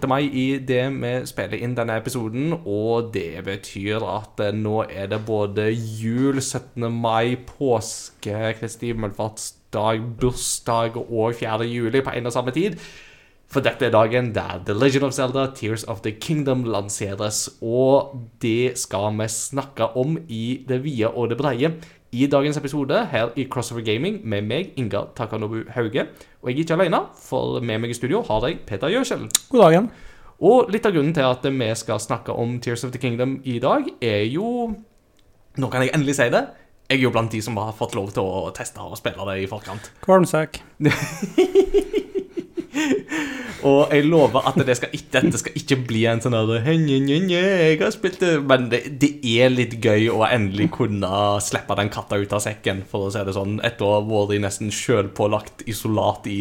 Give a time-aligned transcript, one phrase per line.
[0.00, 0.08] Det 12.
[0.08, 5.10] mai i det vi spiller inn denne episoden, og det betyr at eh, nå er
[5.12, 6.86] det både jul, 17.
[6.88, 11.68] mai, påske, Kristi himmelfartsdag, bursdag og 4.
[11.68, 12.80] juli på en og samme tid.
[13.50, 18.16] For dette er dagen der The Legend of Zelda Tears of the Kingdom lanseres, og
[18.40, 21.74] det skal vi snakke om i det vide og det breie
[22.12, 26.06] i dagens episode her i Crossover Gaming med meg, Inga Takanobu Hauge.
[26.42, 29.28] Og jeg er ikke alene, for med meg i studio har jeg Peter Gjøskjell.
[29.50, 29.90] God dagen.
[30.40, 33.58] Og litt av grunnen til at vi skal snakke om Tears of the Kingdom i
[33.62, 34.72] dag, er jo
[35.58, 36.44] Nå kan jeg endelig si det.
[36.90, 39.42] Jeg er jo blant de som har fått lov til å teste og spille det
[39.42, 39.90] i forkant.
[40.06, 40.62] Kvalmsekk.
[43.66, 46.76] Og jeg lover at det skal ikke, dette skal ikke bli en sånn der «Hei,
[46.80, 50.70] nye, nye, nye, Jeg har spilt det Men det, det er litt gøy å endelig
[50.78, 51.10] kunne
[51.44, 54.40] slippe den katta ut av sekken, for å si det sånn, etter å ha vært
[54.46, 56.40] nesten sjølpålagt isolat i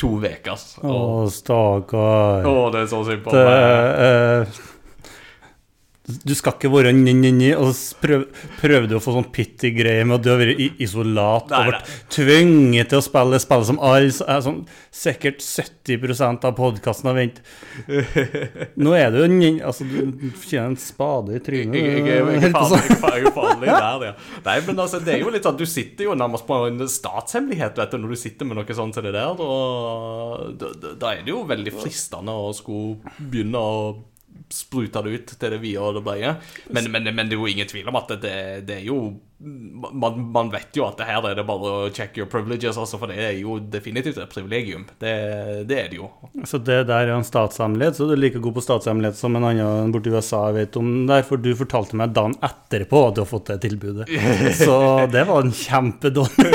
[0.00, 0.58] to uker.
[0.82, 0.94] Å,
[1.30, 2.44] stakkar.
[2.74, 4.64] Det er så synd på meg.
[6.04, 10.18] Eh, du skal ikke være ni-ni-ni, og så prøv, du å få sånn pitty-greie med
[10.18, 14.12] at du har vært i isolat og vært tvunget til å spille spill som alle
[14.12, 17.40] er sånn, Sikkert 70% av podkasten har vent.
[18.78, 21.80] Nå er du jo Altså, du kjenner en spade i trynet.
[21.80, 22.78] Jeg, jeg, er sånn.
[22.78, 24.14] er jeg er farlig der, ja.
[24.44, 27.80] Nei, men altså, det er jo litt sånn Du sitter jo nærmest på en statshemmelighet
[27.80, 29.34] vet du, når du sitter med noe sånt som det der.
[29.40, 33.78] Da, da, da er det jo veldig fristende å skulle begynne å
[34.52, 36.34] sprute det ut til det vide og det brede.
[36.70, 38.34] Men, men, men det er jo ingen tvil om at det,
[38.68, 38.98] det er jo
[39.44, 42.96] man, man vet jo at det her er det bare å check your privileges, altså,
[43.00, 44.86] for det er jo definitivt et privilegium.
[45.02, 45.10] Det,
[45.68, 46.06] det er det jo.
[46.48, 49.44] Så det der er en statshemmelighet, så du er like god på statshemmelighet som en
[49.50, 53.28] annen borti USA vet om der, for du fortalte meg dagen etterpå at du har
[53.34, 54.08] fått det tilbudet.
[54.64, 54.78] Så
[55.12, 56.48] det var en kjempedårlig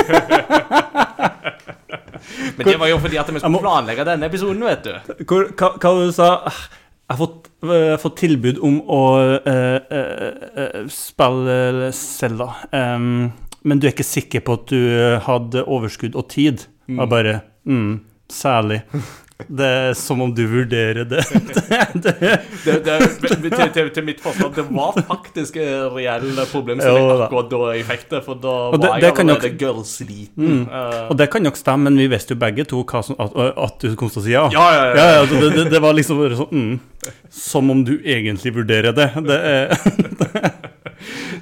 [2.56, 5.24] Men det var jo fordi at vi skulle planlegge denne episoden, vet du.
[5.24, 6.30] Hvor- Hva, hva du sa du sa?
[7.10, 9.04] Jeg har fått, uh, fått tilbud om å
[9.42, 13.32] uh, uh, spille Selda, um,
[13.66, 14.84] men du er ikke sikker på at du
[15.26, 16.62] hadde overskudd og tid?
[16.94, 17.98] Og bare mm,
[18.30, 18.84] Særlig.
[19.48, 21.24] Det er som om du vurderer det.
[22.04, 22.14] det,
[22.64, 27.60] det det, til, til, til mitt forslag, det var faktisk reelle reell problemstilling akkurat da
[27.74, 30.62] jeg fikk det, for da var det jeg allerede gørrsliten.
[30.70, 33.82] Uh, Og det kan nok stemme, men vi visste jo begge to som, at, at
[33.82, 34.46] du kom til å si ja.
[34.54, 35.08] Ja, ja, ja.
[35.20, 36.72] ja det, var liksom sånn mm,
[37.34, 39.08] Som om du egentlig vurderer det.
[39.26, 39.74] det er,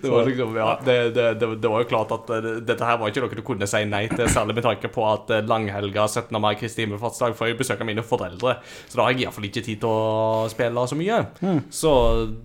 [0.03, 3.12] det, var liksom, ja, det, det, det, var jo klart at eh, dette her var
[3.12, 6.38] ikke noe du kunne si nei til, særlig med tanke på at eh, langhelga 17.
[6.42, 8.58] mai, Kristi himmelfartsdag, får jeg besøk av mine foreldre.
[8.88, 11.22] Så da har jeg iallfall ikke tid til å spille så mye.
[11.42, 11.64] Mm.
[11.75, 11.92] Så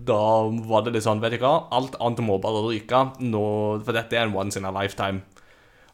[0.06, 0.22] da
[0.70, 3.46] var det litt sånn, vet du hva, alt annet må bare ryke, nå,
[3.84, 5.24] for dette er en once in a lifetime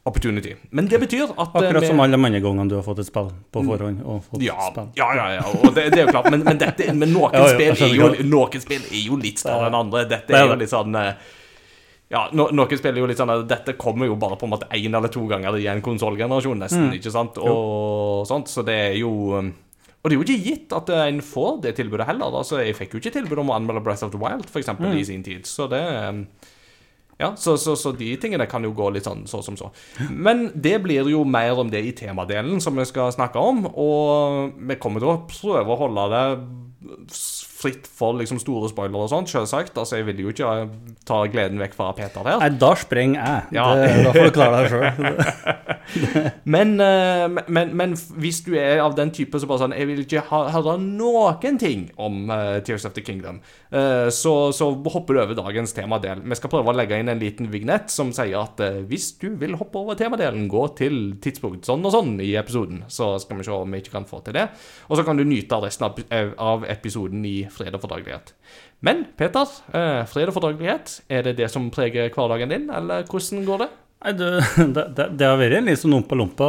[0.03, 0.55] opportunity.
[0.69, 3.09] Men det betyr at eh, akkurat som alle mange ganger gangene du har fått et
[3.09, 4.01] spill på forhånd.
[4.01, 4.89] Og fått Ja, spill.
[4.97, 5.43] ja, ja, ja.
[5.61, 6.31] Og det, det er jo klart.
[6.33, 9.69] Men, men, dette, men noen, Ja, ja, spill jo, noen spill er jo litt større
[9.69, 10.07] enn andre.
[10.09, 10.97] Dette er jo litt sånn
[12.11, 14.51] Ja, no, noen spill er jo litt sånn at dette kommer jo bare på en
[14.51, 16.89] måte én eller to ganger i en konsollgenerasjon, nesten.
[16.89, 16.95] Mm.
[16.99, 17.37] ikke sant?
[17.39, 18.51] Og sånt.
[18.51, 19.53] Så det er jo um,
[20.01, 22.33] Og det er jo ikke gitt at en får det tilbudet heller.
[22.41, 24.97] Altså, jeg fikk jo ikke tilbud om å anmelde Breath of the Wild, eksempel, Mm.
[24.97, 25.45] i sin tid.
[25.47, 26.25] Så det um,
[27.21, 29.67] ja, så, så, så de tingene kan jo gå litt sånn så som så.
[30.09, 33.67] Men det blir jo mer om det i temadelen som vi skal snakke om.
[33.69, 36.25] Og vi kommer til å prøve å holde det
[37.61, 39.77] fritt for liksom store spoilere og sånt, selvsagt.
[39.77, 40.73] Altså, jeg vil jo ikke eh,
[41.07, 42.41] ta gleden vekk fra Peter her.
[42.41, 43.59] Nei, da sprenger jeg.
[43.59, 43.67] Ja.
[43.77, 44.89] Det, da får du klare deg sjøl.
[46.55, 50.03] Men, eh, men, men hvis du er av den type som bare sånn Jeg vil
[50.03, 53.39] ikke høre noen ting om uh, Tears of the Kingdom,
[53.73, 56.21] uh, så, så hopper du over dagens temadel.
[56.23, 59.31] Vi skal prøve å legge inn en liten vignett som sier at uh, hvis du
[59.41, 62.85] vil hoppe over temadelen, gå til tidspunkt sånn og sånn i episoden.
[62.91, 64.47] Så skal vi se om vi ikke kan få til det.
[64.89, 65.99] Og så kan du nyte av resten av,
[66.41, 68.33] av episoden i fred og fordragelighet.
[68.85, 73.45] Men Peter, eh, fred og fordragelighet, er det det som preger hverdagen din, eller hvordan
[73.47, 73.69] går det?
[74.01, 74.25] Nei, du,
[74.75, 76.47] det, det, det har vært en litt sånn ompa-lompa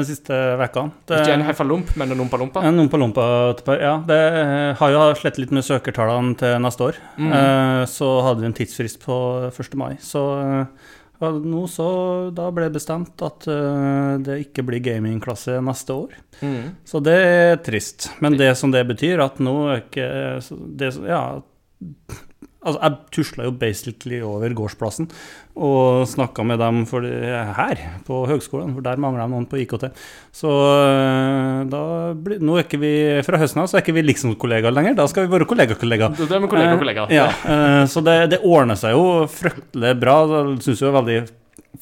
[0.00, 0.94] de siste ukene.
[1.04, 2.62] Ikke en heffalump, men en ompa-lompa?
[2.64, 3.26] En ompa-lompa,
[3.76, 3.98] ja.
[4.08, 4.20] Det
[4.80, 7.00] har jo slettet litt med søkertallene til neste år.
[7.20, 7.34] Mm.
[7.92, 9.18] Så hadde vi en tidsfrist på
[9.50, 9.76] 1.
[9.76, 9.92] mai.
[10.00, 10.92] Så eh,
[11.32, 11.88] nå så
[12.34, 16.14] da ble det bestemt at uh, det ikke blir gamingklasse neste år.
[16.40, 16.74] Mm.
[16.84, 18.10] Så det er trist.
[18.24, 20.08] Men det som det betyr, at nå er ikke
[20.80, 21.24] det, Ja.
[22.64, 25.08] Altså, jeg tusla jo basically over gårdsplassen
[25.54, 27.12] og snakka med dem for det,
[27.54, 29.84] her på høgskolen, for der mangler de noen på IKT.
[30.34, 31.82] Så øh, da
[32.18, 32.94] blir Nå er ikke vi
[33.26, 36.16] Fra høsten av så er ikke vi liksom kollegaer lenger, da skal vi være kollegakollegaer.
[36.16, 37.06] Kollega Det er med kollega kollega.
[37.06, 40.18] Eh, ja, eh, så det, det ordner seg jo fryktelig bra.
[40.34, 41.20] Jeg syns jo det er veldig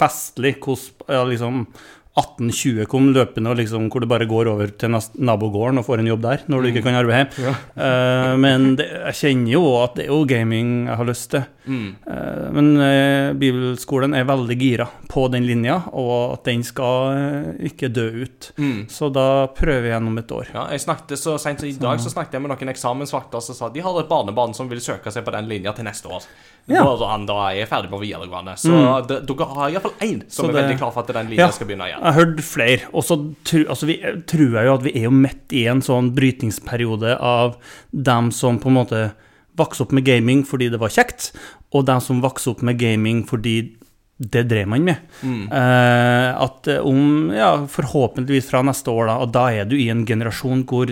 [0.01, 1.65] festlig hvordan ja, liksom
[2.13, 6.11] 1820 kom løpende, og liksom, hvor du bare går over til nabogården og får en
[6.11, 7.55] jobb der, når du ikke kan arbeide hjemme.
[7.73, 11.47] uh, men det, jeg kjenner jo at det er jo gaming jeg har lyst til.
[11.65, 11.89] Mm.
[12.05, 17.89] Uh, men uh, bibelskolen er veldig gira på den linja, og at den skal ikke
[17.89, 18.53] dø ut.
[18.61, 18.85] Mm.
[18.93, 20.53] Så da prøver jeg gjennom et år.
[20.53, 23.73] Ja, jeg snakket så sent i dag så snakket jeg med noen eksamensvakter som sa
[23.73, 26.29] de har et barnebarn som vil søke seg på den linja til neste år.
[26.69, 26.85] Ja.
[26.85, 28.53] Når han da er ferdig på videregående.
[28.57, 29.07] Så Mm.
[29.09, 31.47] det- dere har iallfall én som Så er det- veldig klar for at den linja
[31.47, 31.51] Ja.
[31.51, 32.03] skal begynne igjen.
[32.03, 32.81] Jeg har hørt flere.
[32.95, 33.35] Og så
[33.69, 37.57] altså vi, tror jeg jo at vi er jo midt i en sånn brytningsperiode av
[37.93, 39.13] dem som på en måte
[39.59, 41.33] vokste opp med gaming fordi det var kjekt,
[41.73, 43.73] og dem som vokste opp med gaming fordi
[44.21, 44.99] det drev man med.
[45.23, 45.49] Mm.
[45.53, 49.89] Eh, at eh, om, ja, forhåpentligvis fra neste år, da, og da er du i
[49.91, 50.87] en generasjon hvor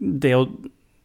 [0.00, 0.48] det å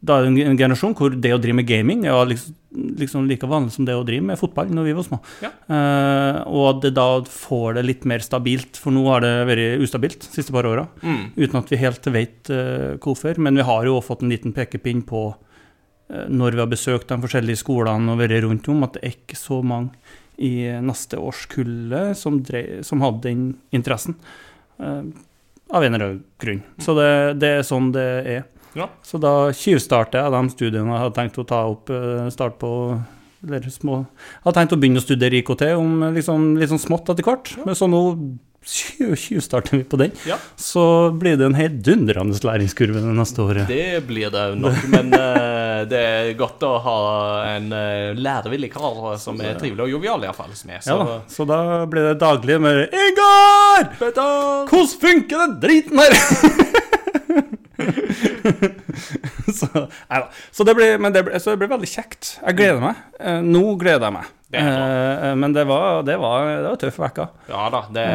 [0.08, 2.56] da er det en generasjon hvor det å drive med gaming er liksom,
[3.02, 5.20] liksom like vanlig som det å drive med fotball når vi var små.
[5.44, 5.52] Ja.
[5.70, 9.84] Uh, og at det da får det litt mer stabilt, for nå har det vært
[9.86, 10.88] ustabilt de siste par åra.
[11.04, 11.22] Mm.
[11.38, 13.42] Uten at vi helt vet uh, hvorfor.
[13.44, 17.20] Men vi har jo fått en liten pekepinn på, uh, når vi har besøkt de
[17.28, 22.14] forskjellige skolene og vært rundt om, at det er ikke så mange i neste årskullet
[22.18, 22.36] som,
[22.86, 24.20] som hadde den interessen.
[24.78, 26.60] av en eller annen grunn.
[26.78, 28.06] Så det, det er sånn det
[28.36, 28.44] er.
[28.78, 28.90] Ja.
[29.06, 32.72] Så da tjuvstarter jeg de studiene jeg hadde tenkt å ta opp, eh, start på
[33.48, 37.10] eller små Jeg hadde tenkt å begynne å studere IKT om liksom, litt sånn smått
[37.14, 37.52] etter hvert.
[37.66, 38.00] Men så nå
[38.68, 40.12] tjuv- tjuvstarter vi på den.
[40.28, 40.36] Ja.
[40.60, 40.82] Så
[41.16, 43.70] blir det en heidundrende læringskurve det neste året.
[43.70, 46.98] Det blir det nok, men eh, det er godt å ha
[47.54, 47.70] en
[48.18, 50.52] lærevillig kar som er trivelig og jovial, iallfall.
[50.68, 53.94] Ja Så Ja, så da blir det daglig med Ingar!
[54.02, 56.18] Hvordan funker den driten her?
[59.60, 59.68] så,
[60.10, 60.28] nei da.
[60.52, 62.34] Så det blir, men det blir, så det blir veldig kjekt.
[62.42, 63.02] Jeg gleder meg.
[63.20, 64.34] Eh, nå gleder jeg meg.
[64.48, 64.62] Det.
[64.64, 67.26] Eh, men det var, det var, det var tøff uke.
[67.52, 68.06] Ja da, det,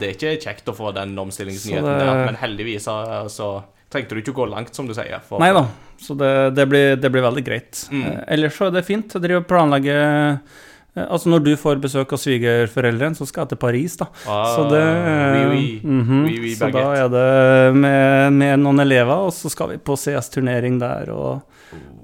[0.00, 2.96] det er ikke kjekt å få den omstillingsnyheten det- der, men heldigvis så,
[3.32, 3.52] så
[3.92, 5.20] trengte du ikke gå langt, som du sier.
[5.28, 5.66] For, Nei da,
[6.00, 7.86] så det, det, blir, det blir veldig greit.
[7.92, 8.04] Mm.
[8.08, 9.12] Eh, ellers så er det fint.
[9.16, 10.60] Jeg driver og planlegger eh,
[10.94, 14.06] Altså Når du får besøk av svigerforeldrene, så skal jeg til Paris, da.
[14.28, 15.80] Ah, Så det oui, oui.
[15.88, 16.24] mhm.
[16.26, 19.96] Oui, oui, Så da er det med, med noen elever, og så skal vi på
[19.96, 21.40] CS-turnering der, og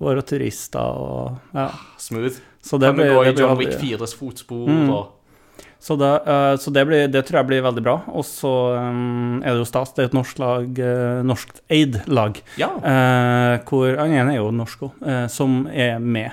[0.00, 1.68] være turister og Ja.
[2.00, 2.40] Smooth.
[2.64, 4.90] Så det Kan du gå i John Wick 4s fotspor Mm.
[4.90, 5.14] og
[5.80, 8.00] Så, det, eh, så det, blir, det tror jeg blir veldig bra.
[8.08, 9.92] Og så um, er det jo stas.
[9.94, 12.66] Det er et norsk lag, uh, norskt eid lag, Ja.
[12.82, 16.32] Uh, hvor Han ene er jo norsk òg, som er med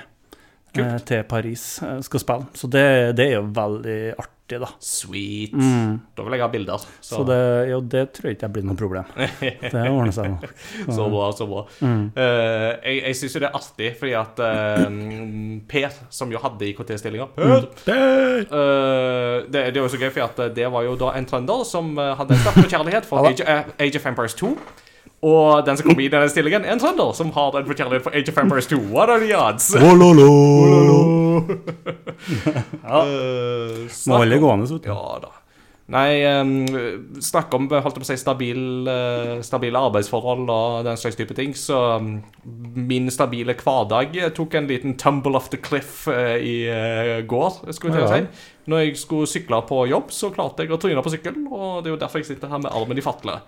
[0.76, 1.04] Kult.
[1.08, 2.48] til Paris, eh, skal spille.
[2.54, 2.88] Så det,
[3.18, 4.68] det er jo veldig artig, da.
[4.78, 5.56] Sweet.
[5.58, 5.96] Mm.
[6.14, 6.84] Da vil jeg ha bilder.
[7.02, 7.38] Så det,
[7.72, 9.08] jo, det tror jeg ikke blir noe problem.
[9.72, 10.50] Det ordner seg nå.
[10.86, 11.64] Så bra, så bra.
[11.82, 12.04] Mm.
[12.14, 14.86] Uh, jeg jeg syns jo det er artig, fordi at uh,
[15.66, 17.66] Per, som jo hadde IKT-stillinga Per!
[18.54, 21.28] uh, det, det er jo så gøy, for at eh, det var jo da en
[21.28, 24.52] trønder som eh, hadde en sterk kjærlighet for Age, eh, Age of Empires 2.
[25.24, 28.12] Og den som kom i denne stillingen, er en trønder som har en forkjærlighet for
[28.14, 28.76] Age of Empires 2.
[28.92, 29.70] What are the odds?
[32.86, 33.00] Ja.
[33.02, 34.78] Eh, Må snakk holde om- gående, så.
[34.84, 35.32] Ja da.
[35.88, 36.66] Nei, um,
[37.22, 38.58] snakk om holdt på å si, stabil,
[38.90, 41.52] uh, stabile arbeidsforhold og den slags type ting.
[41.54, 42.08] Så um,
[42.74, 48.00] min stabile hverdag tok en liten tumble off the cliff uh, i uh, går, skulle
[48.00, 48.16] jeg Ja.
[48.16, 48.48] si.
[48.66, 51.92] Når jeg skulle sykle på jobb, så klarte jeg å tryne på sykkel, og det
[51.92, 53.38] er jo derfor jeg sitter her med armen i fatle.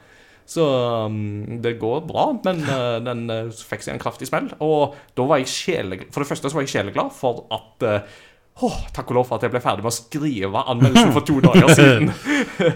[0.49, 0.65] Så
[1.05, 4.49] um, det går bra, men uh, den uh, fikk seg en kraftig smell.
[4.65, 8.25] Og da var jeg sjele, For det første så var jeg sjeleglad for at uh,
[8.59, 11.37] Åh, takk og lov for at jeg ble ferdig med å skrive anmeldelsen for to
[11.45, 12.09] dager siden.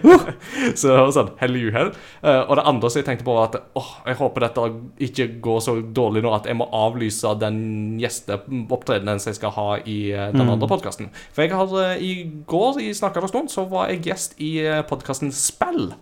[0.78, 1.90] så sånn, hell i uhell.
[2.22, 4.68] Og det andre som jeg tenkte på, var at åh, jeg håper dette
[5.08, 7.58] ikke går så dårlig nå at jeg må avlyse den
[7.98, 11.10] gjesteopptredenen som jeg skal ha i den andre podkasten.
[11.34, 12.14] For jeg har i
[12.46, 14.52] går, i Snakkende stund, så var jeg gjest i
[14.86, 15.96] podkasten Spill.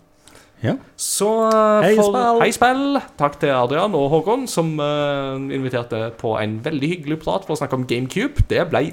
[0.61, 0.75] Ja.
[0.95, 2.41] Så eh, Hei, for, Spill.
[2.41, 2.99] Hei, spill!
[3.17, 7.61] Takk til Adrian og Håkon, som uh, inviterte på en veldig hyggelig prat for å
[7.61, 8.45] snakke om GameCube.
[8.51, 8.83] Det ble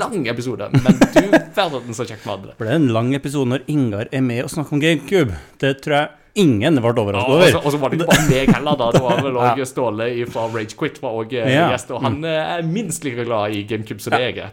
[0.00, 2.56] lang episode, men du verden så kjekt vi hadde det.
[2.58, 5.38] Ble det en lang episode når Ingar er med og snakker om GameCube.
[5.62, 7.56] Det tror jeg ingen ble overrasket over.
[7.66, 8.86] og så var det ikke bare meg heller, da.
[8.94, 11.66] Det var vel òg Ståle fra Ragequit var eh, Ja.
[11.72, 14.52] gjest, og han eh, er minst like glad i GameCube som jeg er.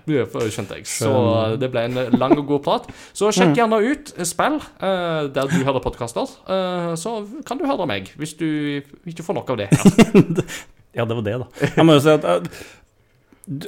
[0.50, 0.88] Skjønte jeg.
[0.90, 1.14] Så
[1.62, 2.90] det ble en lang og god prat.
[3.14, 6.28] Så sjekk gjerne ut spill eh, der du hører podkaster.
[6.50, 8.48] eh, så kan du høre meg, hvis du
[9.08, 9.70] ikke får nok av det.
[10.98, 11.68] Ja, det var det, da.
[11.78, 12.24] Jeg må jo si at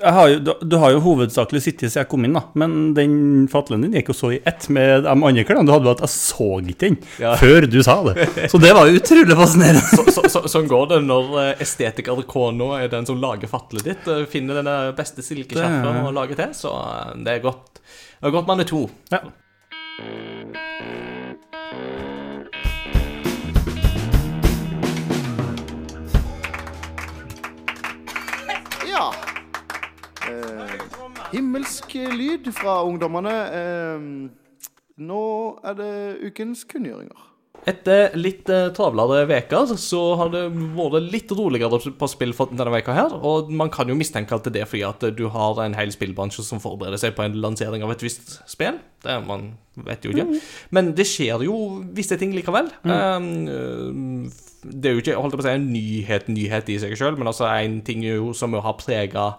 [0.03, 2.43] har jo, du, du har jo hovedsakelig sittet siden jeg kom inn, da.
[2.61, 3.15] Men den
[3.50, 6.13] fatlen din gikk jo så i ett med de andre klærne du hadde, at jeg
[6.13, 7.33] så ikke den Ja.
[7.41, 8.27] før du sa det.
[8.53, 9.81] Så det var jo utrolig fascinerende.
[9.89, 13.88] Så, så, så, sånn går det når eh, estetiker Kona er den som lager fatlet
[13.89, 14.07] ditt.
[14.11, 16.53] eh, Finner den beste silkeskjerfen Det- å lage til.
[16.53, 17.81] Så eh, det er godt.
[18.21, 18.85] Det er godt man er to.
[19.09, 19.23] Ja.
[31.31, 33.36] Himmelsk lyd fra ungdommene.
[33.57, 34.07] Eh,
[35.01, 35.25] nå
[35.65, 35.91] er det
[36.29, 37.27] ukens kunngjøringer.
[37.69, 42.74] Etter litt eh, travlere uker så har det vært litt roligere på spill for denne
[42.74, 43.13] veka her.
[43.13, 46.45] Og man kan jo mistenke at det er fordi at du har en hel spillbransje
[46.48, 48.79] som forbereder seg på en lansering av et visst spill.
[49.05, 49.51] Det man
[49.86, 50.41] vet jo ikke.
[50.74, 51.57] Men det skjer jo
[51.93, 52.71] visse ting likevel.
[52.81, 54.25] Um,
[54.65, 57.17] det er jo ikke holdt jeg på å si, en nyhet, nyhet i seg sjøl,
[57.17, 59.31] men altså en ting jo som jo har prega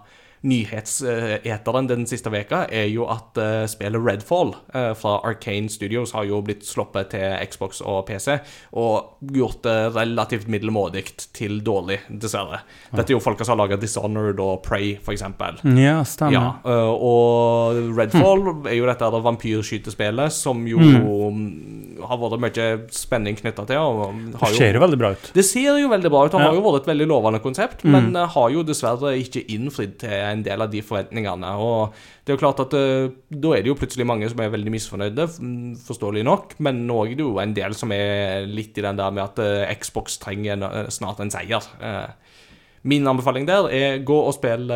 [0.43, 6.27] nyhetseteren den siste veka er jo at eh, spillet Redfall eh, fra Arcane Studios har
[6.27, 8.37] jo blitt sluppet til Xbox og PC,
[8.79, 12.63] og gjort det relativt middelmådig til dårlig, dessverre.
[12.91, 15.61] Dette er jo folka som har laga Dishonored og Prey, eksempel.
[15.79, 16.59] Ja, stemmer.
[16.65, 23.37] Ja, og Redfall er jo dette der vampyrskytespillet som jo mm, har vært mye spenning
[23.39, 23.79] knytta til.
[23.79, 25.31] Og Det har jo, ser jo veldig bra ut.
[25.35, 26.33] det ser jo veldig bra ut.
[26.33, 29.97] Det har jo vært et veldig lovende konsept, men øh, har jo dessverre ikke innfridd
[30.03, 31.53] til en del av de forventningene.
[31.61, 34.53] Og det er jo klart at øh, da er det jo plutselig mange som er
[34.53, 38.77] veldig misfornøyde, mm, forståelig nok, men nå er det jo en del som er litt
[38.77, 41.71] i den der med at øh, Xbox trenger øh, snart en seier.
[41.81, 42.33] Eh,
[42.83, 44.67] Min anbefaling der er gå og spill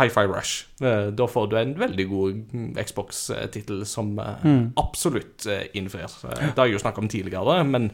[0.00, 0.64] Hi-Fi Rush.
[0.82, 4.48] Eh, da får du en veldig god mm, Xbox-tittel som eh,
[4.82, 6.10] absolutt eh, innfrir.
[6.26, 7.86] Eh, det har jeg jo snakket om tidligere, men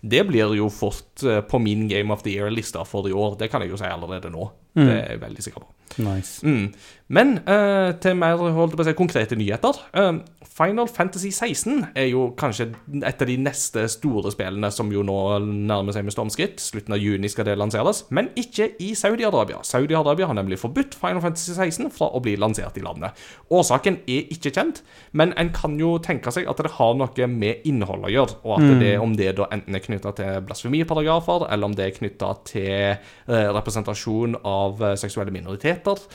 [0.00, 3.36] det blir jo fort eh, på min Game of the Year-lista for i år.
[3.40, 4.50] Det kan jeg jo si allerede nå.
[4.74, 5.72] Det er jeg veldig sikker på.
[5.98, 6.46] Nice.
[6.46, 6.72] Mm.
[7.10, 9.80] Men uh, til mer holdt på å si, konkrete nyheter.
[9.96, 12.68] Uh, Final Fantasy 16 er jo kanskje
[13.00, 16.62] et av de neste store spillene som jo nå nærmer seg med stormskritt.
[16.62, 19.62] Slutten av juni skal det lanseres, men ikke i Saudi-Arabia.
[19.66, 23.18] Saudi-Arabia har nemlig forbudt Final Fantasy 16 fra å bli lansert i landet.
[23.50, 27.66] Årsaken er ikke kjent, men en kan jo tenke seg at det har noe med
[27.66, 31.68] innhold å gjøre, og at det, om det da enten er knytta til blasfemiparagrafer, eller
[31.68, 36.06] om det er knytta til eh, representasjon av eh, seksuelle minoriteter,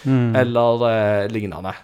[0.42, 1.76] eller eh, lignende.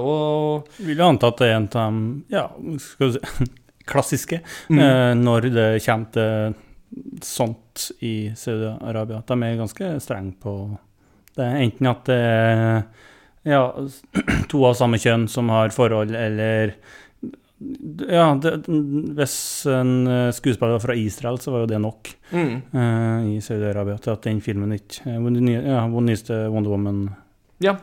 [0.00, 2.48] Og Vil jo anta at det er en av de ja,
[2.82, 3.52] skal vi si,
[3.90, 6.54] klassiske eh, når det kommer til
[7.24, 9.22] sånt i Saudi-Arabia.
[9.26, 10.54] De er ganske strenge på
[11.34, 11.48] det.
[11.66, 12.84] Enten at det er
[13.44, 13.64] ja,
[14.50, 16.76] to av samme kjønn som har forhold, eller
[18.08, 18.52] ja, det,
[19.16, 19.36] hvis
[19.70, 23.96] en eh, skuespiller var fra Israel, så var jo det nok mm, uh, i Saudi-Arabia
[24.02, 27.16] til at den filmen ikke eh, Ja, den nyeste Wonder Woman-filmen,
[27.64, 27.76] Ja.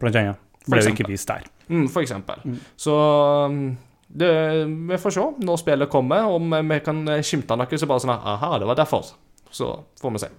[0.00, 1.46] blant annet, ble jo ikke vist der.
[1.68, 2.40] Mm, for eksempel.
[2.44, 2.58] Mm.
[2.76, 2.94] Så
[3.48, 3.60] um,
[4.08, 4.32] det,
[4.90, 8.58] vi får se når spillet kommer, om vi kan skimte noe så bare sånn Aha,
[8.60, 9.14] det var derfor.
[9.54, 10.32] Så får vi se.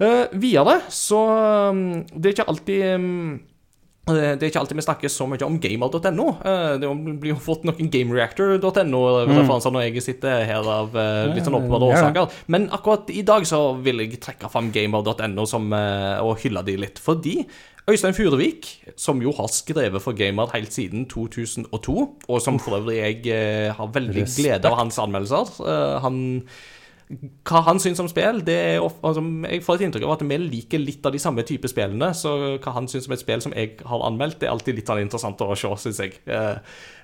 [0.00, 1.18] Uh, videre så
[1.68, 3.40] um, Det er ikke alltid um,
[4.16, 6.26] det er ikke alltid vi snakker så mye om gamer.no.
[6.44, 6.90] Eh, Det
[7.22, 12.38] blir jo fått noen gamereactor.no-referanser når jeg sitter her av eh, litt sånn åpenbare årsaker.
[12.52, 17.00] Men akkurat i dag så vil jeg trekke fram gamer.no eh, og hylle de litt.
[17.02, 17.38] Fordi
[17.90, 18.68] Øystein Furevik,
[19.00, 21.94] som jo har skrevet for Gamer helt siden 2002,
[22.28, 26.20] og som for øvrig jeg eh, har veldig glede av hans anmeldelser eh, Han
[27.10, 30.36] hva han syns om spill, det er altså, Jeg får et inntrykk av at vi
[30.38, 32.12] liker litt av de samme type spillene.
[32.14, 34.90] Så hva han syns om et spill som jeg har anmeldt, det er alltid litt
[34.90, 36.20] sånn interessant å se, syns jeg.
[36.30, 36.60] Eh,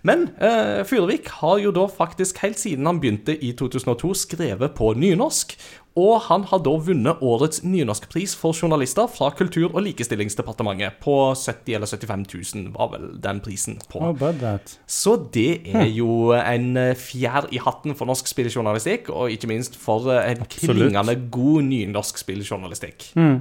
[0.07, 4.93] Men eh, Furuvik har jo da faktisk helt siden han begynte i 2002 skrevet på
[4.95, 5.57] nynorsk.
[5.97, 11.79] Og han har da vunnet årets nynorskpris for journalister fra Kultur- og likestillingsdepartementet på 70
[11.79, 14.03] eller 75 000, var vel den prisen på.
[14.05, 14.77] How about that?
[14.87, 19.79] Så det er jo en eh, fjær i hatten for norsk spilljournalistikk, og ikke minst
[19.81, 23.11] for eh, en klingende god nynorsk spilljournalistikk.
[23.17, 23.41] Mm.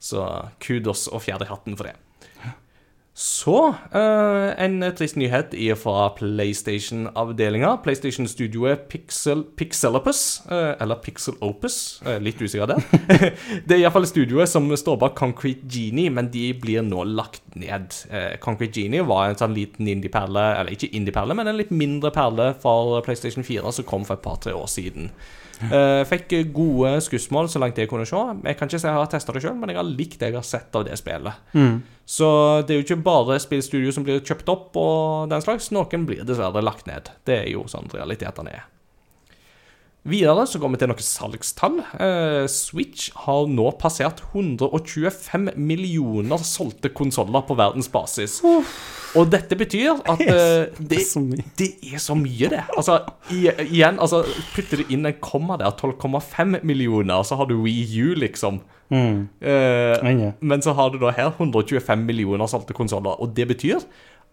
[0.00, 0.24] Så
[0.64, 1.98] kudos og fjær i hatten for det.
[3.14, 7.76] Så eh, en trist nyhet fra PlayStation-avdelinga.
[7.84, 12.82] PlayStation-studioet Pixel, Pixelopus, eh, eller Pixel Opus, eh, litt usikker der.
[13.68, 17.94] det er iallfall studioet som står bak Concrete Genie, men de blir nå lagt ned.
[18.10, 22.10] Eh, Concrete Genie var en sånn liten indie-perle, eller ikke indie-perle, men en litt mindre
[22.14, 25.12] perle for PlayStation 4 som kom for et par-tre år siden.
[25.62, 28.20] Eh, fikk gode skussmål så langt jeg kunne se.
[28.44, 30.38] Jeg kan ikke si jeg har testa det sjøl, men jeg har likt det jeg
[30.38, 31.40] har sett av det spillet.
[31.54, 31.82] Mm.
[32.04, 32.28] Så
[32.66, 35.70] det er jo ikke bare spillstudio som blir kjøpt opp og den slags.
[35.74, 37.10] Noen blir dessverre lagt ned.
[37.24, 38.66] Det er jo sånn realitetene er.
[40.04, 41.78] Videre så går vi til noen salgstall.
[41.96, 48.34] Eh, Switch har nå passert 125 millioner solgte konsoller på verdensbasis.
[48.44, 50.98] Og dette betyr at eh, det,
[51.56, 52.60] det er så mye, det.
[52.76, 52.98] Altså,
[53.32, 54.20] igjen, altså,
[54.52, 58.58] putter du inn en komma der, 12,5 millioner, så har du Wii U, liksom.
[58.92, 59.22] Mm.
[59.40, 63.80] Eh, men så har du da her 125 millioner solgte konsoller, og det betyr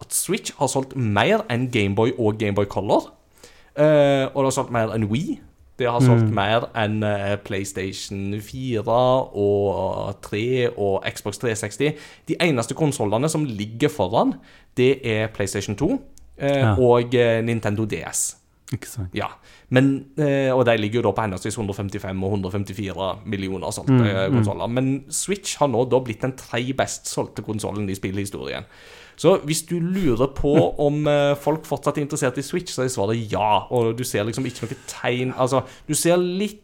[0.02, 3.08] at Switch har solgt mer enn Gameboy og Gameboy Color.
[3.72, 5.38] Og det har solgt mer enn Wii.
[5.82, 8.98] Det har solgt mer enn eh, PlayStation 4
[9.34, 10.42] og 3
[10.76, 11.96] og Xbox 360.
[12.30, 14.36] De eneste konsollene som ligger foran,
[14.78, 15.90] det er PlayStation 2
[16.38, 16.76] eh, Ja.
[16.78, 18.36] og eh, Nintendo DS.
[18.72, 19.10] Ikke sant.
[19.14, 19.26] Ja,
[19.68, 24.32] men, eh, og de ligger jo da på henholdsvis 155 og 154 millioner solgte Mm,
[24.38, 24.66] konsoller.
[24.72, 28.64] Men Switch har nå da blitt den tredje best solgte konsollen i spillhistorien.
[29.22, 30.52] Så hvis du lurer på
[30.82, 33.68] om eh, folk fortsatt er interessert i Switch, så er svaret ja.
[33.70, 36.60] Og du ser liksom ikke noe tegn Altså, du ser litt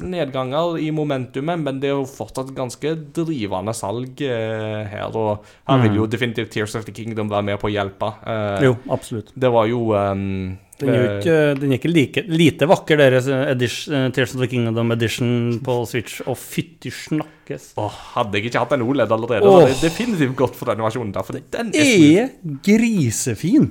[0.00, 5.12] nedganger i momentumet, men det er jo fortsatt ganske drivende salg eh, her.
[5.12, 8.14] Og her vil jo definitivt Tears of the Kingdom være med på å hjelpe.
[8.24, 8.64] Eh, Mm.
[8.64, 9.28] Jo, absolutt.
[9.36, 13.26] Det var jo um, Den er eh, ikke, den er ikke like, lite vakker, deres
[13.32, 15.30] edition, eh, Tears of the Kingdom edition
[15.64, 16.20] på Switch.
[16.30, 17.72] Og fytti snakkes.
[17.80, 19.56] Åh, hadde jeg ikke hatt en OLED allerede, Åh.
[19.58, 21.26] hadde jeg definitivt gått for den versjonen der.
[21.26, 21.90] For den er.
[22.22, 22.30] Er
[22.68, 23.66] grisefin!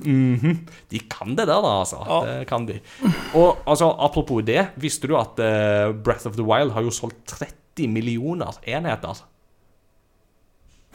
[0.91, 2.01] De kan det der, da, altså.
[2.03, 2.19] Ja.
[2.27, 2.81] Det kan de.
[3.37, 7.23] Og altså, apropos det, visste du at uh, Breath of the Wild har jo solgt
[7.37, 9.23] 30 millioner enheter?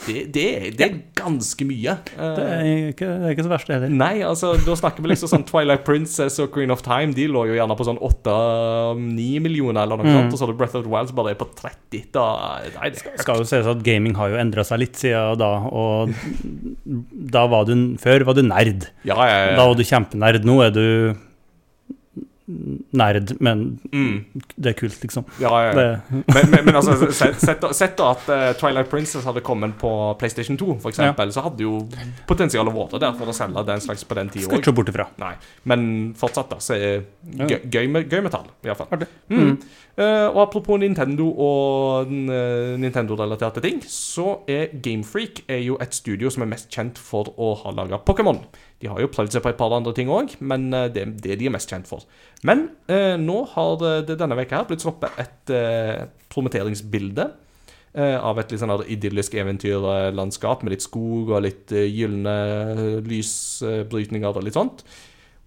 [0.02, 0.44] Det, det,
[0.74, 1.92] det er ganske mye.
[2.16, 3.92] Det er ikke, det er ikke så verst, det heller.
[3.94, 7.14] Nei, altså, da snakker vi liksom sånn Twilight Princess og Queen of Time.
[7.14, 10.16] De lå jo gjerne på sånn 8-9 millioner, eller noe Mm.
[10.16, 10.32] sånt.
[10.34, 12.02] Og så hadde Breath of the Wild som bare er på 30.
[12.16, 12.24] Da,
[12.80, 15.52] nei, det skal, skal jo sies at gaming har jo endra seg litt siden da,
[15.70, 16.10] og
[17.32, 18.88] da var du Før var du nerd.
[19.06, 19.56] Ja, ja, ja.
[19.56, 20.42] Da var du kjempenerd.
[20.48, 20.84] Nå er du
[22.46, 24.24] nerd, men Mm.
[24.56, 25.24] det er kult, liksom.
[25.40, 25.74] Ja, ja, ja.
[25.74, 29.76] Det, Men, men, men altså, sett, sett, da- sett at uh, Twilight Princess hadde kommet
[29.78, 31.76] på PlayStation 2, for eksempel, så hadde jo
[32.26, 35.06] potensialet vært der for å selge den slags på den tida skal ikke bort ifra.
[35.22, 35.34] Nei,
[35.70, 35.86] men
[36.18, 39.06] fortsatt, da, så er det gøy, gøy, med, gøy med tall, iallfall.
[39.30, 39.38] Mm.
[39.38, 39.56] Mm.
[39.92, 46.30] Uh, og apropos Nintendo og uh, Nintendo-relaterte ting, så er Gamefreak er jo et studio
[46.32, 48.40] som er mest kjent for å ha laga Pokémon.
[48.82, 51.14] De har jo prøvd seg på et par andre ting òg, men eh, det er
[51.26, 52.02] det de er mest kjent for.
[52.46, 57.28] Men eh, nå har det denne veka her blitt sluppet et eh, promoteringsbilde
[57.94, 62.36] eh, av et litt sånn idyllisk eventyrlandskap med litt skog og litt eh, gylne
[63.06, 64.84] lysbrytninger og litt sånt.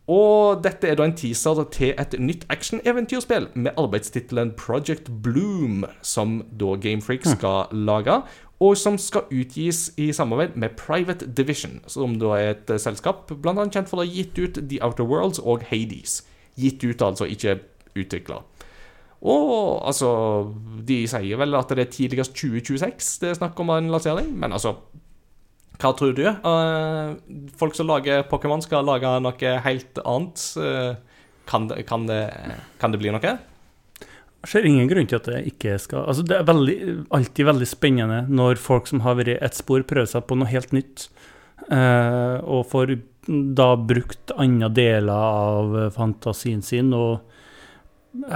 [0.06, 6.43] Og dette er da en teaser til et nytt action-eventyrspill med arbeidstittelen Project Bloom, som
[6.54, 8.19] da Gamefreak skal lage,
[8.63, 13.76] og som skal utgis i samarbeid med Private Division, som da er et selskap annet
[13.76, 16.22] kjent for å ha gitt ut The Outer Worlds og Hades.
[16.56, 17.60] Gitt ut, altså, ikke
[18.00, 18.41] utvikla.
[19.26, 20.10] Og altså
[20.86, 24.54] De sier vel at det er tidligst 2026 det er snakk om en lansering, men
[24.54, 24.76] altså
[25.76, 26.24] hva tror du?
[26.24, 27.18] Uh,
[27.60, 30.44] folk som lager Pokémon, skal lage noe helt annet.
[30.56, 30.96] Uh,
[31.50, 32.22] kan, det, kan, det,
[32.80, 33.34] kan det bli noe?
[34.45, 36.77] Jeg ser ingen grunn til at det ikke skal Altså, det er veldig,
[37.17, 40.51] alltid veldig spennende når folk som har vært i ett spor, prøver seg på noe
[40.51, 41.08] helt nytt,
[41.73, 42.93] eh, og får
[43.58, 46.93] da brukt andre deler av fantasien sin.
[46.93, 47.25] Og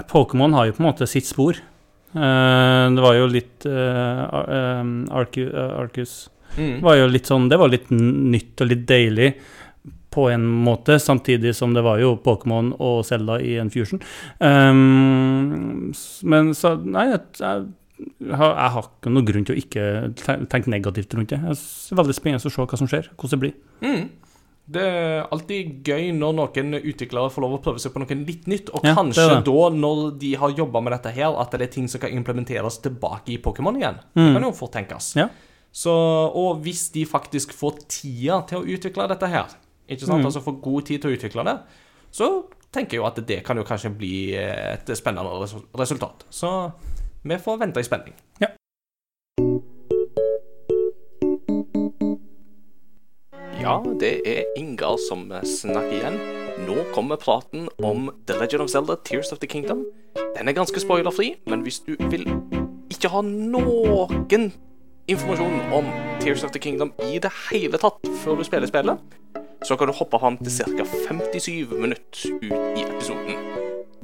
[0.10, 1.62] Pokémon har jo på en måte sitt spor.
[2.10, 4.82] Eh, det var jo litt uh, eh,
[5.14, 6.18] Arcus
[6.58, 6.82] Mm.
[6.82, 9.28] var jo litt sånn Det var litt nytt og litt deilig
[10.12, 14.00] på en måte, samtidig som det var jo Pokémon og Zelda i en fusion.
[14.40, 15.92] Um,
[16.24, 17.68] men så Nei, jeg, jeg,
[18.40, 19.86] har, jeg har ikke noen grunn til å ikke
[20.50, 21.42] tenke negativt rundt det.
[21.44, 23.56] Jeg Det er veldig spennende å se hva som skjer, hvordan det blir.
[23.86, 24.10] Mm.
[24.70, 28.46] Det er alltid gøy når noen utviklere får lov å prøve seg på noe litt
[28.52, 28.68] nytt.
[28.78, 29.40] Og Ja, kanskje det.
[29.48, 32.78] da, når de har jobba med dette her, at det er ting som kan implementeres
[32.84, 33.98] tilbake i Pokémon igjen.
[34.14, 34.34] Det Mm.
[34.38, 35.16] kan jo fort tenkes.
[35.18, 35.30] Ja.
[35.74, 35.90] Så,
[36.34, 39.46] og hvis de faktisk får tida til å utvikle dette her,
[39.90, 40.22] ikke sant?
[40.22, 40.30] Mm.
[40.30, 41.58] altså får god tid til å utvikle det,
[42.12, 42.30] så
[42.74, 46.26] tenker jeg jo at det kan jo kanskje bli et spennende resultat.
[46.30, 46.72] Så
[47.24, 48.16] vi får vente i spenning.
[48.42, 48.54] Ja.
[53.60, 56.20] Ja, det er Ingar som snakker igjen.
[56.68, 59.86] Nå kommer praten om The Legend of Zelda Tears of the Kingdom.
[60.38, 62.26] Den er ganske spoilerfri, men hvis du vil
[62.90, 64.52] ikke ha noen
[65.10, 69.00] informasjon om Tears of the Kingdom i det hele tatt før du spiller spillet,
[69.64, 70.86] så kan du hoppe fram til ca.
[71.08, 73.36] 57 minutter ut i episoden.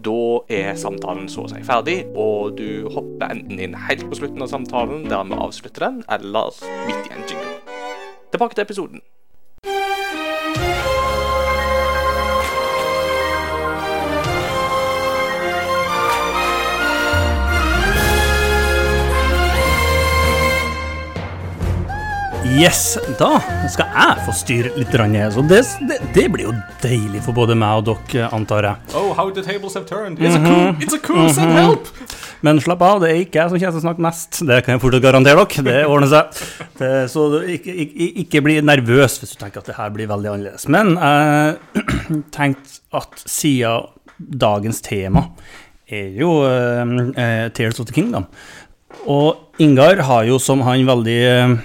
[0.06, 0.18] Da
[0.52, 4.52] er samtalen så å si ferdig, og du hopper enten inn helt på slutten av
[4.52, 6.54] samtalen, der vi avslutter den, eller
[6.86, 7.58] midt i en jingle.
[8.32, 9.06] Tilbake til episoden.
[22.56, 23.36] Yes, da
[23.68, 24.94] skal jeg få styre litt.
[25.36, 25.58] Så det,
[25.90, 28.94] det, det blir jo deilig for både meg og dere, antar jeg.
[28.96, 30.22] Oh, how the tables have turned.
[30.24, 31.90] It's a cool, it's a cool send help!
[32.46, 34.40] Men slapp av, det er ikke jeg som kommer til å snakke mest.
[34.48, 35.66] Det kan jeg fortsatt garantere dere.
[35.68, 36.40] Det ordner seg.
[36.80, 40.12] Det, så du ikke, ikke, ikke bli nervøs hvis du tenker at det her blir
[40.14, 40.70] veldig annerledes.
[40.72, 45.28] Men jeg tenkte at siden dagens tema
[45.92, 48.32] er jo eh, Tales of the Kingdom.
[49.12, 51.58] Og Ingar har jo, som han veldig eh,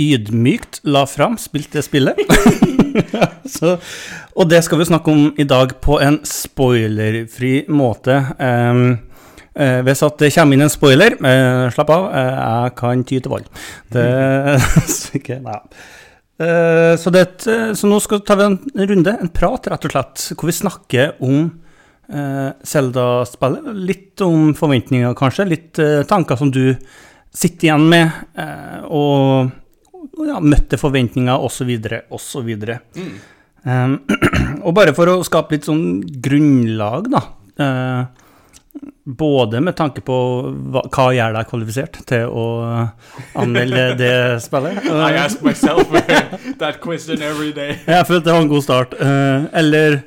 [0.00, 1.36] ydmykt la fram,
[1.72, 2.18] det spillet.
[3.56, 3.76] Så,
[4.36, 8.18] og det skal vi snakke om i dag på en spoilerfri måte.
[8.38, 8.98] Um,
[9.54, 13.18] eh, hvis at det kommer inn en spoiler, eh, slapp av, eh, jeg kan ty
[13.18, 13.50] til vold.
[13.92, 14.06] Det.
[16.42, 17.44] Eh, så, det,
[17.78, 21.12] så nå skal vi ta en runde, en prat, rett og slett, hvor vi snakker
[21.22, 21.44] om
[22.66, 23.68] Selda-spillet.
[23.86, 25.46] Litt om forventninger, kanskje.
[25.52, 25.78] Litt
[26.10, 26.72] tanker som du
[27.30, 28.24] sitter igjen med.
[28.90, 29.52] Og
[30.28, 31.70] ja, møtte forventninger, osv.,
[32.12, 32.50] osv.
[32.96, 33.12] Mm.
[33.62, 33.94] Um,
[34.66, 37.22] og bare for å skape litt sånn grunnlag, da.
[37.62, 38.22] Uh,
[39.04, 40.16] både med tanke på
[40.72, 42.46] hva, hva gjør deg kvalifisert til å
[43.38, 44.84] anmelde det spillet?
[44.86, 45.90] I ask myself
[46.62, 47.78] that question every day.
[47.86, 48.96] Jeg følte det var en god start.
[49.00, 50.02] Uh, eller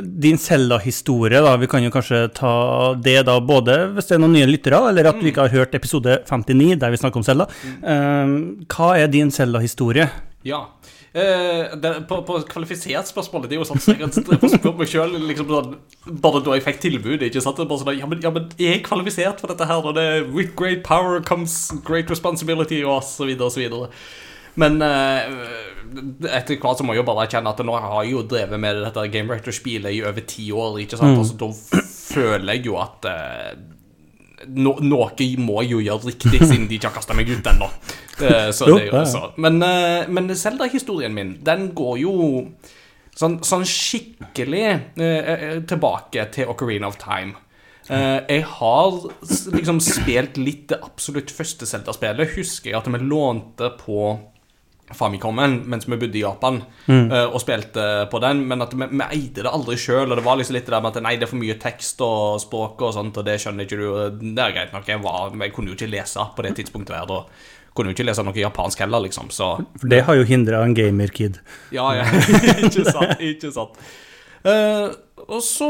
[0.00, 1.56] din Selda-historie, da.
[1.56, 2.52] Vi kan jo kanskje ta
[3.00, 5.76] det da, både hvis det er noen nye lyttere, eller at du ikke har hørt
[5.78, 7.48] episode 59 der vi snakker om Selda.
[7.80, 8.34] Um,
[8.72, 10.08] hva er din Selda-historie?
[10.46, 10.66] Ja.
[11.16, 15.14] Uh, det, på, på, kvalifisert spørsmål Det er jo sånn jeg får spørre meg sjøl
[15.30, 15.70] liksom sånn,
[16.20, 17.24] bare da jeg fikk tilbud.
[17.24, 17.62] Ikke sant?
[17.64, 19.80] Bare sånn, ja, men, ja, men jeg er kvalifisert for dette her.
[19.80, 23.90] Og det, er with great power comes great responsibility, og så videre og så videre.
[24.60, 25.22] Men uh,
[26.30, 28.82] etter hvert så må jeg jo bare erkjenne at nå har jeg jo drevet med
[28.84, 30.80] dette Game Rector-spillet i over ti år.
[30.82, 31.16] ikke sant?
[31.16, 31.22] Mm.
[31.22, 31.82] Altså, da
[32.16, 33.52] føler jeg jo at uh,
[34.52, 37.70] no, noe må jeg jo gjøre riktig, siden de ikke har kasta meg ut ennå.
[38.16, 39.24] Uh, så det er jo så.
[39.42, 42.14] Men, uh, men Zelda-historien min, den går jo
[43.16, 44.94] sånn, sånn skikkelig
[45.68, 47.36] tilbake til Ocarina of Time.
[47.86, 48.96] Uh, jeg har
[49.54, 52.34] liksom spilt litt det absolutt første Zelda-spillet.
[52.34, 54.08] Husker jeg at vi lånte på
[54.94, 57.10] Famicomen mens vi bodde i Japan mm.
[57.10, 60.06] uh, og spilte på den, men at vi, vi eide det aldri sjøl.
[60.10, 62.38] Og det var liksom litt det med at nei, det er for mye tekst og
[62.44, 63.86] språk og sånt, og det skjønner ikke du.
[64.22, 64.88] Det er greit nok.
[64.92, 67.10] Jeg, var, jeg kunne jo ikke lese på det tidspunktet der.
[67.10, 69.30] Da kunne jo ikke lese noe japansk heller, liksom.
[69.34, 71.40] Så, for det har jo hindra en gamer-kid.
[71.74, 72.06] Ja, ja.
[72.68, 73.18] ikke sant.
[73.20, 73.80] Ikke sant.
[74.46, 74.94] Uh,
[75.42, 75.68] så,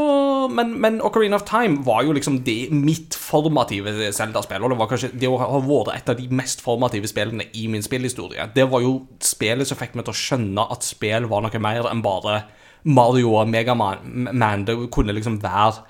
[0.53, 4.61] men, men, Ocarina of Time var jo liksom det mitt formative Zelda-spill.
[4.61, 7.85] Og det var kanskje det har vært et av de mest formative spillene i min
[7.85, 8.49] spillhistorie.
[8.53, 11.89] Det var jo spillet som fikk meg til å skjønne at spill var noe mer
[11.89, 12.41] enn bare
[12.87, 14.29] Mario og Megaman.
[14.67, 15.81] Det kunne liksom være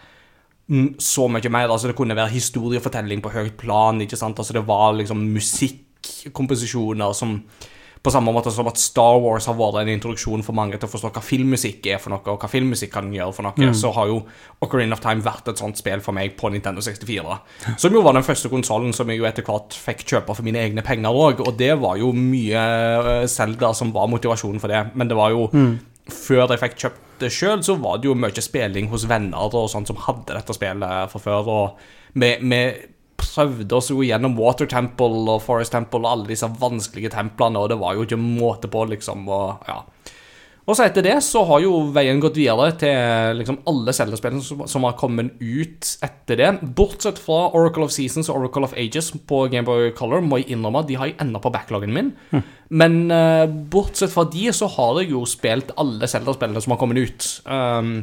[1.03, 1.67] så mye mer.
[1.67, 4.01] Altså, det kunne være historiefortelling på høyt plan.
[4.01, 4.39] ikke sant?
[4.39, 7.41] Altså, det var liksom musikkomposisjoner som
[8.03, 10.91] på samme måte som at Star Wars har vært en introduksjon for mange til å
[10.91, 13.73] forstå hva filmmusikk er for noe, og hva filmmusikk kan gjøre for noe, mm.
[13.77, 14.21] så har jo
[14.63, 17.37] Ocarina of Time vært et sånt spill for meg på Nintendo 64.
[17.79, 20.61] Som jo var den første konsollen som jeg jo etter hvert fikk kjøpe for mine
[20.63, 22.63] egne penger òg, og det var jo mye
[23.31, 25.77] Selda eh, som var motivasjonen for det, men det var jo mm.
[26.07, 29.65] Før jeg fikk kjøpt det sjøl, så var det jo mye spilling hos venner og
[29.67, 31.49] sånt som hadde dette spillet fra før.
[31.51, 31.81] og
[32.17, 32.85] med, med
[33.17, 37.71] prøvde oss jo gjennom Water Temple og Forest Temple og alle disse vanskelige templene, og
[37.71, 39.27] det var jo ikke måte på, liksom.
[39.29, 39.81] Og, ja.
[40.65, 44.65] og så etter det så har jo veien gått videre til liksom alle Zelda-spillene som,
[44.69, 46.51] som, har kommet ut etter det.
[46.77, 50.85] Bortsett fra Oracle of Seasons og Oracle of Ages på Gameboy Color, må jeg innrømme
[50.87, 52.13] de har jeg ennå på backloggen min.
[52.33, 52.45] Mm.
[52.81, 57.05] Men uh, bortsett fra de så har jeg jo spilt alle Zelda-spillene som har kommet
[57.05, 57.33] ut.
[57.45, 57.97] Um,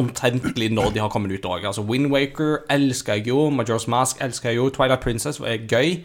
[0.00, 1.66] omtrentlig når de har kommet ut òg.
[1.68, 5.98] Altså, Windwaker elsker jeg jo, Majora's Mask elsker jeg jo, Twilight Princess er gøy.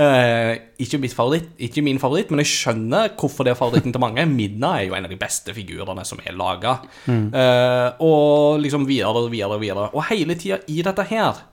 [0.00, 4.26] Uh, ikke, favoritt, ikke min favoritt, men jeg skjønner hvorfor det er favoritten til mange.
[4.28, 6.76] Midna er jo en av de beste figurene som er laga.
[7.06, 7.32] Mm.
[7.32, 9.88] Uh, og liksom videre og videre og videre.
[9.94, 11.46] Og hele tida i dette her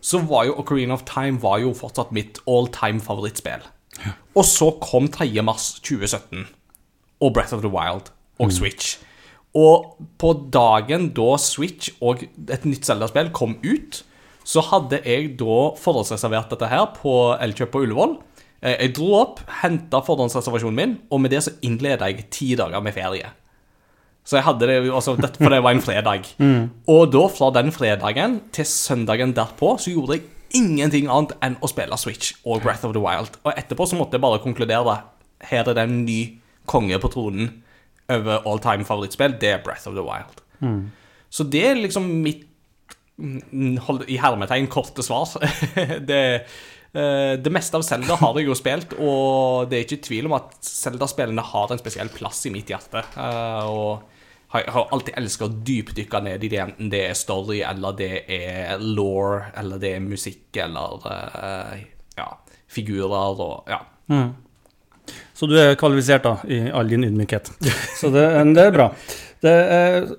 [0.00, 3.64] så var jo Ocarina of Time var jo fortsatt mitt all time favorittspill.
[4.00, 4.14] Ja.
[4.36, 5.28] Og så kom 3.
[5.44, 6.46] mars 2017
[7.20, 8.54] og Breath of the Wild og mm.
[9.58, 14.02] Og på dagen da Switch og et nytt Zelda-spill kom ut,
[14.46, 18.16] så hadde jeg da forhåndsreservert dette her på Elkjøp på Ullevål.
[18.62, 22.82] Eh, jeg dro opp, henta forhåndsreservasjonen min, og med det så innleda jeg ti dager
[22.84, 23.32] med ferie.
[24.24, 26.28] Så jeg hadde det, altså, For det var en fredag.
[26.40, 26.70] Mm.
[26.88, 31.68] Og da, fra den fredagen til søndagen derpå, så gjorde jeg ingenting annet enn å
[31.70, 33.36] spille Switch og Breath of the Wild.
[33.44, 34.96] Og etterpå så måtte jeg bare konkludere.
[35.50, 36.20] Her er det en ny
[36.70, 37.50] konge på tronen
[38.10, 40.42] over all time favorittspill, det er Breath of the Wild.
[40.60, 40.90] Mm.
[41.30, 42.46] Så det er liksom mitt
[43.86, 45.28] hold, i hermetegn korte svar.
[46.10, 46.22] det,
[46.96, 50.38] uh, det meste av Zelda har jeg jo spilt, og det er ikke tvil om
[50.38, 53.04] at Zelda-spillene har en spesiell plass i mitt hjerte.
[53.16, 57.60] Uh, og jeg har alltid elska å dypdykke ned i det, enten det er story,
[57.66, 61.76] eller det er law, eller det er musikk, eller uh,
[62.18, 62.30] ja,
[62.70, 63.84] figurer og ja.
[64.10, 64.32] Mm.
[65.34, 67.52] Så du er kvalifisert, da, i all din ydmykhet.
[68.00, 68.90] Så det, det er bra.
[69.40, 70.10] Det er,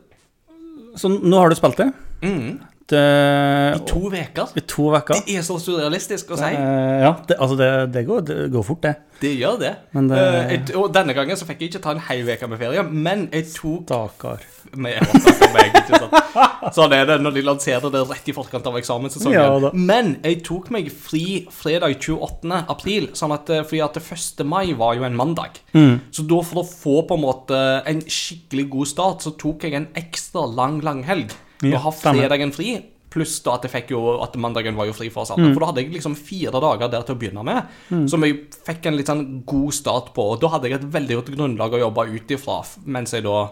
[0.97, 1.91] så nå har du spilt det.
[2.25, 2.59] Mm.
[2.97, 4.51] Eh, I to uker.
[4.55, 5.13] i to uker.
[5.19, 6.51] Det er så surrealistisk å si.
[6.55, 8.95] Uh, ja, det, altså det, det, går, det går fort, det.
[9.21, 9.73] Det gjør det.
[9.93, 12.61] Det- uh, et, og denne gangen så fikk jeg ikke ta en hel uke med
[12.61, 14.39] ferie, men jeg tok Stakkar.
[16.75, 19.65] Sånn er det når de lanserer det rett i forkant av eksamenssesongen.
[19.65, 19.71] Ja.
[19.75, 22.61] Men jeg tok meg fri fredag 28.
[22.71, 24.43] april, sånn at, eh, fordi at det 1.
[24.47, 25.59] mai var jo en mandag.
[25.75, 25.99] Mm.
[26.13, 29.75] Så da for å få på en måte en skikkelig god start, så tok jeg
[29.77, 31.33] en ekstra lang langhelg.
[31.61, 32.73] Ja, å ha fredagen fri.
[33.11, 35.51] Pluss da at jeg fikk jo at mandagen var jo fri for oss Mm.
[35.53, 38.85] For da hadde jeg liksom fire dager der til å begynne med, som jeg fikk
[38.87, 40.29] en litt sånn god start på.
[40.31, 43.49] Og da hadde jeg et veldig godt grunnlag å jobbe ut ifra mens jeg da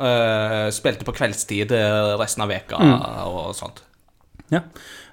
[0.00, 3.00] eh, spilte på kveldstid eh, resten av veka Mm.
[3.26, 3.82] og sånt.
[4.50, 4.64] Ja.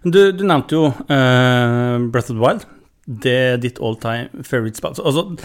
[0.03, 2.65] Du, du nevnte jo uh, Breath of the Wild.
[3.07, 4.95] Det er ditt all time favorite spill.
[4.99, 5.37] Altså,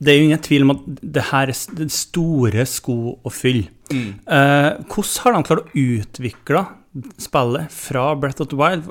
[0.00, 3.68] det er jo ingen tvil om at det her er er store sko å fylle.
[3.92, 4.08] Mm.
[4.26, 6.64] Eh, hvordan har de klart å utvikle
[7.20, 8.88] spillet fra Breath of the Wild?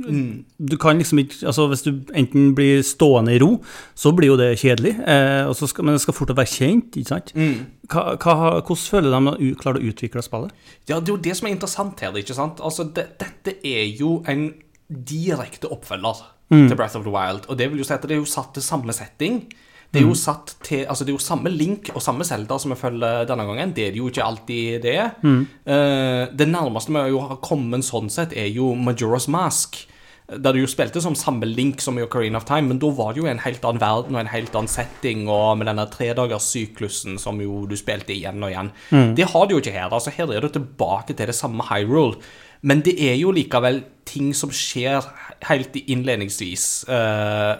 [0.00, 0.44] Mm.
[0.56, 3.58] Du kan liksom ikke Altså, hvis du enten blir stående i ro,
[3.94, 4.94] så blir jo det kjedelig.
[5.02, 7.32] Eh, skal, men det skal fortsatt være kjent, ikke sant?
[7.34, 7.66] Mm.
[7.90, 10.68] Hva, hva, hvordan føler de at de klarer å utvikle spillet?
[10.88, 12.62] Ja, det er jo det som er interessant her, ikke sant?
[12.64, 14.52] Altså, det, dette er jo en
[14.88, 18.22] direkte oppfølger til Breath of the Wild, og det vil jo si at det er
[18.24, 19.44] jo satt til samme setting.
[19.90, 22.70] Det er jo satt til, altså det er jo samme Link og samme Zelda som
[22.70, 23.72] vi følger denne gangen.
[23.74, 25.16] Det er det jo ikke alltid det er.
[25.66, 29.80] Uh, det nærmeste vi jo har kommet sånn sett, er jo Majora's Mask.
[30.30, 33.16] Der du jo spilte som samme Link som i Ocarina of Time, men da var
[33.16, 37.18] det jo en helt annen verden og en helt annen setting, og med denne tredagerssyklusen
[37.18, 38.70] som jo du spilte igjen og igjen.
[39.18, 39.90] Det har du jo ikke her.
[39.90, 42.22] altså Her er du tilbake til det samme Hyrule.
[42.62, 45.02] Men det er jo likevel ting som skjer
[45.48, 46.84] helt innledningsvis.
[46.86, 47.58] Uh,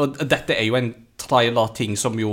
[0.00, 2.32] og dette er jo en trailer-ting som jo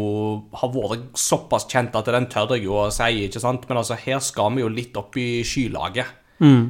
[0.57, 3.67] har vært såpass kjent at den tør jeg jo å si, ikke sant?
[3.69, 6.15] Men altså, her skal vi jo litt opp i skylaget.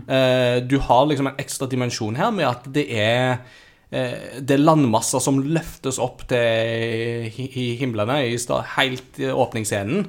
[0.07, 3.41] Eh, du har liksom en ekstra dimensjon her med at det er
[3.91, 8.37] eh, det er landmasser som løftes opp til hi hi himlene i
[8.77, 10.07] helt åpningsscenen.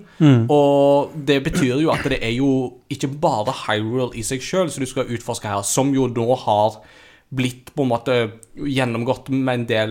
[0.50, 2.52] Og det betyr jo at det er jo
[2.90, 6.80] ikke bare Hyrule i seg sjøl som du skal utforske her, som jo nå har
[7.28, 8.14] blitt på en måte
[8.56, 9.90] gjennomgått med en del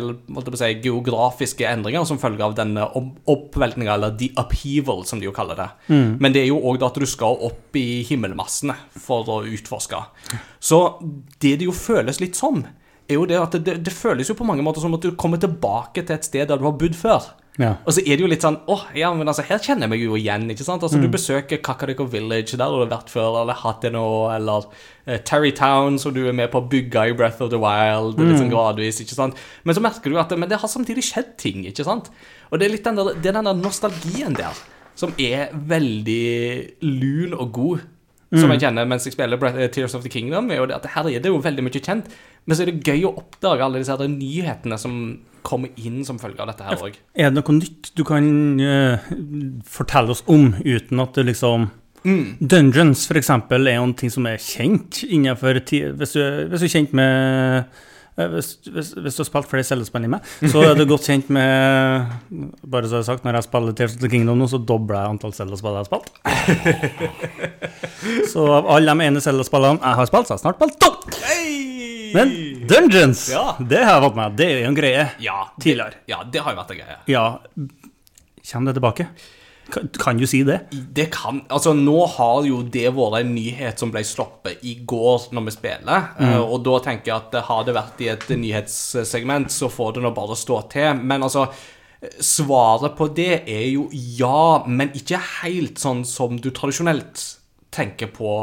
[0.57, 5.33] si, geografiske endringer som følge av denne opp- oppveltninga, eller the upheaval, som de jo
[5.35, 5.67] kaller det.
[6.19, 8.73] Men det er jo òg at du skal opp i himmelmassene
[9.05, 10.01] for å utforske.
[10.59, 10.81] Så
[11.39, 12.63] det det jo føles litt som,
[13.07, 15.37] er jo det at det, det føles jo på mange måter som at du kommer
[15.39, 17.29] tilbake til et sted der du har bodd før.
[17.57, 17.71] Ja.
[17.87, 20.01] Og så er det jo litt sånn åh, ja, men altså, her kjenner jeg meg
[20.03, 20.83] jo igjen, ikke sant?
[20.85, 21.01] Altså, Mm.
[21.01, 24.03] du besøker Kakariko Village, der har du vært før, eller hatt det nå,
[24.35, 24.67] eller
[25.07, 28.35] uh, Terrytown, som du er med på å bygge i Breath of the Wild, litt
[28.35, 28.41] Mm.
[28.43, 29.35] sånn gradvis, ikke sant?
[29.63, 32.11] Men så merker du at men det har samtidig skjedd ting, ikke sant?
[32.51, 34.53] Og det er litt den der, det er den der nostalgien der,
[34.95, 37.79] som er veldig lun og god,
[38.27, 38.41] Mm.
[38.41, 40.89] som jeg kjenner mens jeg spiller eh, Tears of the Kingdom, er jo det at
[40.97, 42.09] her er det jo veldig mye kjent,
[42.43, 44.97] men så er det gøy å oppdage alle disse her nyhetene som
[45.47, 46.97] kommer inn som følge av dette her òg.
[47.15, 48.27] Er det noe nytt du kan
[48.59, 49.05] uh,
[49.63, 51.69] fortelle oss om, uten at det liksom
[52.07, 56.67] Dungeons, for eksempel, er jo en ting som er kjent innenfor hvis, du, hvis du
[56.67, 57.79] er kjent med
[58.17, 61.27] hvis, hvis, hvis du har spilt flere cellespill enn meg, så er du godt kjent
[61.29, 62.07] med
[62.65, 64.97] Bare så jeg har sagt, når jeg spiller Tears of the Kingdom nå, så dobler
[65.03, 66.09] jeg antall cellespill jeg har spilt.
[68.33, 70.91] så av alle de ene cellespillene jeg har spilt, så har jeg snart spilt to!
[72.17, 72.33] Men
[72.69, 73.45] Dungeons, Ja.
[73.59, 74.35] det har jeg fått med.
[74.39, 75.07] Det er jo en greie.
[75.21, 75.99] Ja, det, Tidligere.
[76.09, 76.97] Ja, det har jo vært en greie.
[77.11, 77.25] Ja,
[78.47, 79.07] kommer det tilbake?
[79.71, 80.59] Kan, kan du si det?
[80.71, 85.27] Det kan Altså, nå har jo det vært en nyhet som ble sluppet i går
[85.35, 86.11] når vi spiller.
[86.19, 90.03] eh, Og da tenker jeg at har det vært i et nyhetssegment, så får det
[90.05, 90.93] nå bare stå til.
[91.03, 91.47] Men altså
[92.21, 97.23] Svaret på det er jo ja, men ikke helt sånn som du tradisjonelt
[97.73, 98.35] tenker på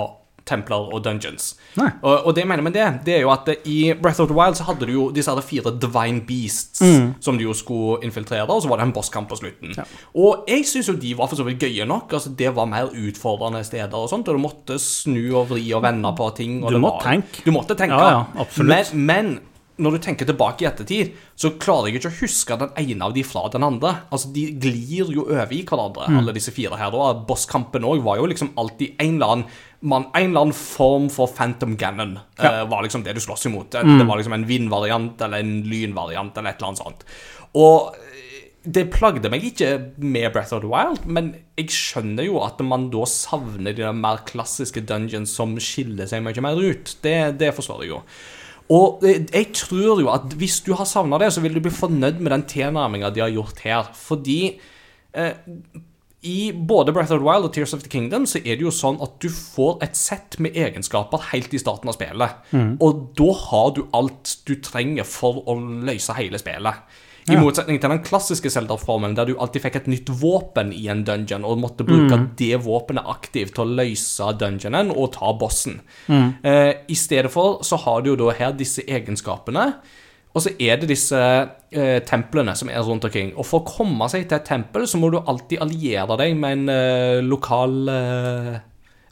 [0.46, 1.54] templer og dungeons.
[2.02, 4.36] Og, og det jeg mener med det, det er jo at i Breath of the
[4.36, 6.82] Wild så hadde du jo disse her fire divine beasts
[7.24, 9.72] som du jo skulle infiltrere, og så var det en bosskamp på slutten.
[10.14, 12.12] Og jeg syns jo de var for så vidt gøye nok.
[12.12, 15.82] altså Det var mer utfordrende steder og sånt, og du måtte snu og vri og
[15.82, 16.60] vende på ting.
[16.60, 17.42] Du var- tenke.
[17.44, 17.96] Du måtte tenke.
[17.96, 18.92] Ja, ja, absolutt.
[18.94, 19.40] Men, men
[19.76, 23.14] når du tenker tilbake i ettertid, så klarer jeg ikke å huske den ene av
[23.16, 23.90] de fra den andre.
[24.14, 26.18] Altså, De glir jo over i hverandre, Mm.
[26.20, 26.92] alle disse fire her.
[26.94, 27.12] da.
[27.26, 29.44] Bosskampen òg var jo liksom alltid en eller annen
[29.84, 33.70] man, En eller annen form for Phantom Gannon eh, var liksom det du sloss imot.
[33.74, 33.98] Det, Mm.
[34.00, 37.04] det var liksom en vindvariant eller en lynvariant eller et eller annet sånt.
[37.60, 38.00] Og eh,
[38.64, 39.68] det plagde meg ikke
[40.00, 44.22] med Breath of the Wild, men jeg skjønner jo at man da savner de mer
[44.24, 46.94] klassiske dungeons som skiller seg mye mer ut.
[47.04, 48.00] Det, det forstår jeg jo.
[48.72, 51.74] Og eh, jeg tror jo at hvis du har savna det, så vil du bli
[51.76, 53.90] fornøyd med den tilnærminga de har gjort her.
[53.92, 54.38] Fordi
[55.12, 55.34] eh,
[56.24, 58.70] i både Breath of the Wild og Tears of the Kingdom så er det jo
[58.72, 62.38] sånn at du får et sett med egenskaper helt i starten av spillet.
[62.80, 66.74] Og da har du alt du trenger for å løse hele spillet.
[67.24, 67.40] I Ja.
[67.40, 71.44] motsetning til den klassiske Zelda-formen, der du alltid fikk et nytt våpen i en dungeon,
[71.44, 75.80] og måtte bruke det våpenet aktivt til å løse dungeonen og ta bossen.
[76.44, 79.74] Eh, I stedet for så har du jo da her disse egenskapene.
[80.34, 81.14] Og så er det disse
[81.70, 83.32] eh, templene som er rundt omkring.
[83.38, 86.56] Og for å komme seg til et tempel, så må du alltid alliere deg med
[86.58, 88.54] en eh, lokal eh,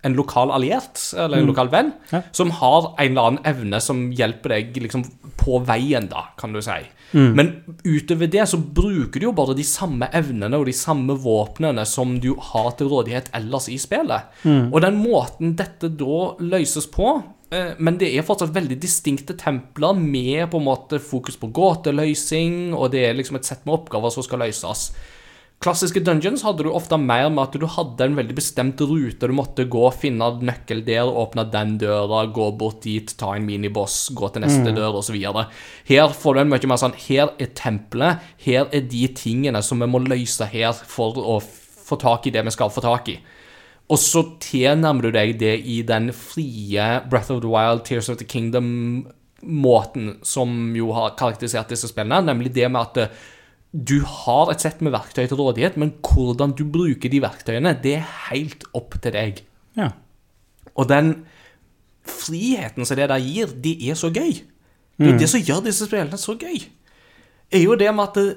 [0.03, 2.25] En lokal alliert, eller en lokal venn, Ja.
[2.35, 5.05] som har en eller annen evne som hjelper deg liksom
[5.39, 6.81] på veien, da, kan du si.
[7.13, 7.53] Men
[7.85, 12.17] utover det så bruker du jo bare de samme evnene og de samme våpnene som
[12.19, 14.27] du har til rådighet ellers i spillet.
[14.73, 17.21] Og den måten dette da løses på
[17.53, 22.95] men det er fortsatt veldig distinkte templer med på en måte fokus på gåteløsing, og
[22.95, 24.91] det er liksom et sett med oppgaver som skal løses.
[25.63, 29.29] Klassiske dungeons hadde du ofte mer med at du hadde en veldig bestemt rute.
[29.31, 34.09] Du måtte gå, finne nøkkel der, åpne den døra, gå bort dit, ta en miniboss,
[34.17, 35.21] gå til neste dør, osv.
[35.87, 39.79] Her får du en mye mer sånn Her er tempelet, her er de tingene som
[39.79, 43.21] vi må løse her for å få tak i det vi skal få tak i.
[43.91, 48.21] Og så tilnærmer du deg det i den frie Breath of the Wild, Tears of
[48.21, 53.23] the Kingdom-måten som jo har karakterisert disse spillene, nemlig det med at eh,
[53.73, 57.97] du har et sett med verktøy til rådighet, men hvordan du bruker de verktøyene, det
[57.99, 59.41] er helt opp til deg.
[59.79, 59.91] Ja.
[60.77, 61.15] Og den
[62.05, 64.43] friheten som det der gir, det er så gøy.
[65.01, 65.21] Det er mm.
[65.21, 66.61] det som gjør disse spillene så gøy.
[67.53, 68.37] Er jo det med at det,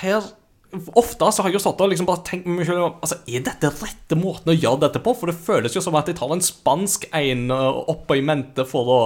[0.00, 0.22] her
[0.70, 3.72] Ofte så har jeg jo satt og liksom bare tenkt meg selv altså, Er dette
[3.74, 5.14] rette måten å gjøre dette på?
[5.18, 8.92] For det føles jo som at jeg tar en spansk en oppå i mente for
[8.94, 9.00] å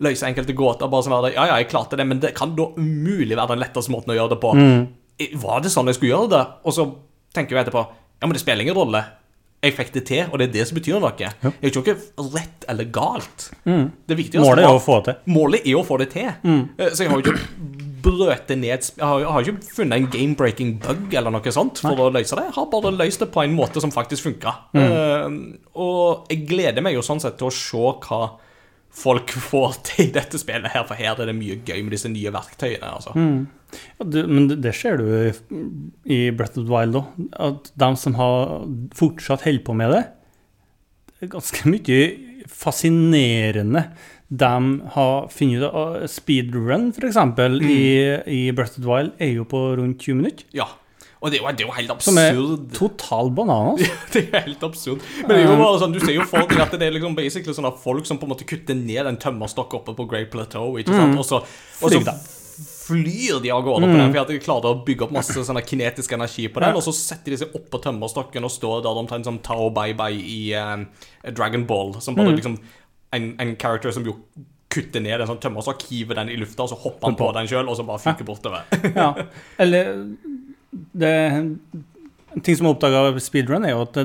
[0.00, 0.88] løse enkelte gåter.
[0.88, 3.64] Bare som det, Ja, ja, jeg klarte det, men det kan da umulig være den
[3.64, 4.54] letteste måten å gjøre det på.
[4.56, 4.80] Mm.
[5.44, 6.44] Var det sånn jeg skulle gjøre det?
[6.64, 6.88] Og så
[7.36, 9.04] tenker jeg etterpå Ja, men det spiller ingen rolle.
[9.60, 11.12] Jeg fikk det til, og det er det som betyr noe.
[11.20, 11.98] Jeg er ikke
[12.32, 13.50] rett eller galt.
[13.68, 15.34] Det viktigste Målet er å få det til.
[15.36, 16.30] Målet er å få det til.
[16.48, 16.62] Mm.
[16.80, 20.10] Så jeg har jo ikke brøt det ned Jeg har, jeg har ikke funnet en
[20.12, 22.46] game-breaking bug eller noe sånt for å løse det.
[22.50, 24.54] Jeg har bare løst det på en måte som faktisk funka.
[24.76, 28.22] og jeg gleder meg jo sånn sett til å se hva
[28.90, 32.10] folk får til i dette spillet her, for her er det mye gøy med disse
[32.10, 32.94] nye verktøyene.
[32.98, 33.14] altså.
[34.00, 35.30] Ja, det, men det, det ser du i,
[36.10, 37.12] i Breath of the Wild òg.
[37.38, 38.64] At de som har
[38.98, 40.02] fortsatt holder på med det,
[41.20, 42.00] det er ganske mye
[42.50, 43.84] fascinerende
[44.30, 45.96] de har funnet ut av.
[46.10, 47.80] Speedrun, f.eks., eksempel i,
[48.30, 50.46] i Breath of the Wild, er jo på rundt 20 minutter.
[50.54, 50.68] Ja.
[51.20, 52.68] Og det er jo, det er jo helt Som er absurd.
[52.72, 53.82] total bananas.
[54.14, 55.02] Det er helt absurd.
[55.20, 57.16] Men det er jo bare sånn, du ser jo for deg at det er liksom
[57.18, 60.30] basically sånn at folk som på en måte kutter ned en tømmerstokk oppe på Great
[60.32, 61.18] Plateau, ikke sant?
[61.20, 61.42] Og så,
[61.84, 62.00] og så
[62.90, 65.60] flyr de av gårde på den, for at de klarer å bygge opp masse sånn
[65.62, 69.28] kinetisk energi på den, og så setter de seg oppå tømmerstokken og står der omtrent
[69.28, 70.82] som Tao Bai-Bai i uh,
[71.36, 72.56] Dragon Ball, som bare liksom
[73.16, 74.16] en, en character som jo
[74.70, 77.48] kutter ned en sånn tømmerstokk, hiver den i lufta, og så hopper han på den
[77.50, 78.68] sjøl, og så bare fyker bortover.
[78.94, 79.08] Ja.
[79.58, 79.90] Eller
[80.70, 81.10] det,
[82.30, 83.96] En ting som er oppdaga ved speedrun, er jo at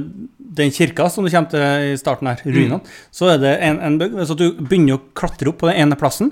[0.58, 2.80] den kirka som du kommer til i starten her, ruinene,
[3.14, 4.16] så er det en, en bug.
[4.26, 6.32] Så du begynner å klatre opp på den ene plassen,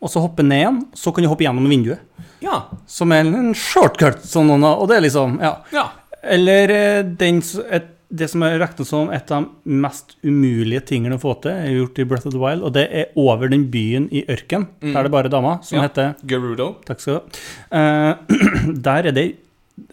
[0.00, 0.82] og så hoppe ned igjen.
[0.96, 2.04] Så kan du hoppe gjennom vinduet.
[2.44, 2.66] Ja.
[2.88, 5.54] Som er en shortcut, sånn noen, og det er liksom Ja.
[5.72, 5.86] Ja.
[6.20, 7.40] Eller eh, den,
[7.72, 11.52] et, det som er regnet som et av de mest umulige tingene å få til,
[11.54, 14.66] er gjort i Breath of the Wild, og det er over den byen i ørken,
[14.82, 15.86] der det er bare damer, som Ja.
[15.86, 16.72] heter Gerudo.
[16.88, 17.38] Takk skal du
[17.70, 18.10] ha.
[18.10, 19.26] Uh, der er det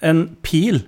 [0.01, 0.81] en pil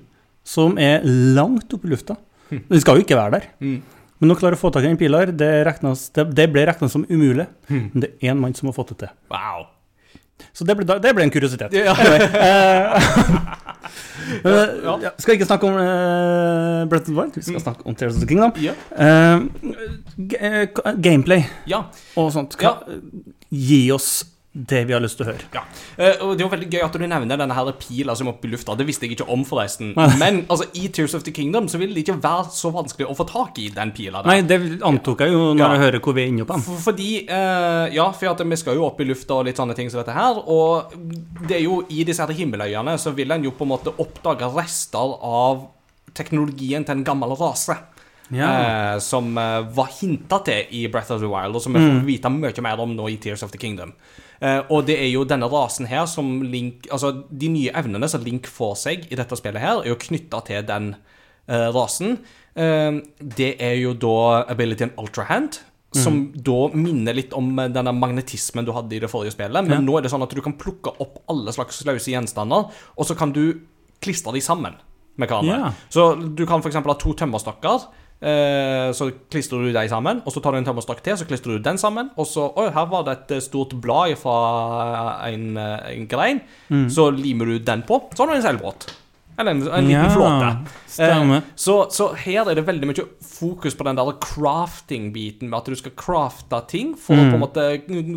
[0.43, 2.17] som er langt oppe i lufta.
[2.49, 3.49] Den skal jo ikke være der.
[3.61, 3.81] Mm.
[4.19, 6.65] Men å klare å få tak i den pila her, det, regnes, det, det ble
[6.67, 7.45] regna som umulig.
[7.69, 9.13] Men det er én mann som har fått det til.
[9.31, 9.67] Wow.
[10.55, 11.71] Så det ble, det ble en kuriositet.
[11.77, 11.93] Ja.
[11.93, 13.11] Eh,
[14.43, 14.95] Ja.
[15.01, 18.23] ja, skal ikke snakke om uh, of the Wild, vi skal snakke om Tears of
[18.23, 18.53] the Kingdom.
[18.61, 18.75] Ja.
[18.93, 19.47] Uh,
[20.39, 20.67] eh,
[21.01, 21.83] gameplay ja.
[22.15, 22.57] og sånt.
[23.49, 24.11] Gi oss
[24.67, 25.45] det vi har lyst til å høre.
[25.55, 25.61] Ja,
[25.97, 28.33] eh, og Det er jo veldig gøy at du nevner denne her pila som er
[28.33, 28.75] oppe i lufta.
[28.75, 29.93] Det visste jeg ikke om, forresten.
[30.21, 33.15] Men altså, i Tears of the Kingdom så vil det ikke være så vanskelig å
[33.17, 34.29] få tak i den pila der.
[34.31, 35.71] Nei, det antok jeg jo når Ja.
[35.75, 36.81] jeg hører hvor vi er inne på den.
[36.87, 40.01] Fordi eh, Ja, for vi skal jo opp i lufta og litt sånne ting som
[40.03, 40.41] dette her.
[40.49, 40.91] Og
[41.47, 44.49] det er jo i disse her himmeløyene så vil en jo på en måte oppdage
[44.55, 45.67] rester av
[46.17, 47.77] teknologien til en gammel rase.
[48.29, 48.45] Ja.
[48.93, 52.03] eh, som eh, var hinta til i Breath of the Wild, og som vi får
[52.05, 53.93] vite mye mer om nå i Tears of the Kingdom.
[54.41, 58.23] Eh, og det er jo denne rasen her som Link Altså, de nye evnene som
[58.23, 60.93] Link får seg i dette spillet her, er jo knytta til den
[61.49, 62.19] eh, rasen.
[62.55, 65.59] Eh, det er jo da abilityen Ultra Hand.
[65.91, 69.65] Som da minner litt om denne magnetismen du hadde i det forrige spillet.
[69.65, 69.79] Men Ja.
[69.81, 73.17] nå er det sånn at du kan plukke opp alle slags løse gjenstander, og så
[73.17, 73.59] kan du
[73.99, 74.75] klistre de sammen.
[75.17, 75.57] med hverandre.
[75.57, 75.71] Ja.
[75.89, 76.75] Så du kan f.eks.
[76.75, 77.87] ha to tømmerstokker.
[78.19, 81.55] Eh, så klistrer du dem sammen, og så tar du en tømmerstokk til, så klistrer
[81.55, 82.11] du den sammen.
[82.19, 84.39] Og så Oi, her var det et eh, stort blad fra
[85.29, 86.41] en, eh, en grein.
[86.67, 86.89] Mm.
[86.91, 88.01] Så limer du den på.
[88.13, 88.89] Så har du en seilbåt.
[89.39, 90.47] Eller en, en liten Ja, flåte.
[90.99, 95.69] Eh, så, så her er det veldig mye fokus på den der crafting-biten, med at
[95.71, 97.67] du skal crafte ting for å på en måte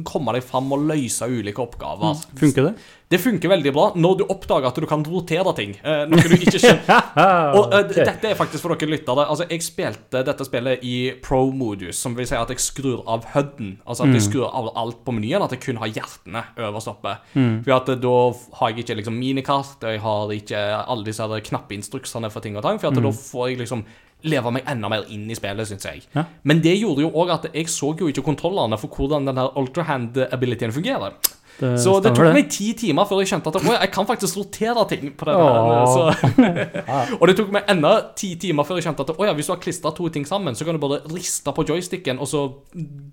[0.09, 2.19] komme deg fram og løse ulike oppgaver.
[2.41, 2.75] Funker det?
[3.13, 5.75] Det funker veldig bra når du oppdager at du kan rotere ting.
[5.85, 7.09] Eh, noe du ikke skjønner.
[7.59, 8.07] Og okay.
[8.09, 9.27] Dette er faktisk for dere lyttere.
[9.29, 13.75] Altså, jeg spilte dette spillet i pro-modus, som vil si at jeg skrur av HUD-en.
[13.85, 17.19] Altså at jeg skrur av alt på menyen, at jeg kun har hjertene øverst oppe.
[17.35, 18.15] For at eh, da
[18.61, 22.65] har jeg ikke liksom minikart, og jeg har ikke alle disse knappeinstruksene for ting og
[22.65, 23.85] tang, for at da får jeg liksom
[24.23, 26.05] leve meg enda mer inn i spillet, syns jeg.
[26.15, 26.25] Ja.
[26.49, 29.51] Men det gjorde jo òg at jeg så jo ikke kontrollene for hvordan den her
[29.59, 31.17] ultrahand-abilityen fungerer.
[31.59, 34.39] Det Så det tok meg ti timer før jeg skjønte at «Oi, jeg kan faktisk
[34.41, 37.13] rotere ting på det her.
[37.21, 39.55] Og det tok meg enda ti timer før jeg skjønte at «Å ja, hvis du
[39.55, 42.45] har klistra to ting sammen, så kan du bare riste på joysticken, og så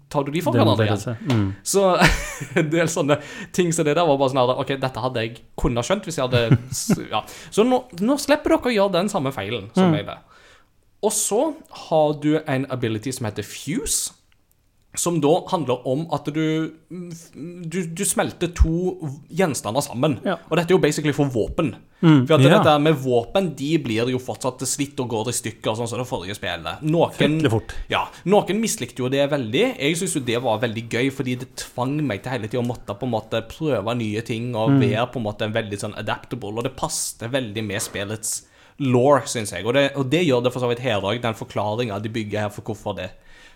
[0.10, 1.20] tar du de for hverandre igjen.
[1.30, 1.46] Mm.
[1.64, 1.86] Så
[2.60, 3.20] en del sånne
[3.56, 6.30] ting som det der var bare sånn OK, dette hadde jeg kunnet skjønt hvis jeg
[6.30, 6.46] hadde
[7.14, 7.24] Ja.
[7.54, 10.20] Så nå, nå slipper dere å gjøre den samme feilen som jeg gjorde.
[11.06, 11.42] Og så
[11.88, 14.16] har du en ability som heter fuse.
[14.98, 18.96] Som da handler om at du, du, du smelter to
[19.30, 20.18] gjenstander sammen.
[20.26, 20.40] Ja.
[20.50, 21.76] Og dette er jo basically for våpen.
[22.00, 22.56] For at ja.
[22.56, 26.08] dette med våpen de blir jo fortsatt slitt og går i stykker, sånn som det
[26.10, 26.82] forrige spillet.
[26.90, 27.38] Noen,
[27.92, 29.66] ja, noen mislikte jo det veldig.
[29.76, 32.68] Jeg syns jo det var veldig gøy, fordi det tvang meg til hele tida å
[32.68, 36.56] måtte på en måte prøve nye ting og være på en måte veldig sånn adaptable,
[36.56, 38.40] og det passet veldig med spillets
[38.80, 39.68] law, syns jeg.
[39.68, 42.48] Og det, og det gjør det for så vidt her òg, den forklaringa de bygger
[42.48, 43.12] her for hvorfor det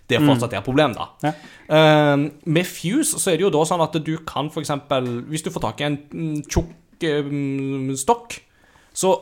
[0.09, 1.05] det fortsatt er et problem, da.
[1.23, 1.33] Ja.
[1.69, 5.49] Uh, med Fuse så er det jo da sånn at du kan eksempel Hvis du
[5.49, 8.35] får tak i en mm, tjukk um, stokk,
[8.93, 9.15] så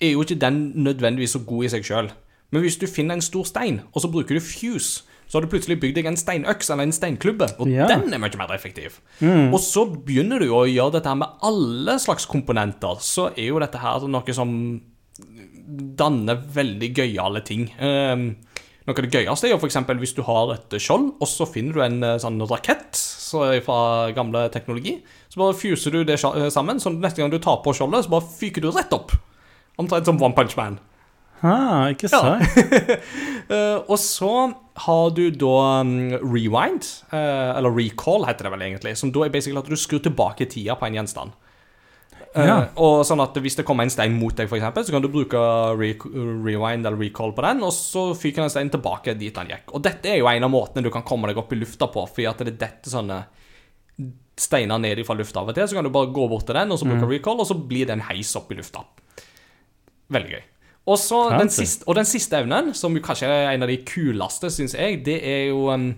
[0.00, 2.10] er jo ikke den nødvendigvis så god i seg sjøl.
[2.54, 5.50] Men hvis du finner en stor stein, og så bruker du Fuse, så har du
[5.52, 7.86] plutselig bygd deg en steinøks eller en steinklubbe, og Ja.
[7.90, 9.00] den er mye mer effektiv.
[9.20, 12.96] Og så begynner du å gjøre dette her med alle slags komponenter.
[13.04, 14.80] Så er jo dette her noe som
[15.98, 17.68] danner veldig gøyale ting.
[17.78, 18.36] Um,
[18.88, 19.78] noe av det gøyeste er jo f.eks.
[20.00, 23.80] hvis du har et skjold, og så finner du en eh, sånn rakett så fra
[24.16, 24.98] gamle teknologi.
[25.28, 28.14] Så bare fuser du det eh, sammen, så neste gang du tar på skjoldet, så
[28.16, 29.12] bare fyker du rett opp.
[29.78, 30.80] Omtrent som One Punch Man.
[31.44, 32.42] Ah, ikke sant?
[33.46, 33.76] Ja.
[33.92, 34.32] og så
[34.88, 35.92] har du da um,
[36.24, 40.02] rewind, eh, eller recall heter det vel egentlig, som da er basically at du skrur
[40.02, 41.36] tilbake tida på en gjenstand.
[42.34, 44.92] Eh, Uh, og sånn at Hvis det kommer en stein mot deg, for eksempel, så
[44.92, 45.38] kan du bruke
[45.78, 45.94] re
[46.44, 49.72] rewind eller recall på den, og så fyker den steinen tilbake dit den gikk.
[49.72, 52.04] Og Dette er jo en av måtene du kan komme deg opp i lufta på,
[52.10, 53.22] fordi at det er dette sånne
[54.38, 55.66] steiner ned fra lufta av og til.
[55.70, 57.88] Så kan du bare gå bort til den og så bruke recall, og så blir
[57.88, 58.84] det en heis opp i lufta.
[60.14, 60.46] Veldig gøy.
[60.88, 63.76] Og så den siste, og den siste evnen, som jo kanskje er en av de
[63.84, 65.90] kuleste, syns jeg, det er jo um,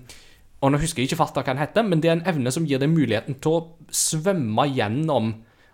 [0.60, 2.66] Og nå husker jeg ikke farta hva den heter, men det er en evne som
[2.68, 3.60] gir deg muligheten til å
[3.94, 5.30] svømme gjennom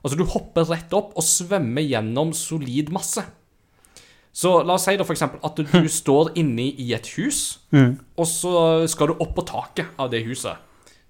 [0.06, 3.24] Altså, du hopper rett opp og svømmer gjennom solid masse.
[4.36, 8.52] Så la oss si da eksempel at du står inne i et hus, og så
[8.92, 10.60] skal du opp på taket av det huset.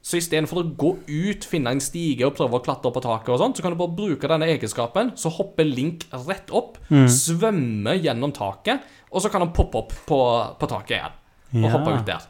[0.07, 3.33] Så istedenfor å gå ut, finne en stige og prøve å klatre opp på taket,
[3.35, 5.11] og sånt, så kan du bare bruke denne egenskapen.
[5.19, 6.79] Så hopper Link rett opp,
[7.11, 10.21] svømmer gjennom taket, og så kan han poppe opp på,
[10.63, 11.17] på taket igjen.
[11.57, 11.75] Og Ja.
[11.75, 12.23] hoppe ut der.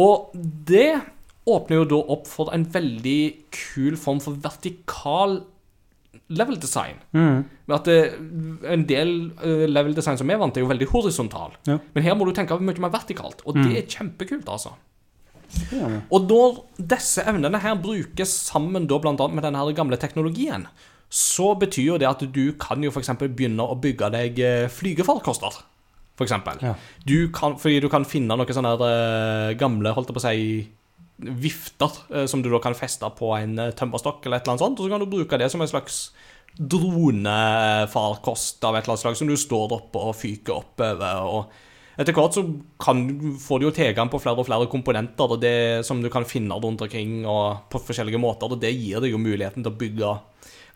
[0.00, 0.32] Og
[0.64, 1.02] det
[1.46, 3.20] åpner jo da opp for en veldig
[3.52, 5.42] kul form for vertikal
[6.30, 7.00] level design.
[7.12, 7.98] Med at det,
[8.70, 9.10] En del
[9.42, 11.56] uh, level design som vi er vant til, er jo veldig horisontal.
[11.68, 11.78] Ja.
[11.94, 14.76] Men her må du tenke mye mer vertikalt, og det er kjempekult, altså.
[15.74, 15.88] Ja.
[16.14, 16.60] Og når
[16.92, 20.68] disse evnene her brukes sammen da blant annet med denne her gamle teknologien,
[21.10, 23.10] så betyr jo det at du kan jo f.eks.
[23.18, 25.58] begynne å bygge deg eh, flygefarkoster.
[26.18, 26.60] For eksempel.
[26.62, 26.74] Ja.
[27.08, 30.44] Du kan, fordi du kan finne noen sånne eh, gamle, holdt jeg på å si,
[31.20, 34.64] vifter eh, som du da kan feste på en eh, tømmerstokk eller et eller annet
[34.64, 35.96] sånt, og så kan du bruke det som en slags
[36.58, 41.16] dronefarkost av et eller annet slag som du står oppe og fyker oppover.
[41.28, 41.42] og
[42.00, 42.42] etter hvert så
[42.80, 42.96] kan,
[43.42, 46.56] får du jo tilgang på flere og flere komponenter og det som du kan finne
[46.56, 50.08] rundt omkring og på forskjellige måter, og det gir deg jo muligheten til å bygge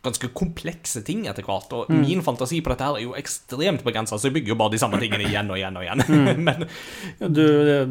[0.04, 1.72] ganske komplekse ting etter hvert.
[1.74, 4.74] Og min fantasi på dette her er jo ekstremt begrensa, så jeg bygger jo bare
[4.74, 6.04] de samme tingene igjen og igjen og igjen.
[6.48, 6.66] Men
[7.20, 7.44] Ja, Du,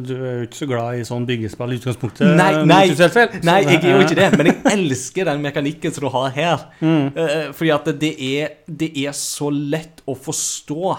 [0.04, 2.36] du er jo ikke så glad i sånn byggespill i utgangspunktet?
[2.38, 5.96] Nei, eh, nei, multispillspill, nei, jeg er jo ikke det, men jeg elsker den mekanikken
[5.96, 6.64] som du har her.
[6.84, 7.10] Mm.
[7.18, 10.96] Uh, fordi at det er, det er så lett å forstå.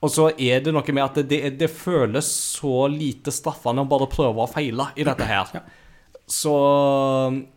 [0.00, 4.08] Og så er det noe med at det, det føles så lite straffende å bare
[4.10, 5.50] prøve å feile i dette her.
[6.30, 6.54] Så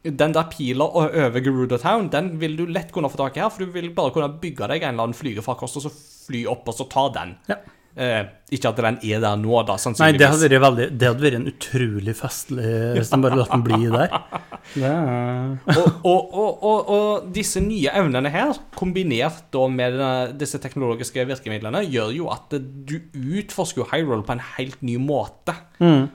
[0.03, 3.53] den der pila over Gerudo Town, den vil du lett kunne få tak i her,
[3.53, 6.67] for du vil bare kunne bygge deg en eller annen flygefarkost, og så fly opp
[6.71, 7.38] og så ta den.
[7.51, 7.59] Ja.
[7.93, 11.21] Eh, ikke at den er der nå, da, Nei, det hadde vært veldig Det hadde
[11.21, 14.15] vært en utrolig festlig hvis de bare lot den bli der.
[14.74, 20.57] Det er, og, og, og, og, disse nye evnene her, kombinert da med denne- disse
[20.63, 25.53] teknologiske virkemidlene, gjør jo at du utforsker Hyrule på en helt ny måte.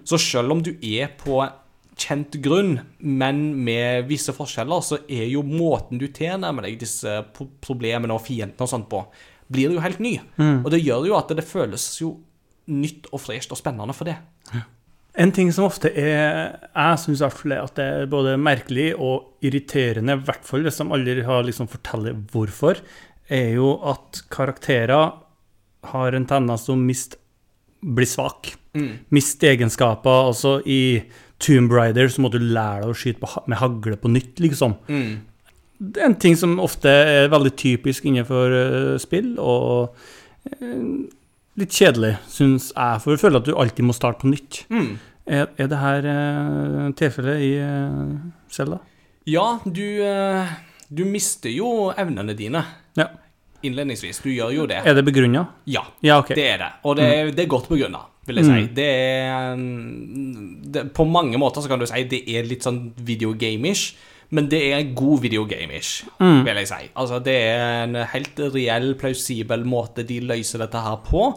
[0.09, 1.43] Så selv om du er på
[1.99, 7.19] kjent grunn, men med visse forskjeller, så er jo måten du tilnærmer deg disse
[7.65, 9.03] problemene og fiendene og sånt på,
[9.51, 10.17] blir jo helt ny.
[10.63, 12.15] Og det gjør jo at det føles jo
[12.69, 14.19] nytt og fresht og spennende for det.
[15.19, 19.41] En ting som ofte er Jeg syns iallfall er at det er både merkelig og
[19.43, 22.79] irriterende, i hvert fall hvis de aldri har liksom forteller hvorfor,
[23.29, 25.17] er jo at karakterer
[25.89, 27.19] har en tendens til å miste
[27.79, 28.53] bli svak.
[29.15, 30.29] Miste egenskaper.
[30.31, 30.99] Altså i
[31.43, 34.75] Tomb Raider så må du lære deg å skyte på, med hagle på nytt, liksom.
[35.79, 39.95] Det er en ting som ofte er veldig typisk innenfor eh, spill, og
[40.51, 40.83] eh,
[41.59, 44.65] litt kjedelig, syns jeg, for jeg føler at du alltid må starte på nytt.
[44.75, 44.91] Mm.
[45.29, 47.51] Er, er det her uh, tilfellet i
[48.49, 48.79] Selda?
[49.29, 49.85] Ja, du,
[50.89, 52.63] du mister jo evnene dine
[52.97, 53.11] Ja.
[53.67, 54.21] Innledningsvis.
[54.25, 54.83] Du gjør jo det.
[54.87, 55.47] Er det begrunna?
[55.67, 56.37] Ja, Ja, okay.
[56.39, 56.71] det er det.
[56.85, 58.67] Og det er, det er godt begrunna, vil jeg si.
[58.77, 62.93] Det er mm, det, På mange måter så kan du si det er litt sånn
[62.97, 63.97] videogame-ish,
[64.31, 66.83] men det er god videogame-ish, vil jeg si.
[66.95, 71.31] Altså, det er en helt reell, plausibel måte de løser dette her på.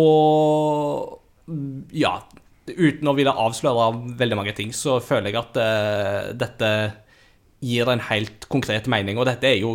[0.00, 2.18] Og mm, ja
[2.64, 6.68] Uten å ville avsløre veldig mange ting, så føler jeg at uh, dette
[7.60, 9.74] gir en helt konkret mening, og dette er jo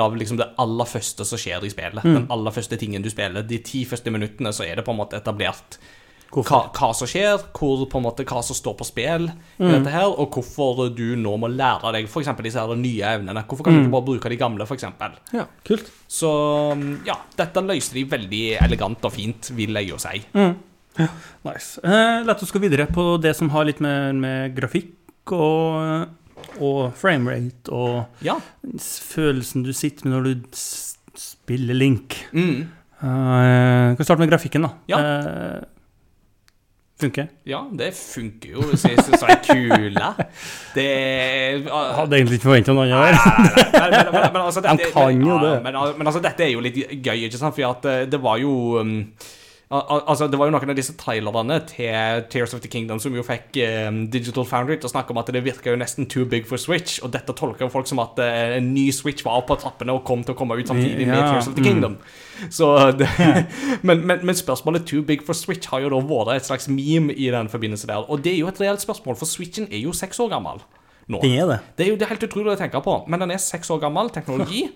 [0.00, 2.04] av liksom det aller første som skjer i spillet.
[2.04, 3.42] Den aller første tingen du spiller.
[3.42, 5.78] De ti første minuttene så er det på en måte etablert
[6.34, 9.92] hva, hva som skjer, hvor, på en måte, hva som står på spill i dette
[9.92, 12.32] her, og hvorfor du nå må lære deg f.eks.
[12.42, 13.44] disse her nye evnene.
[13.46, 14.88] Hvorfor kan du ikke bare bruke de gamle, f.eks.?
[15.36, 15.92] Ja, kult.
[16.10, 16.30] Så
[17.06, 20.24] ja, dette løste de veldig elegant og fint, vil jeg jo si.
[21.44, 21.80] Nice.
[21.82, 26.10] Eh, la oss gå videre på det som har litt med, med grafikk og,
[26.60, 28.34] og framerate og Ja.
[28.80, 30.40] følelsen du sitter med når du
[31.16, 32.16] spiller Link.
[32.32, 32.66] Mm.
[33.04, 34.68] Uh, kan starte med grafikken, da.
[34.88, 34.98] Ja.
[34.98, 35.62] Uh,
[37.00, 37.26] funker.
[37.46, 38.62] Ja, det funker jo.
[38.76, 40.08] Så jeg synes det er kule.
[40.74, 40.88] Det
[41.66, 43.20] uh, hadde egentlig ikke forventa noe annet.
[43.74, 44.30] der.
[44.32, 44.60] men, altså,
[44.94, 45.54] kan jo det.
[45.66, 47.54] Men, al- men altså, dette er jo litt gøy, ikke sant?
[47.58, 48.94] For det var jo um,
[49.68, 53.00] al- al- Altså, Det var jo noen av disse trailerne til Tears of the Kingdom
[53.00, 53.56] som jo fikk
[53.88, 56.60] um, Digital Foundry til å snakke om at det virka jo nesten too big for
[56.60, 59.94] Switch, og dette tolker jo folk som at uh, en ny Switch var på trappene
[59.94, 61.68] og kom til å komme ut samtidig med Ja, Tears of the mm.
[61.68, 61.98] Kingdom.
[62.50, 63.08] Så det,
[63.86, 67.14] men, men, men spørsmålet too big for Switch har jo da vært et slags meme
[67.14, 69.94] i den forbindelse der, og det er jo et reelt spørsmål, for Switchen er jo
[69.96, 70.64] seks år gammel
[71.08, 71.20] nå.
[71.20, 71.58] Det er det.
[71.76, 74.12] Det er jo det helt utrolig å tenke på, men den er seks år gammel
[74.12, 74.68] teknologi.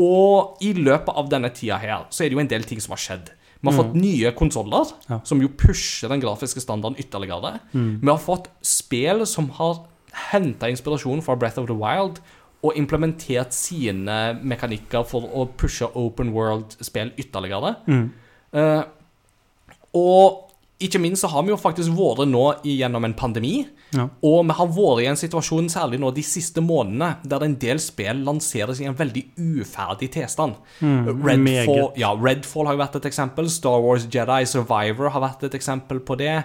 [0.00, 2.96] Og i løpet av denne tida her, så er det jo en del ting som
[2.96, 3.28] har skjedd.
[3.64, 5.20] Vi har fått nye konsoller, Ja.
[5.24, 7.60] som jo pusher den grafiske standarden ytterligere.
[7.72, 9.86] Vi har fått spill som har
[10.32, 12.20] henta inspirasjon fra Breath of the Wild
[12.62, 17.74] og implementert sine mekanikker for å pushe open world-spill ytterligere.
[18.52, 18.82] Eh,
[19.94, 20.43] og
[20.82, 23.60] ikke minst så har vi jo faktisk vært nå gjennom en pandemi.
[23.94, 24.08] Ja.
[24.26, 27.78] Og vi har vært i en situasjon, særlig nå de siste månedene, der en del
[27.82, 29.22] spill lanseres i en veldig
[29.62, 30.58] uferdig tilstand.
[30.82, 32.00] Redfall, meget.
[32.00, 33.50] ja, Redfall har jo vært et eksempel.
[33.54, 36.40] Star Wars Jedi Survivor har vært et eksempel på det.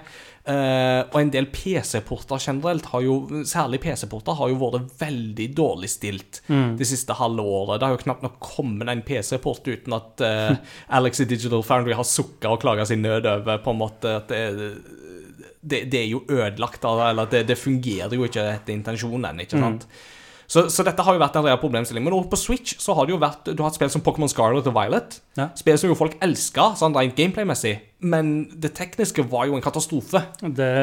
[0.48, 5.92] Eh, og en del PC-porter generelt, har jo, særlig PC-porter, har jo vært veldig dårlig
[5.92, 6.42] stilt
[6.80, 7.80] det siste halve året.
[7.80, 10.56] Det har jo knapt nok kommet en PC-port uten at uh,
[11.00, 14.32] Alex i Digital Foundry har sukka og klaga sin nød over på en måte at
[14.32, 14.70] det,
[15.62, 19.44] det, det er jo ødelagt, eller det, det fungerer jo ikke etter intensjonen.
[19.44, 19.86] ikke sant?
[20.50, 22.04] Så, så dette har jo vært en reell problemstilling.
[22.06, 24.66] Men på Switch så har det jo vært Du har hatt spill som Pokémon Scarlet
[24.72, 25.20] og Violet.
[25.38, 25.52] Ja.
[25.60, 27.76] Spill som jo folk elska, sånn rent gameplay-messig.
[28.02, 30.24] Men det tekniske var jo en katastrofe.
[30.41, 30.74] Det,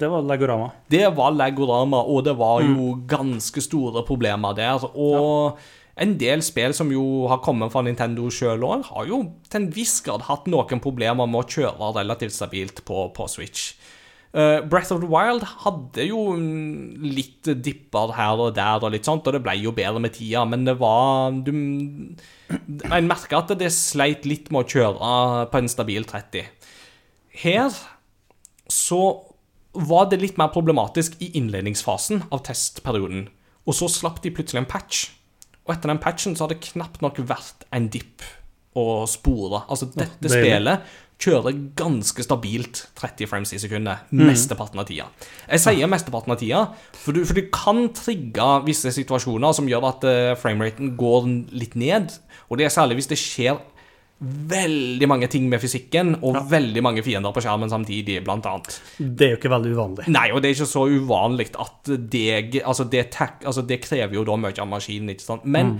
[0.00, 0.70] det var Legorama.
[0.92, 4.84] Det var Legorama, og det var jo ganske store problemer der.
[4.92, 5.60] Og
[6.00, 9.70] en del spill som jo har kommet fra Nintendo sjøl òg, har jo til en
[9.74, 13.74] viss grad hatt noen problemer med å kjøre relativt stabilt på, på Switch.
[14.30, 16.20] Eh, Breath of the Wild hadde jo
[17.02, 20.44] litt dipper her og der, og litt sånt, og det ble jo bedre med tida,
[20.46, 21.50] men det var du,
[22.90, 25.10] En merka at det sleit litt med å kjøre
[25.50, 26.46] på en stabil 30.
[27.42, 27.74] Her
[28.70, 29.02] så
[29.74, 33.28] var det litt mer problematisk i innledningsfasen av testperioden.
[33.66, 35.08] Og så slapp de plutselig en patch.
[35.66, 38.26] Og etter den patchen så har det knapt nok vært en dipp
[38.78, 39.64] å spore.
[39.70, 40.38] Altså, dette deilig.
[40.38, 40.90] spillet
[41.20, 45.08] kjører ganske stabilt 30 frames i sekundet mesteparten av tida.
[45.46, 46.62] Jeg sier mesteparten av tida,
[46.96, 51.76] for du, for du kan trigge visse situasjoner som gjør at uh, frameraten går litt
[51.80, 52.14] ned,
[52.48, 53.60] og det er særlig hvis det skjer
[54.20, 58.76] veldig mange ting med fysikken, og veldig mange fiender på skjermen samtidig, blant annet.
[58.98, 60.08] Det er jo ikke veldig uvanlig.
[60.12, 62.26] Nei, og det er ikke så uvanlig at det
[62.60, 65.48] Altså, det, altså, det krever jo da mye av maskinen, ikke sant.
[65.48, 65.78] Men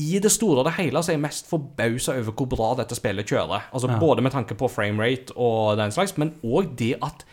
[0.00, 2.96] i det store og det hele så er jeg mest forbausa over hvor bra dette
[2.98, 3.68] spillet kjører.
[3.72, 7.26] Altså Både med tanke på framerate og den slags, men òg det at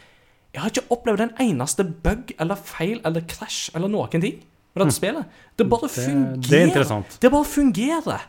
[0.54, 4.84] jeg har ikke opplevd en eneste bug eller feil eller krasj eller noen ting med
[4.84, 5.40] dette spillet.
[5.58, 6.42] Det bare fungerer.
[6.50, 7.18] det er interessant.
[7.22, 8.28] Det bare fungerer.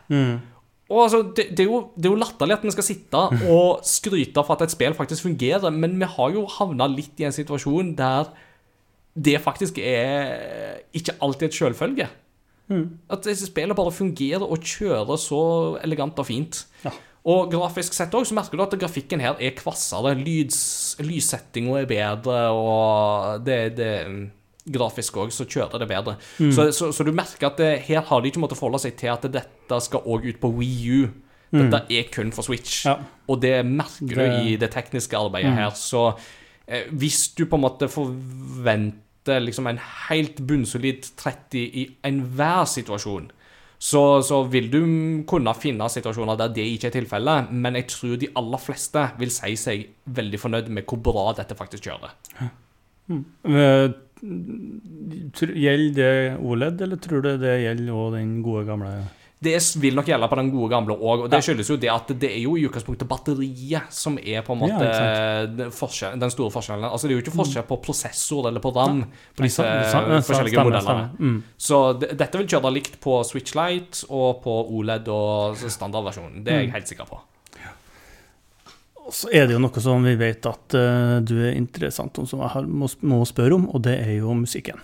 [0.89, 3.23] Og altså, det, det, er jo, det er jo latterlig at vi skal sitte
[3.55, 7.27] og skryte for at et spill faktisk fungerer, men vi har jo havna litt i
[7.29, 8.31] en situasjon der
[9.19, 11.57] det faktisk er ikke alltid et
[12.69, 12.89] selvfølge.
[13.09, 15.41] At disse spillene bare fungerer og kjører så
[15.83, 16.65] elegant og fint.
[16.85, 16.91] Ja.
[17.29, 20.13] Og grafisk sett også, så merker du at grafikken her er kvassere.
[21.03, 23.93] Lyssettinga er bedre, og det, det
[24.69, 26.13] Grafisk òg, så kjører det bedre.
[26.37, 29.09] Så, så, så du merker at det, her har de ikke måttet forholde seg til
[29.09, 31.07] at dette skal òg ut på Wii U.
[31.55, 32.83] Dette er kun for Switch.
[32.85, 32.97] Ja.
[33.27, 35.71] Og det merker Det- du i det tekniske arbeidet her.
[35.73, 36.11] Så
[36.67, 38.99] eh, hvis du på en måte forventer
[39.37, 43.29] liksom en helt bunnsolid 30 i enhver situasjon,
[43.79, 44.81] så, så vil du
[45.29, 49.31] kunne finne situasjoner der det ikke er tilfellet, men jeg tror de aller fleste vil
[49.31, 49.85] si seg
[50.19, 52.11] veldig fornøyd med hvor bra dette faktisk kjører.
[53.09, 53.87] Eh,
[54.19, 58.91] Gjelder det OLED, eller tror du det gjelder også den gode gamle
[59.41, 62.09] Det vil nok gjelde på den gode gamle òg, og det skyldes jo det at
[62.19, 66.83] det er jo i utgangspunktet batteriet som er på en måte Ja, den store forskjellen.
[66.89, 69.05] Altså Det er jo ikke forskjell på prosessor eller på RAM
[69.37, 70.83] på disse forskjellige stemmer, modellene.
[70.83, 71.09] stemmer.
[71.23, 71.39] Mm.
[71.55, 76.43] Så dette vil kjøre likt på Switch Lite og på OLED og standardversjonen.
[76.43, 76.65] Det er Mm.
[76.67, 77.21] jeg helt sikker på.
[79.09, 82.27] Og så er det jo noe som vi vet at uh, du er interessant om,
[82.27, 84.77] som jeg har, må, må spørre om, og det er jo musikken.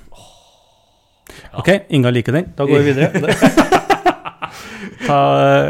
[1.59, 2.53] OK, Inga liker den.
[2.55, 3.73] Da går vi videre.
[5.05, 5.19] Ta,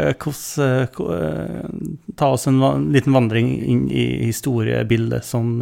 [0.08, 2.60] eh, hvordan, eh, eh, ta oss en
[2.92, 5.56] liten vandring inn i historiebildet som,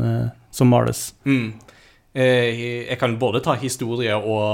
[0.51, 1.13] som males.
[1.25, 1.53] Mm.
[2.15, 4.45] Jeg kan både ta historie og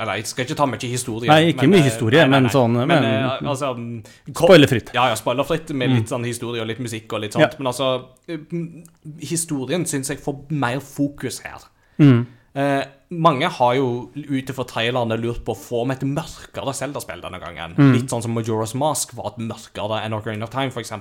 [0.00, 1.28] Eller jeg skal ikke ta mye historie.
[1.28, 3.98] Nei, ikke men, mye historie, men sånn, Men, men- altså mm,
[4.30, 4.94] Spoilerfritt.
[4.96, 7.44] Ja, ja, spoilerfritt med litt sånn historie og litt musikk og litt sånt.
[7.44, 7.60] Ja.
[7.60, 7.90] Men altså
[8.32, 8.86] mm,
[9.20, 11.68] Historien syns jeg får mer fokus her.
[12.00, 12.24] Mm.
[12.56, 17.40] Eh, mange har jo ut ifra trailerne lurt på får vi et mørkere Zelda-spill denne
[17.40, 17.76] gangen.
[17.78, 17.92] Mm.
[17.96, 20.92] Litt sånn som Majora's Mask var et mørkere enn Ocarina of Time, f.eks.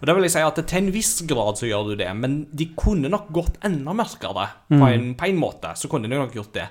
[0.00, 2.40] Og da vil jeg si at Til en viss grad så gjør du det, men
[2.56, 4.48] de kunne nok gått enda mørkere.
[4.72, 6.66] På, en, på en måte så kunne de nok gjort det.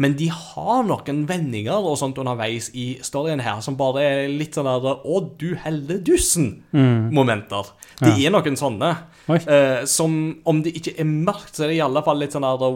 [0.00, 4.54] Men de har noen vendinger og sånt underveis i storyen her som bare er litt
[4.56, 7.64] sånn der Å, du helledussen-momenter.
[8.00, 8.90] Det er noen sånne.
[9.30, 10.10] Eh, som
[10.50, 12.74] om det ikke er mørkt, så er det i alle fall litt sånn der eh,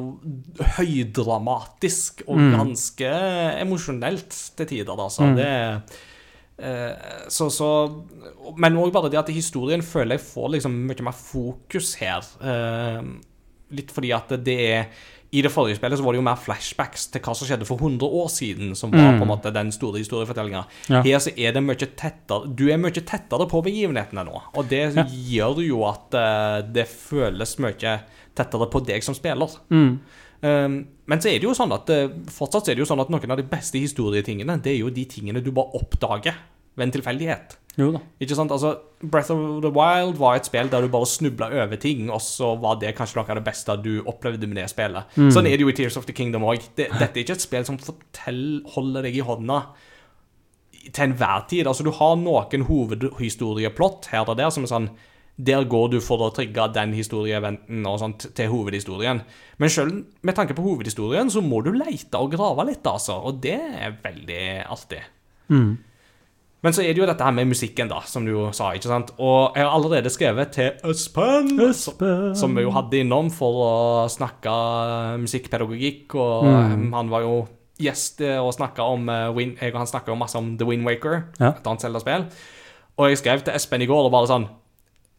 [0.79, 3.11] høydramatisk og ganske
[3.65, 5.23] emosjonelt til tider, altså.
[5.39, 5.71] Det er
[7.31, 7.67] så, så
[8.59, 12.27] Men òg bare det at historien føler jeg får liksom mye mer fokus her.
[12.43, 12.99] Eh,
[13.77, 17.09] litt fordi at det er I det forrige spillet så var det jo mer flashbacks
[17.13, 20.01] til hva som skjedde for 100 år siden, som var på en måte den store
[20.01, 20.63] historiefortellinga.
[20.89, 21.03] Ja.
[21.05, 24.87] Her så er det mye tettere Du er mye tettere på begivenhetene nå, og det
[25.29, 27.99] gjør jo at uh, det føles mye
[28.39, 29.59] tettere på deg som spiller.
[29.69, 29.93] Mm.
[30.41, 33.09] Um, men så er det jo sånn at eh, fortsatt er det jo sånn at
[33.11, 36.37] noen av de beste historietingene, det er jo de tingene du bare oppdager
[36.77, 37.57] ved en tilfeldighet.
[37.79, 38.01] Jo da.
[38.19, 38.51] Ikke sant?
[38.51, 42.21] Altså, Breath of the Wild var et spill der du bare snubla over ting, og
[42.25, 45.15] så var det kanskje noe av det beste du opplevde med det spillet.
[45.15, 46.67] Sånn er det jo i Tears of the Kingdom òg.
[46.75, 48.43] Det, dette er ikke et spill som fortell,
[48.75, 49.61] holder deg i hånda
[50.89, 51.71] til enhver tid.
[51.71, 54.91] Altså, du har noen hovedhistorieplott her og der som er sånn
[55.39, 59.21] der går du for å trigge den historieeventen og sånt til hovedhistorien.
[59.63, 63.21] Men selv med tanke på hovedhistorien så må du leite og grave litt, altså.
[63.23, 65.05] Og det er veldig artig.
[65.47, 65.77] Mm.
[66.63, 68.73] Men så er det jo dette her med musikken, da, som du jo sa.
[68.75, 69.13] ikke sant?
[69.23, 72.35] Og jeg har allerede skrevet til Espen, Espen.
[72.35, 74.51] som vi jo hadde innom for å snakke
[75.23, 76.15] musikkpedagogikk.
[76.19, 76.93] Og Mm.
[76.95, 77.49] han var jo
[77.79, 80.67] gjest eh, og snakka om eh, Win, Jeg og han snakka jo masse om The
[80.67, 81.51] Wind Waker, Ja.
[81.51, 82.25] et annet Zelda-spill.
[82.99, 84.49] Og jeg skrev til Espen i går og bare sånn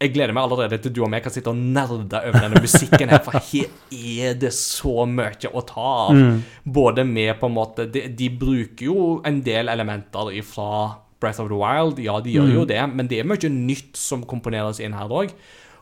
[0.01, 3.09] jeg gleder meg allerede til du og meg kan sitte og nerde over denne musikken
[3.09, 6.41] her, for her er det så mye å ta av.
[6.65, 11.49] Både med på en måte de, de bruker jo en del elementer fra Breath of
[11.51, 14.95] the Wild, ja, de gjør jo det, men det er mye nytt som komponeres inn
[14.95, 15.33] her òg.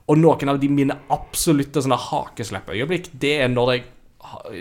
[0.07, 3.87] Og noen av de mine absolutte sånne hakesleppøyeblikk, det er når jeg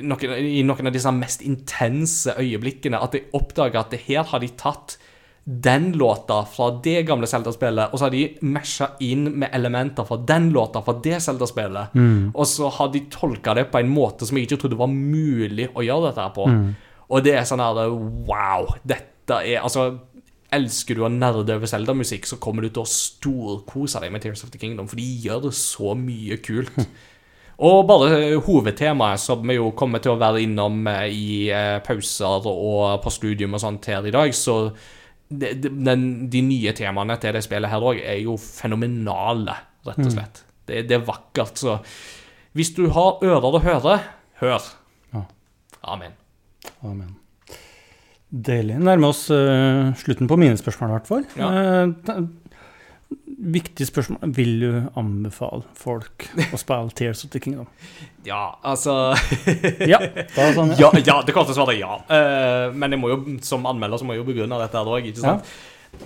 [0.05, 4.43] noen, I noen av disse mest intense øyeblikkene at jeg oppdager at det her har
[4.43, 4.99] de tatt
[5.47, 10.19] den låta fra det gamle Zelda-spillet, og så har de masha inn med elementer fra
[10.27, 11.95] den låta fra det Zelda-spillet.
[12.35, 15.69] Og så har de tolka det på en måte som jeg ikke trodde var mulig
[15.71, 16.49] å gjøre dette her på.
[17.07, 17.95] Og det er sånn her
[18.27, 18.75] Wow!
[18.83, 19.87] Dette er Altså
[20.55, 24.45] Elsker du å nerde over Zelda-musikk, så kommer du til å storkose deg med Tears
[24.47, 26.77] of the Kingdom, for de gjør det så mye kult.
[27.67, 32.45] Og bare hovedtemaet, som vi jo kommer til å være innom eh, i eh, pauser
[32.51, 34.59] og på studium og sånt her i dag, så
[35.27, 39.57] de, de, de nye temaene til det spillet her òg er jo fenomenale,
[39.89, 40.45] rett og slett.
[40.69, 41.79] Det, det er vakkert, så
[42.57, 43.99] hvis du har ører å høre,
[44.41, 44.73] hør.
[45.13, 45.27] Ja.
[45.83, 46.17] Amen.
[46.83, 47.17] Amen.
[48.31, 48.81] Deilig.
[48.83, 51.27] Nærmer oss uh, slutten på mine spørsmål, i hvert fall.
[51.39, 51.87] Ja.
[51.87, 52.27] Uh,
[53.55, 54.33] viktig spørsmål.
[54.35, 57.71] Vil du anbefale folk å spille Tears of the Kingdom?
[58.27, 59.15] Ja, altså
[59.93, 60.01] Ja.
[60.35, 61.99] Sånn, ja, ja, det korte svaret er ja.
[62.11, 65.07] Uh, men jeg må jo, som anmelder så må jeg jo begrunne dette her òg,
[65.13, 65.53] ikke sant?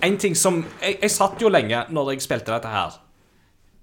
[0.05, 2.99] En ting som jeg, jeg satt jo lenge når jeg spilte dette her,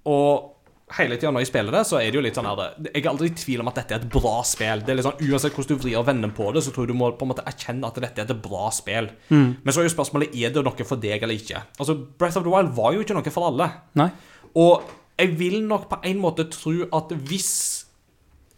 [0.07, 0.58] og
[0.97, 3.09] hele tida når jeg spiller det, så er det jo litt sånn her Jeg er
[3.11, 4.83] aldri i tvil om at dette er et bra spill.
[4.85, 6.93] Det er litt sånn, Uansett hvordan du vrir og vender på det, så tror jeg
[6.93, 9.11] du må på en måte erkjenne at dette er et bra spill.
[9.29, 11.61] Men så er jo spørsmålet er det noe for deg eller ikke.
[11.77, 13.69] Altså, Breath of the Wild var jo ikke noe for alle.
[13.99, 14.09] Nei?
[14.57, 17.51] Og jeg vil nok på en måte tro at hvis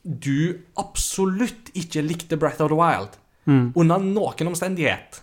[0.03, 3.17] du absolutt ikke likte Breath of the Wild,
[3.49, 5.19] under noen omstendighet,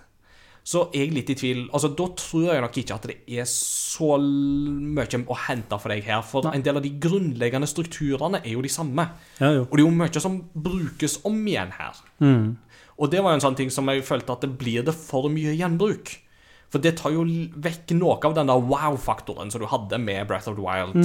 [0.68, 1.60] så er jeg litt i tvil.
[1.72, 6.04] Altså, Da tror jeg nok ikke at det er så mye å hente for deg
[6.04, 6.20] her.
[6.28, 9.06] For en del av de grunnleggende strukturene er jo de samme.
[9.40, 9.64] Ja, jo.
[9.64, 12.02] Og det er jo mye som brukes om igjen her.
[12.20, 12.58] Mm.
[12.98, 15.30] Og det var jo en sånn ting som jeg følte at det blir det for
[15.32, 16.18] mye gjenbruk.
[16.68, 17.22] For det tar jo
[17.64, 20.98] vekk noe av den der wow-faktoren som du hadde med Breath of the Wild.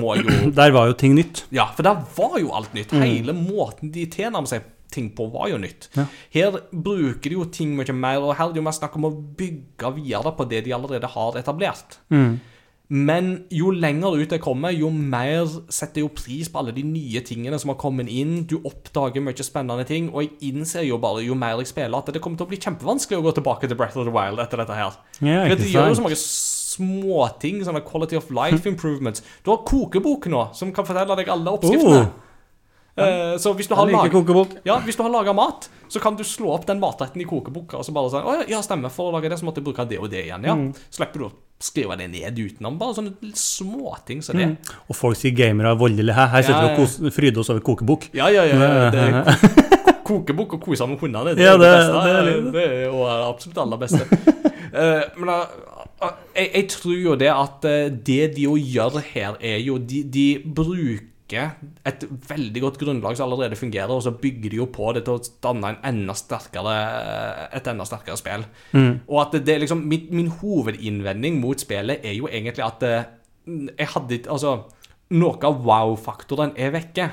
[0.00, 1.44] Må jo Der var jo ting nytt.
[1.52, 2.94] Ja, for der var jo alt nytt.
[2.96, 5.88] Hele måten de tilnærmer seg ting på, var jo nytt.
[5.96, 6.06] Ja.
[6.34, 9.08] Her bruker de jo ting mye mer, og her er det jo mer snakk om
[9.10, 12.00] å bygge videre på det de allerede har etablert.
[12.90, 16.82] Men jo lenger ut jeg kommer, jo mer setter jeg jo pris på alle de
[16.82, 18.40] nye tingene som har kommet inn.
[18.50, 22.10] Du oppdager mye spennende ting, og jeg innser jo bare jo mer jeg spiller, at
[22.10, 24.64] det kommer til å bli kjempevanskelig å gå tilbake til Breath of the Wild etter
[24.64, 24.98] dette her.
[25.22, 29.22] Ja, For de gjør jo så mange småting, sånne quality of life improvements.
[29.46, 32.02] Du har kokebok nå, som kan fortelle deg alle oppskriftene.
[32.08, 32.26] Oh.
[33.06, 36.24] Eh, så hvis du har laget ja, hvis du har laga mat, så kan du
[36.26, 38.92] slå opp den matretten i kokeboka og så bare sånn Å ja, ja, stemmer.
[38.94, 40.46] For å lage det, så måtte jeg bruke det og det igjen.
[40.46, 40.56] Ja.
[40.58, 40.70] Mm.
[40.94, 42.78] Slipper du å skrive det ned utenom.
[42.80, 44.52] Bare sånne småting som det.
[44.88, 46.16] Og folk sier gamere er voldelige.
[46.16, 48.08] Her, her sitter Ja, vi og fryder oss over kokebok.
[48.16, 48.60] Ja, ja, ja.
[48.60, 49.68] ja det er
[50.10, 52.04] kokebok og kose med hundene, det er Ja, det, det- beste.
[52.04, 54.04] det er Det er, jo absolutt aller beste.
[54.70, 55.36] Eh, men da
[56.36, 60.04] jeg, jeg tror jo det at eh, det de jo gjør her, er jo De,
[60.06, 64.90] de bruker et veldig godt grunnlag som allerede fungerer, og så bygger de jo på
[64.96, 66.74] det til å danne en enda sterkere,
[67.56, 68.46] et enda sterkere spill.
[69.06, 72.86] Og at det, det er liksom min, min hovedinnvending mot spillet er jo egentlig at
[72.88, 73.10] eh,
[73.50, 74.56] jeg hadde ikke Altså,
[75.10, 77.10] noe av wow-faktoren er vekke.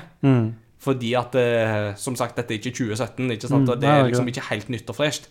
[0.78, 3.66] Fordi at, eh, som sagt, dette er ikke 2017, ikke sant?
[3.66, 5.26] Mm, og det er liksom ikke helt nytt og fresht.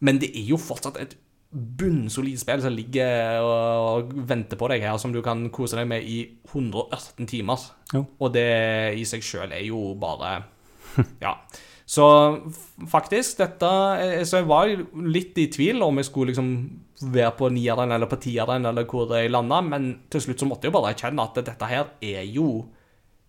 [0.00, 1.16] Men det er jo fortsatt et
[1.52, 6.06] bunnsolid spill som ligger og venter på deg her, som du kan kose deg med
[6.08, 7.66] i 118 timer.
[7.92, 8.06] Jo.
[8.20, 8.48] Og det
[8.98, 10.40] i seg sjøl er jo bare
[11.24, 11.36] Ja.
[11.92, 12.04] Så
[12.88, 13.68] faktisk, dette
[14.00, 14.70] eh, Så jeg var
[15.12, 16.52] litt i tvil om jeg skulle liksom
[17.12, 20.68] være på nieren eller på tieren, eller hvor jeg landa, men til slutt så måtte
[20.68, 22.46] jeg bare erkjenne at dette her er jo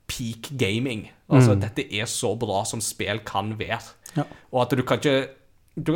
[0.06, 1.08] peak gaming.
[1.34, 3.96] Altså, dette er så bra som spill kan være.
[4.20, 4.28] Ja.
[4.54, 5.32] Og at du kan ikke
[5.74, 5.96] du,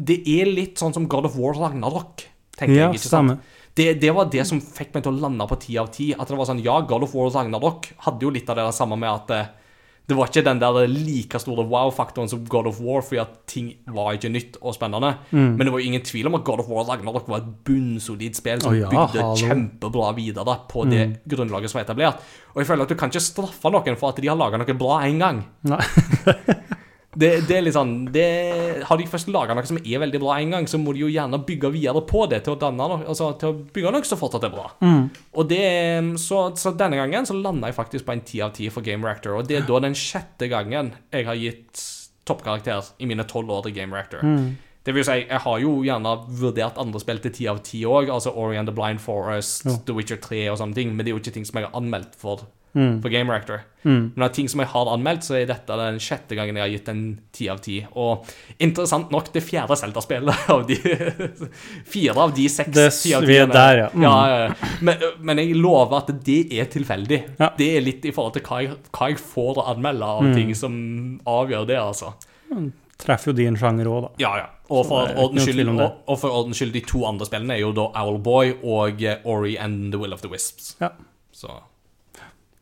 [0.00, 2.24] Det er litt sånn som God of War Ragnarok,
[2.56, 3.00] tenker Ja, jeg.
[3.02, 3.40] ikke sant?
[3.76, 6.10] Det, det var det som fikk meg til å lande på ti av ti.
[6.16, 8.76] At det var sånn, ja, God of War Ragnarok hadde jo litt av det der
[8.76, 9.40] samme med at det,
[10.10, 13.68] det var ikke den der like store wow-faktoren som God of War, fordi at ting
[13.94, 15.12] var ikke nytt og spennende.
[15.30, 15.52] Mm.
[15.54, 18.34] Men det var jo ingen tvil om at God of War Ragnarok var et bunnsolid
[18.40, 19.36] spill som oh, ja, bygde hallo.
[19.38, 19.44] Mm.
[19.44, 22.26] kjempebra videre på det grunnlaget som var etablert.
[22.56, 24.78] Og jeg føler at du kan ikke straffe noen for at de har laga noe
[24.82, 25.44] bra én gang.
[25.70, 25.80] Nei.
[27.10, 28.24] Det, det er litt sånn det,
[28.86, 31.08] Har de først laga noe som er veldig bra en gang, så må de jo
[31.10, 34.46] gjerne bygge videre på det til å, danne, altså, til å bygge noe som fortsatt
[34.46, 34.68] er bra.
[35.34, 35.64] Og det,
[36.22, 39.02] så, så denne gangen så landa jeg faktisk på en ti av ti for Game
[39.06, 39.40] Reactor.
[39.40, 41.82] Og det er da den sjette gangen jeg har gitt
[42.30, 44.22] toppkarakter i mine tolv år til Game Reactor.
[44.86, 48.08] Det vil si, jeg har jo gjerne vurdert andre spill til ti av ti òg,
[48.14, 51.18] altså Ori and the Blind Forest, The Witcher 3 og sånne ting, men det er
[51.18, 53.62] jo ikke ting som jeg har anmeldt for, for Game Reactor.
[53.82, 56.68] Men av ting som jeg har anmeldt, så er dette den sjette gangen jeg har
[56.74, 57.00] gitt en
[57.32, 57.78] ti av ti.
[57.96, 58.28] Og
[58.60, 60.76] interessant nok, det fjerde Zelda-spillet av de
[61.94, 63.48] Fire av de seks ti av tiene.
[63.54, 63.88] der, ja.
[63.94, 64.02] Mm.
[64.04, 64.74] ja, ja.
[64.86, 67.20] Men, men jeg lover at det er tilfeldig.
[67.40, 67.50] Ja.
[67.56, 70.30] Det er litt i forhold til hva jeg, hva jeg får å anmelde Mm.
[70.30, 70.74] av ting som
[71.28, 72.12] avgjør det, altså.
[73.00, 74.10] treffer jo din sjanger òg, da.
[74.20, 74.46] Ja, ja.
[74.70, 77.72] Og for, ordens skyld, og, og for ordens skyld, de to andre spillene er jo
[77.74, 80.76] da Owlboy og eh, Ori and the Will of the Wisps.
[80.80, 80.92] Ja.
[81.32, 81.48] Så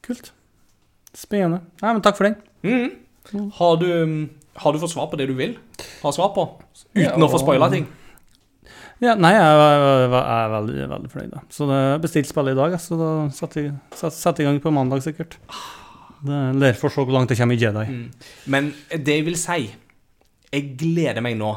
[0.08, 0.32] Kult.
[1.16, 1.62] Spennende.
[1.82, 2.36] Nei, men takk for den.
[2.64, 3.48] mm.
[3.58, 3.88] har, du,
[4.62, 5.56] har du fått svar på det du vil
[6.02, 6.48] ha svar på?
[6.96, 7.86] Uten Ja, å få spoila ting?
[8.98, 11.34] Ja, nei, jeg, jeg, jeg, er veldig, veldig fornøyd.
[11.36, 11.42] da.
[11.54, 15.38] Så det bestilte spillet i dag, så da setter jeg i gang på mandag, sikkert.
[16.18, 17.84] Det Ler for å se hvor langt jeg kommer i Jedi.
[17.94, 18.30] Mm.
[18.50, 19.68] Men det jeg vil si
[20.48, 21.52] Jeg gleder meg nå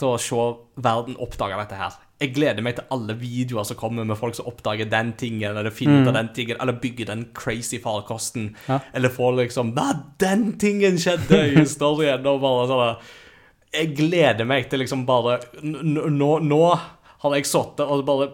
[0.00, 0.46] til å se
[0.82, 1.98] verden oppdage dette her.
[2.22, 5.74] Jeg gleder meg til alle videoer som kommer med folk som oppdager den tingen, eller
[5.74, 8.52] finner av den tingen, eller bygger den crazy farkosten.
[8.68, 8.78] Ja.
[8.94, 9.90] Eller får liksom Nei,
[10.22, 12.22] den tingen skjedde i historien!
[12.30, 13.10] Og bare sånn
[13.72, 16.62] Jeg gleder meg til liksom bare Nå, nå
[17.22, 18.30] har jeg sittet og bare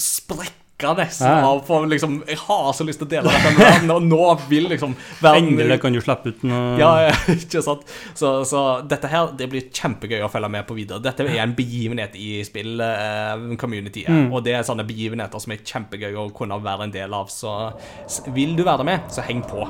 [0.00, 0.56] sprekka
[0.98, 1.46] nesten Ja.
[1.46, 4.38] av for liksom Jeg har så lyst til å dele dette med verden, og nå
[4.48, 7.82] vil liksom verden Endelig kan du slippe ut noe ja, ja, ikke sant?
[8.14, 11.00] Så, så dette her det blir kjempegøy å følge med på videre.
[11.04, 14.30] Dette er en begivenhet i spill-communityet.
[14.32, 17.30] Og det er sånne begivenheter som er kjempegøy å kunne være en del av.
[17.32, 17.54] Så
[18.34, 19.66] vil du være med, så heng på.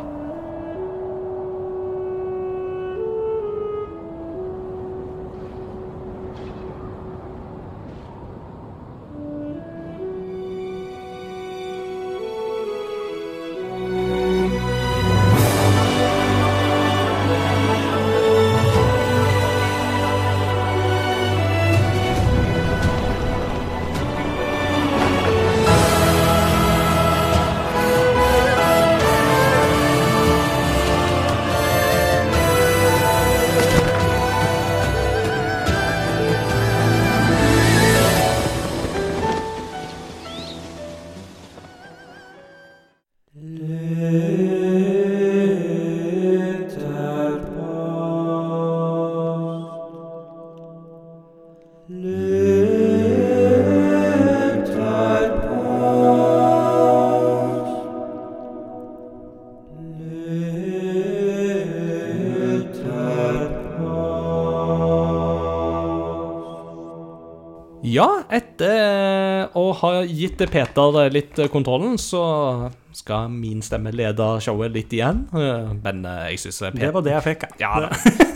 [70.08, 75.24] Gitt Peter litt kontrollen, så skal min stemme lede showet litt igjen.
[75.34, 77.44] Eh, Men eh, jeg syns Det Peter var det jeg fikk.
[77.62, 77.90] Ja, da.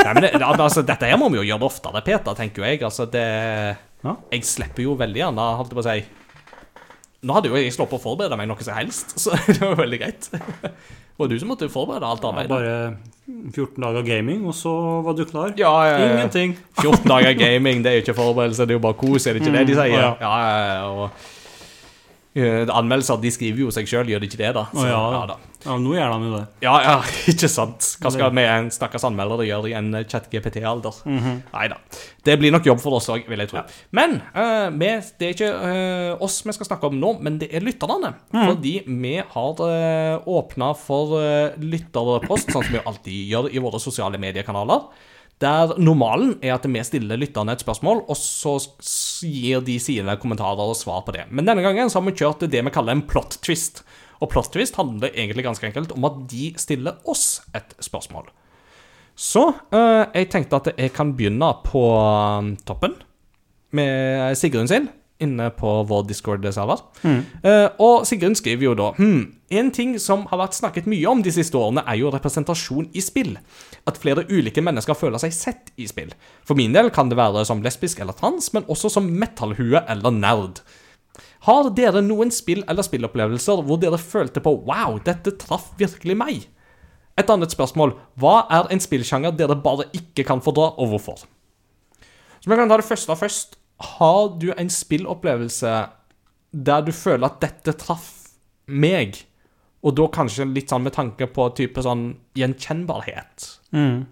[0.04, 2.82] Nei, men det, altså, dette her må vi jo gjøre oftere, Peter, tenker jeg.
[2.86, 3.24] Altså, det
[4.04, 4.16] Ja.
[4.34, 6.04] Jeg slipper jo veldig gjerne, holdt jeg på å si
[7.24, 9.98] Nå hadde jo jeg på å forberede meg noe som helst, så det var veldig
[10.02, 10.26] greit.
[10.28, 12.50] Det var du som måtte forberede alt arbeidet.
[12.52, 12.98] Bare
[13.54, 14.74] 14 dager gaming, og så
[15.06, 15.54] var du klar.
[15.56, 16.10] Ja, ja, ja.
[16.18, 16.52] Ingenting.
[16.82, 19.40] 14 dager gaming, det er jo ikke forberedelse, det er jo bare kos, er det
[19.46, 19.94] ikke det de Mm, sier?
[19.94, 20.34] Ja, ja.
[20.36, 21.32] ja, ja, og eh,
[22.34, 24.64] Anmeldelser de skriver jo seg sjøl, gjør de ikke det, da?
[24.74, 25.02] Å, ja.
[25.14, 25.36] ja da.
[25.64, 26.42] Ja, nå gjør de jo det.
[26.64, 26.96] Ja, ja,
[27.32, 27.86] ikke sant.
[28.02, 30.98] Hva skal vi en stakkars anmeldere gjøre i en chat-GPT-alder?
[31.08, 31.38] Mhm.
[31.54, 31.78] Nei da.
[32.24, 33.62] Det blir nok jobb for oss òg, vil jeg tro.
[33.96, 37.50] Men uh, vi, det er ikke uh, oss vi skal snakke om nå, men det
[37.54, 38.12] er lytterne.
[38.34, 38.42] Mm.
[38.42, 43.80] Fordi vi har uh, åpna for uh, lytterpost, sånn som vi alltid gjør i våre
[43.82, 44.88] sosiale mediekanaler.
[45.42, 48.54] Der normalen er at vi stiller lytterne et spørsmål, og så
[49.26, 51.26] gir de sine kommentarer og svar på det.
[51.30, 53.82] Men denne gangen så har vi kjørt det vi kaller en plot twist.
[54.22, 58.30] Og plot twist handler egentlig ganske enkelt om at de stiller oss et spørsmål.
[59.14, 62.96] Så eh, jeg tenkte at jeg kan begynne på um, toppen
[63.74, 64.88] med Sigrun sin
[65.22, 66.80] inne på vår Discord-server.
[67.46, 69.20] Eh, og Sigrun skriver jo da hm,
[69.54, 73.02] En ting som har vært snakket mye om de siste årene, er jo representasjon i
[73.04, 73.36] spill.
[73.86, 76.10] At flere ulike mennesker føler seg sett i spill.
[76.42, 80.16] For min del kan det være som lesbisk eller trans, men også som metallhue eller
[80.16, 80.64] nerd.
[81.46, 86.46] Har dere noen spill eller spillopplevelser hvor dere følte på Wow, dette traff virkelig meg?
[87.20, 87.94] Et annet spørsmål.
[88.18, 91.28] Hva er en spillsjanger dere bare ikke kan fordra, og hvorfor?
[92.40, 93.54] Så vi kan ta det første først.
[93.84, 95.74] Har du en spillopplevelse
[96.54, 98.10] der du føler at dette traff
[98.70, 99.18] meg,
[99.84, 102.06] og da kanskje litt sånn med tanke på type sånn
[102.38, 103.48] gjenkjennbarhet?
[103.76, 104.04] Mm.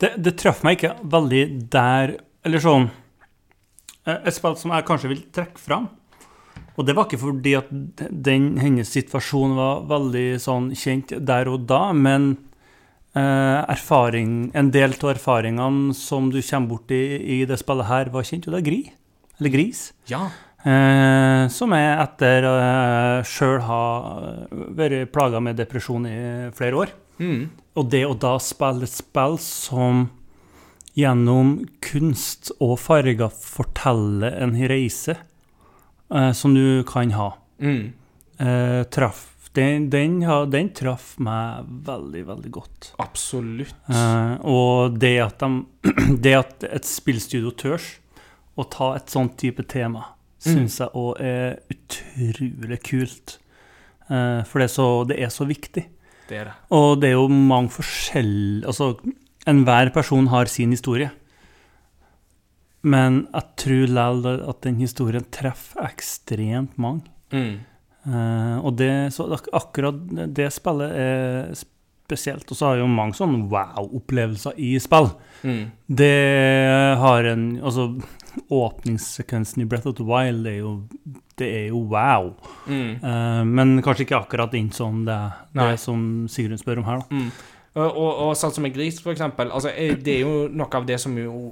[0.00, 2.88] Det, det traff meg ikke veldig der Eller sånn
[4.08, 5.86] eh, Et spill som jeg kanskje vil trekke fram.
[6.74, 11.68] Og det var ikke fordi at den, hennes situasjon var veldig sånn kjent der og
[11.70, 12.32] da, men
[13.14, 17.00] eh, erfaring, en del av erfaringene som du kommer borti
[17.36, 18.80] i det spillet her, var kjent, og det er Gri.
[19.40, 19.86] Eller Gris.
[20.10, 20.26] Ja.
[20.64, 24.46] Eh, som jeg etter eh, sjøl har
[24.78, 26.18] vært plaga med depresjon i
[26.56, 26.92] flere år.
[27.20, 27.48] Mm.
[27.78, 30.06] Og det å da spille et spill som
[30.94, 37.92] gjennom kunst og farger forteller en reise eh, som du kan ha, Mm.
[38.42, 40.16] eh, traff, den, den,
[40.50, 42.88] den traff meg veldig, veldig godt.
[42.98, 43.74] Absolutt.
[43.88, 45.62] Eh, og det at, de,
[46.24, 47.92] det at et spillstudio tørs
[48.56, 50.04] å ta et sånt type tema,
[50.42, 53.38] syns jeg òg er utrolig kult.
[54.10, 55.84] Eh, for det er, så, det er så viktig.
[56.28, 56.56] Det er det.
[56.76, 58.94] Og det er jo mange forskjellige Altså,
[59.48, 61.10] enhver person har sin historie.
[62.84, 67.08] Men jeg tror likevel at den historien treffer ekstremt mange.
[67.32, 67.62] Mm.
[68.04, 70.00] Eh, og det, så akkurat
[70.36, 72.44] det spillet er spesielt.
[72.44, 75.08] Og så har jo mange sånne wow-opplevelser i spill.
[75.44, 75.64] Mm.
[75.88, 76.12] Det
[77.00, 77.88] har en Altså,
[78.48, 80.72] åpningssekvensen i Breath of the Wild det er jo,
[81.38, 82.32] det er jo wow.
[82.66, 82.94] Mm.
[83.02, 85.18] Uh, men kanskje ikke akkurat inn som det,
[85.56, 87.18] det som Sigrun spør om her, da.
[87.18, 87.30] Mm.
[87.74, 89.50] Og, og, og sånn som en gris, for eksempel.
[89.50, 91.50] Altså, eh, det er jo noe av det som jo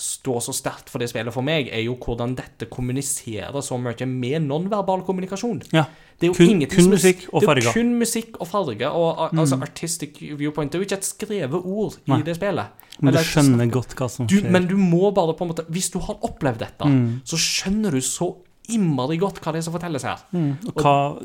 [0.00, 4.06] står så sterkt for det spillet for meg, er jo hvordan dette kommuniserer så mye
[4.08, 5.62] med nonverbal kommunikasjon.
[5.72, 5.84] Ja.
[6.18, 9.32] Det er jo Kun- kun som musikk og Det er kun musikk og farger, og
[9.32, 9.38] mm.
[9.42, 10.70] altså artistic viewpoint.
[10.70, 12.20] Det er jo ikke et skrevet ord Nei.
[12.20, 12.66] i det spillet.
[13.00, 15.90] Men du skjønner godt hva som du, men du må bare på en måte Hvis
[15.90, 17.20] du har opplevd dette, Mm.
[17.24, 18.36] så skjønner du så
[18.70, 20.18] innmari godt hva det er som fortelles her.
[20.32, 20.56] Mm.
[20.68, 21.18] Og hva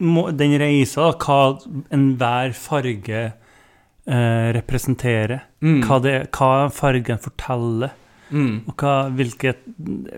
[0.00, 1.58] må, Den reisa, hva
[1.90, 3.32] enhver farge
[4.06, 5.44] eh, representerer.
[5.62, 5.80] Mm.
[5.86, 7.92] Hva, det, hva fargen forteller.
[8.32, 8.62] Mm.
[8.66, 9.60] Og hva, hvilket,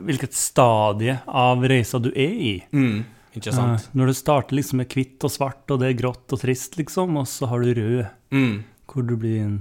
[0.07, 2.55] hvilket stadie av reisa du er i.
[2.73, 3.05] Mm.
[3.35, 3.89] Ikke sant?
[3.89, 6.77] Uh, når du starter liksom med hvitt og svart, og det er grått og trist,
[6.79, 8.63] liksom, og så har du rød, Mm.
[8.87, 9.57] hvor du blir en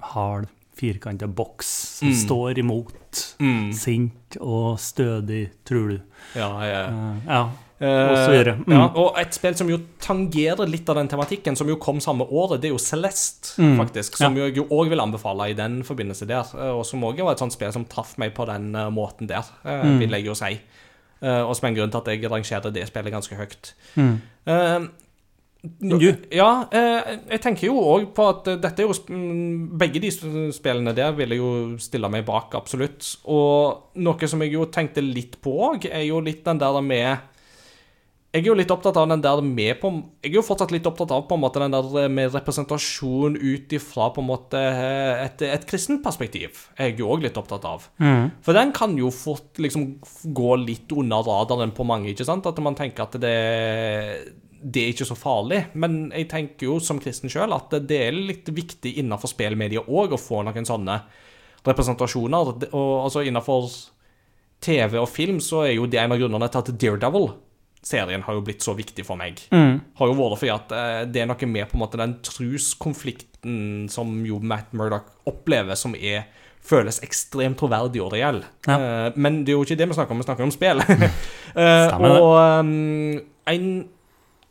[0.00, 1.66] hard, firkanta boks
[2.00, 2.14] som Mm.
[2.26, 3.36] står imot.
[3.40, 3.72] Mm.
[3.72, 6.00] Sint og stødig, tror du.
[6.34, 6.82] Ja, ja.
[6.90, 7.50] uh, ja.
[7.78, 8.54] Eh.
[8.56, 8.72] Mm.
[8.72, 12.24] Ja, og et spill som jo tangerer litt av den tematikken, som jo kom samme
[12.24, 13.76] året, det er jo Celeste, Mm.
[13.78, 14.16] faktisk.
[14.16, 16.44] Som jeg jo òg vil anbefale i den forbindelse der.
[16.54, 19.26] eh, Og som òg var et sånt spill som traff meg på den eh, måten
[19.28, 19.98] der, eh, Mm.
[20.00, 20.60] vil jeg jo si.
[21.22, 23.72] Og som er en grunn til at jeg rangerer det spillet ganske høyt.
[23.96, 24.20] Mm.
[26.30, 30.10] Ja, jeg tenker jo òg på at dette er jo mm, Begge de
[30.54, 33.16] spillene der vil jeg jo stille meg bak, absolutt.
[33.26, 37.18] Og noe som jeg jo tenkte litt på òg, er jo litt den der med
[38.34, 40.86] jeg er jo litt opptatt av den der med på Jeg er jo fortsatt litt
[40.88, 45.22] opptatt av på en måte den der med representasjon ut ifra på en måte eh,
[45.24, 46.66] et, et kristent perspektiv.
[46.76, 47.86] Jeg er jo òg litt opptatt av.
[48.02, 48.34] Mm.
[48.44, 49.86] For den kan jo fort liksom
[50.36, 52.48] gå litt under radaren på mange, ikke sant?
[52.50, 53.32] At man tenker at det,
[54.60, 55.62] det er ikke så farlig.
[55.78, 60.12] Men jeg tenker jo som kristen sjøl at det er litt viktig innenfor spillmedia òg
[60.12, 61.00] å få noen sånne
[61.66, 62.52] representasjoner.
[62.74, 63.70] Og altså innenfor
[64.60, 66.76] TV og film så er jo det en av grunnene til at
[67.82, 69.80] Daredevil-serien har jo blitt så viktig for meg Mm.
[69.98, 73.88] har jo vært fordi at eh, det er noe med på en måte den truskonflikten
[73.88, 76.24] som jo Matt Murdoch opplever, som er
[76.66, 78.44] føles ekstremt troverdig og reell.
[78.66, 79.06] Ja.
[79.06, 80.82] Eh, men det er jo ikke det vi snakker om, vi snakker om spill.
[81.56, 81.88] Eh,
[82.20, 83.18] og um,
[83.48, 83.88] en,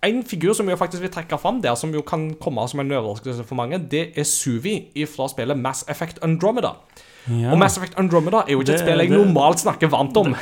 [0.01, 2.89] en figur som jeg faktisk vil trekke fram der, som jo kan komme som en
[2.91, 6.71] overraskelse for mange, det er Suvi fra spillet Mass Effect Andromeda.
[7.25, 7.51] Ja.
[7.51, 10.17] Og Mass Effect Andromeda er jo ikke et Det- spill jeg det- normalt snakker varmt
[10.17, 10.35] om.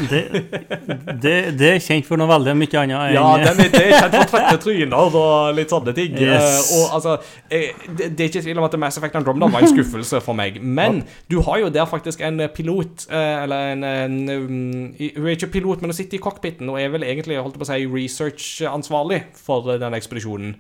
[1.24, 4.18] Det, det, er kjent for noe veldig mye annet Ja, den er, det er kjent
[4.18, 6.18] for trette tryner og litt sånne ting.
[6.20, 6.72] Yes.
[6.74, 7.18] Eh, og altså,
[7.50, 10.60] eh, det, er ikke tvil om at Mass Effect Andromeda var en skuffelse for meg.
[10.62, 15.36] Men du har jo der faktisk en pilot, eh, eller en, en um, Hun er
[15.38, 17.86] ikke pilot, men hun sitter i cockpiten og er vel egentlig holdt på å si,
[17.88, 20.56] research-ansvarlig for den ekspedisjonen.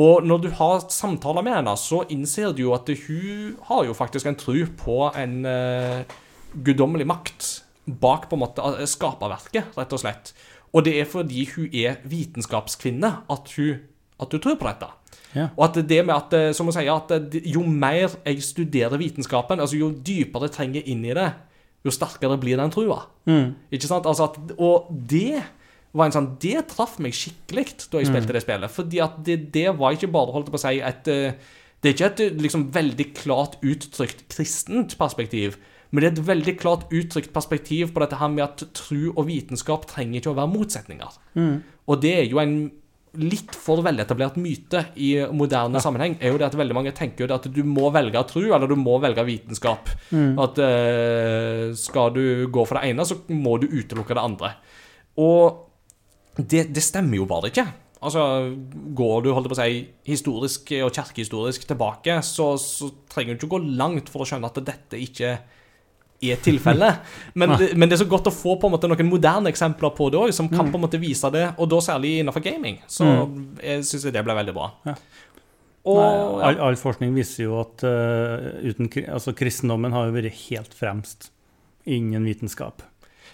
[0.00, 3.94] Og når du har samtaler med henne, så innser du jo at hun har jo
[3.94, 6.16] faktisk en tro på en uh,
[6.66, 7.50] guddommelig makt
[7.84, 10.32] bak på en måte eh, skaperverket, rett og slett.
[10.74, 13.82] Og det er fordi hun er vitenskapskvinne at hun,
[14.22, 14.88] at hun tror på dette.
[15.34, 15.48] Ja.
[15.52, 19.60] Og at det med at, eh, som hun sier, at jo mer jeg studerer vitenskapen,
[19.60, 21.28] altså jo dypere jeg trenger inn i det,
[21.84, 23.02] jo sterkere blir den trua.
[23.28, 23.52] Mm.
[23.74, 24.08] Ikke sant?
[24.08, 25.42] Altså at, og det
[25.94, 28.72] var en sånn, det traff meg skikkelig da jeg spilte det spillet.
[28.74, 31.36] Fordi at det, det var ikke bare holdt på å si, et eh,
[31.84, 35.58] Det er ikke et eh, liksom, veldig klart uttrykt kristent perspektiv.
[35.90, 39.28] Men det er et veldig klart uttrykt perspektiv på dette her med at tro og
[39.28, 41.20] vitenskap trenger ikke å være motsetninger.
[41.38, 41.60] Mm.
[41.62, 42.56] Og det er jo en
[43.20, 46.16] litt for veletablert myte i moderne sammenheng.
[46.18, 48.66] er jo det at Veldig mange tenker jo det at du må velge tro, eller
[48.66, 49.92] du må velge vitenskap.
[50.10, 50.34] Mm.
[50.42, 54.50] At uh, skal du gå for det ene, så må du utelukke det andre.
[55.22, 55.62] Og
[56.36, 57.66] det, det stemmer jo bare ikke.
[58.04, 58.22] Altså,
[58.96, 63.54] Går du holdt på å si, historisk og kirkehistorisk tilbake, så, så trenger du ikke
[63.56, 65.36] gå langt for å skjønne at dette ikke
[66.24, 67.04] er tilfellet.
[67.38, 70.06] Men, men det er så godt å få på en måte noen moderne eksempler på
[70.12, 72.78] det òg, som kan på en måte vise det, og da særlig innenfor gaming.
[72.88, 73.04] Så
[73.60, 74.70] jeg syns det ble veldig bra.
[74.88, 74.94] Ja.
[75.84, 80.38] Og Nei, all, all forskning viser jo at uh, uten, altså, kristendommen har jo vært
[80.46, 81.28] helt fremst
[81.84, 82.80] innen vitenskap.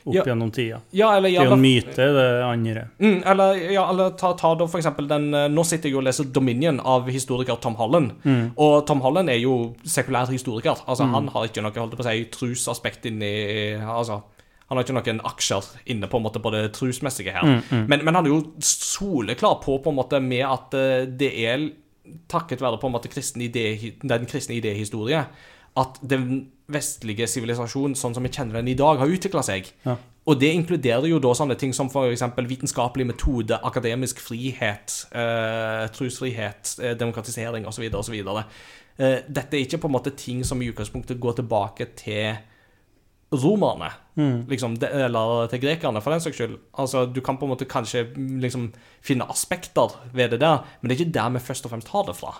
[0.05, 0.25] Opp Ja.
[0.25, 0.81] gjennom tida.
[0.91, 2.85] Ja, eller Det er jo en myte, det andre.
[2.99, 6.05] Mm, eller, ja, eller ta, ta da for eksempel den eh, Nå sitter jeg og
[6.05, 8.13] leser Dominion av historiker Tom Holland.
[8.57, 10.77] Og Tom Holland er jo sekulær historiker.
[10.87, 14.23] Altså Han har ikke noe holdt på å si, trusaspekt inni Altså
[14.71, 17.63] han har ikke noen aksjer inne på en måte på det trusmessige her.
[17.91, 21.65] Men, men han er jo soleklar på på en måte med at eh, det er
[22.31, 25.25] takket være på en måte kristen idé, den kristne idéhistorie
[25.79, 29.71] at den vestlige sivilisasjon sånn som vi kjenner den i dag, har utvikla seg.
[29.85, 29.97] Ja.
[30.29, 32.23] Og det inkluderer jo da sånne ting som f.eks.
[32.37, 37.87] vitenskapelig metode, akademisk frihet, eh, trosfrihet, eh, demokratisering osv.
[37.99, 38.19] osv.
[38.21, 42.37] Eh, dette er ikke på en måte ting som i utgangspunktet går tilbake til
[43.33, 43.93] romerne,
[44.51, 46.57] liksom, eller til grekerne, for den saks skyld.
[46.83, 48.73] Altså, Du kan på en måte kanskje mm, liksom
[49.07, 52.05] finne aspekter ved det der, men det er ikke der vi først og fremst har
[52.09, 52.35] det fra.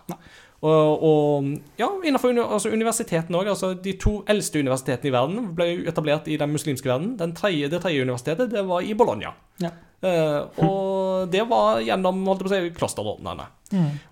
[0.61, 1.47] Og, og
[1.81, 3.49] ja, innenfor altså universitetene òg.
[3.49, 7.15] Altså, de to eldste universitetene i verden ble etablert i den muslimske verden.
[7.17, 9.33] Den tredje, det tredje universitetet det var i Bologna.
[9.63, 9.71] Ja.
[10.03, 13.47] Eh, og det var gjennom holdt på å si, klosterordnene.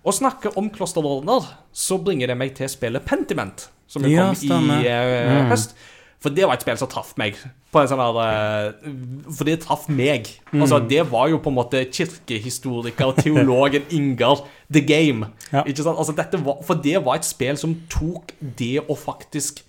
[0.01, 4.41] Å snakke om klosterordner, så bringer det meg til spillet Pentiment, som jo Ja, kom
[4.41, 4.81] stemmer.
[4.81, 5.75] i eh, høst.
[6.19, 7.37] For det var et spill som traff meg.
[7.71, 10.27] På en sånn der, eh, for det traff meg.
[10.51, 15.29] Altså, Det var jo på en måte kirkehistoriker, teologen Ingar The Game.
[15.53, 15.63] Ja.
[15.63, 15.97] Ikke sant?
[15.97, 19.63] Altså, dette var, for det var et spill som tok det å faktisk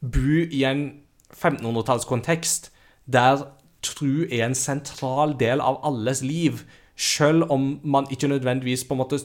[0.00, 1.02] bo i en
[1.36, 2.70] 1500-tallskontekst
[3.12, 3.44] der
[3.82, 6.62] tru er en sentral del av alles liv,
[6.96, 9.18] selv om man ikke nødvendigvis på en måte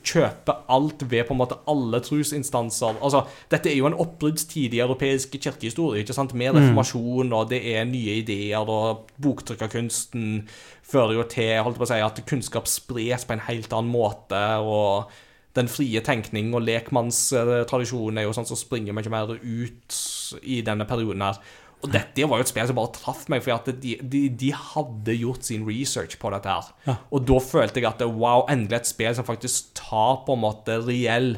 [0.00, 3.00] kjøper alt ved på en måte alle trusinstanser.
[3.04, 6.32] Altså, dette er jo en oppbruddstid i europeisk kirkehistorie, ikke sant?
[6.34, 10.46] med reformasjon, og det er nye ideer, og boktrykkerkunsten
[10.92, 14.40] fører jo til holdt på å si, at kunnskap spres på en helt annen måte,
[14.64, 15.12] og
[15.56, 19.98] den frie tenkning og lekmannstradisjonen er jo sånn som springer mye mer ut
[20.40, 21.40] i denne perioden her.
[21.82, 24.52] Og dette var jo et spill som bare traff meg, for at de, de, de
[24.54, 26.98] hadde gjort sin research på dette her.
[27.10, 30.78] Og da følte jeg at wow, endelig et spill som faktisk tar på en måte
[30.86, 31.34] reell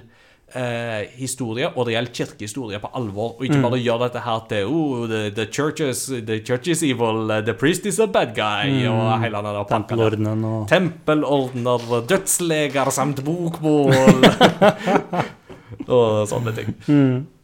[0.52, 5.06] eh, historie og reell kirkehistorie på alvor, og ikke bare gjør dette her til oh,
[5.10, 9.14] the, the, church is, the church is evil, the priest is a bad guy, og
[9.24, 9.62] hele den der.
[9.70, 14.28] Tempelordenen og Tempelordner, dødsleger samt bokbål.
[15.92, 16.74] og sånne ting.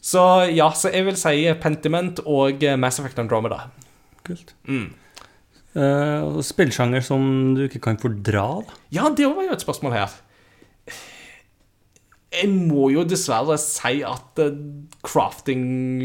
[0.01, 0.23] Så
[0.55, 3.67] ja, så jeg vil si Pentiment og eh, Mass Effect Andromeda.
[4.27, 4.55] Kult.
[4.69, 4.89] Mm.
[5.71, 7.23] Uh, spillsjanger som
[7.55, 8.81] du ikke kan fordra, da?
[8.97, 10.17] Ja, det var jo et spørsmål her.
[12.31, 14.59] Jeg må jo dessverre si at eh,
[15.07, 15.63] crafting,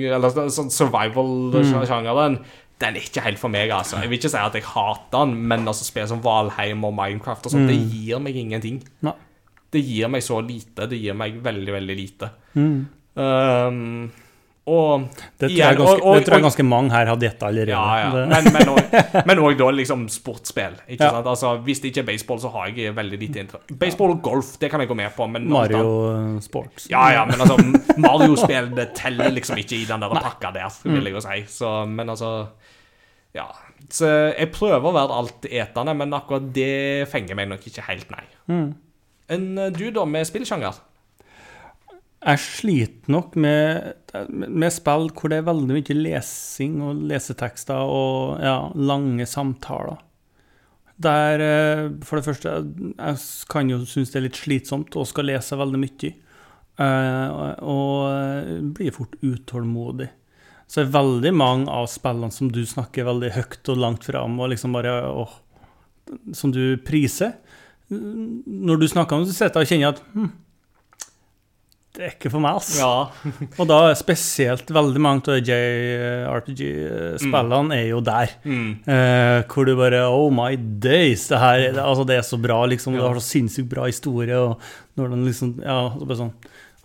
[0.10, 2.40] eller sånn survival-sjangeren,
[2.82, 4.02] den er ikke helt for meg, altså.
[4.02, 7.48] Jeg vil ikke si at jeg hater den, men altså spill som Valheim og Minecraft
[7.48, 8.82] og sånt, det gir meg ingenting.
[9.06, 9.16] Nei.
[9.76, 10.88] Det gir meg så lite.
[10.92, 12.30] Det gir meg veldig, veldig lite.
[12.56, 12.78] Mm.
[13.16, 14.12] Um,
[14.66, 15.04] og
[15.38, 17.46] Det tror, igjen, jeg ganske, og- og- det tror jeg ganske mange her har gjetta
[17.52, 17.70] allerede.
[17.70, 18.26] Ja, ja.
[18.26, 20.80] Men, men, også, da liksom sportsspill.
[20.98, 21.12] Ja.
[21.22, 23.78] Altså, hvis det ikke er baseball, så har jeg veldig lite interesse.
[23.78, 26.88] Baseball og golf, det kan jeg gå med på, alt Mario Sports.
[26.90, 27.60] Ja, ja, men altså
[28.02, 31.44] Mario-spill det teller liksom ikke i den der pakka der, vil jeg jo si.
[31.60, 32.48] Så, men altså
[33.36, 33.46] Ja.
[33.92, 38.24] Så jeg prøver å være altetende, men akkurat det fenger meg nok ikke helt, nei.
[38.50, 38.74] Mm.
[39.32, 40.82] Enn eh, du, da, med spillsjanger?
[42.26, 43.92] Jeg sliter nok med,
[44.34, 50.00] med spill hvor det er veldig mye lesing og lesetekster og ja, lange samtaler.
[50.96, 52.54] Der, eh, for det første,
[52.96, 56.14] jeg kan jo synes det er litt slitsomt og skal lese veldig mye.
[56.82, 60.10] eh, Og blir fort utålmodig.
[60.66, 64.40] Så det er veldig mange av spillene som du snakker veldig høyt og langt fram,
[64.42, 65.36] og liksom bare åh,
[66.34, 67.34] Som du priser.
[67.90, 70.32] Når du snakker om det, så sitter jeg og kjenner at hm,
[71.96, 72.76] det er ikke for meg, altså.
[72.82, 72.96] Ja.
[73.62, 78.28] Og da er spesielt veldig mange av JRPG-spillene er jo der.
[78.44, 78.84] Mm.
[78.84, 81.28] Eh, hvor du bare Oh my days!
[81.32, 82.94] Det her det, altså det er så bra, liksom.
[82.98, 84.36] Det har så sinnssykt bra historie.
[84.36, 84.60] Og
[85.00, 86.36] når den liksom Ja, så bare sånn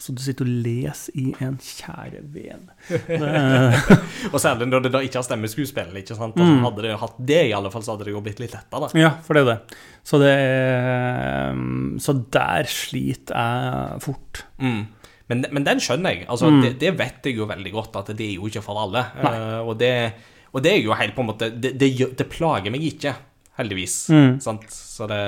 [0.01, 2.62] Så du sitter og leser i en kjære ven.
[4.32, 5.90] Og særlig når det da ikke har stemmeskuespill.
[6.01, 6.36] ikke sant?
[6.40, 6.62] Altså, Mm.
[6.64, 8.89] Hadde det hatt det, i alle fall, så hadde det jo blitt litt lettere.
[8.97, 9.77] Ja, for det er det.
[10.09, 11.55] Så det er
[12.01, 14.44] Så der sliter jeg fort.
[14.59, 14.86] Mm.
[15.31, 16.27] Men, men den skjønner jeg.
[16.28, 16.62] Altså, Mm.
[16.64, 19.05] det, det vet jeg jo veldig godt, at det er jo ikke for alle.
[19.20, 20.12] Uh, og, det,
[20.52, 23.12] og det er jo helt på en måte Det, det, det plager meg ikke,
[23.60, 24.09] heldigvis.
[24.10, 24.40] Mm.
[24.40, 24.64] Sant?
[24.72, 25.20] Så det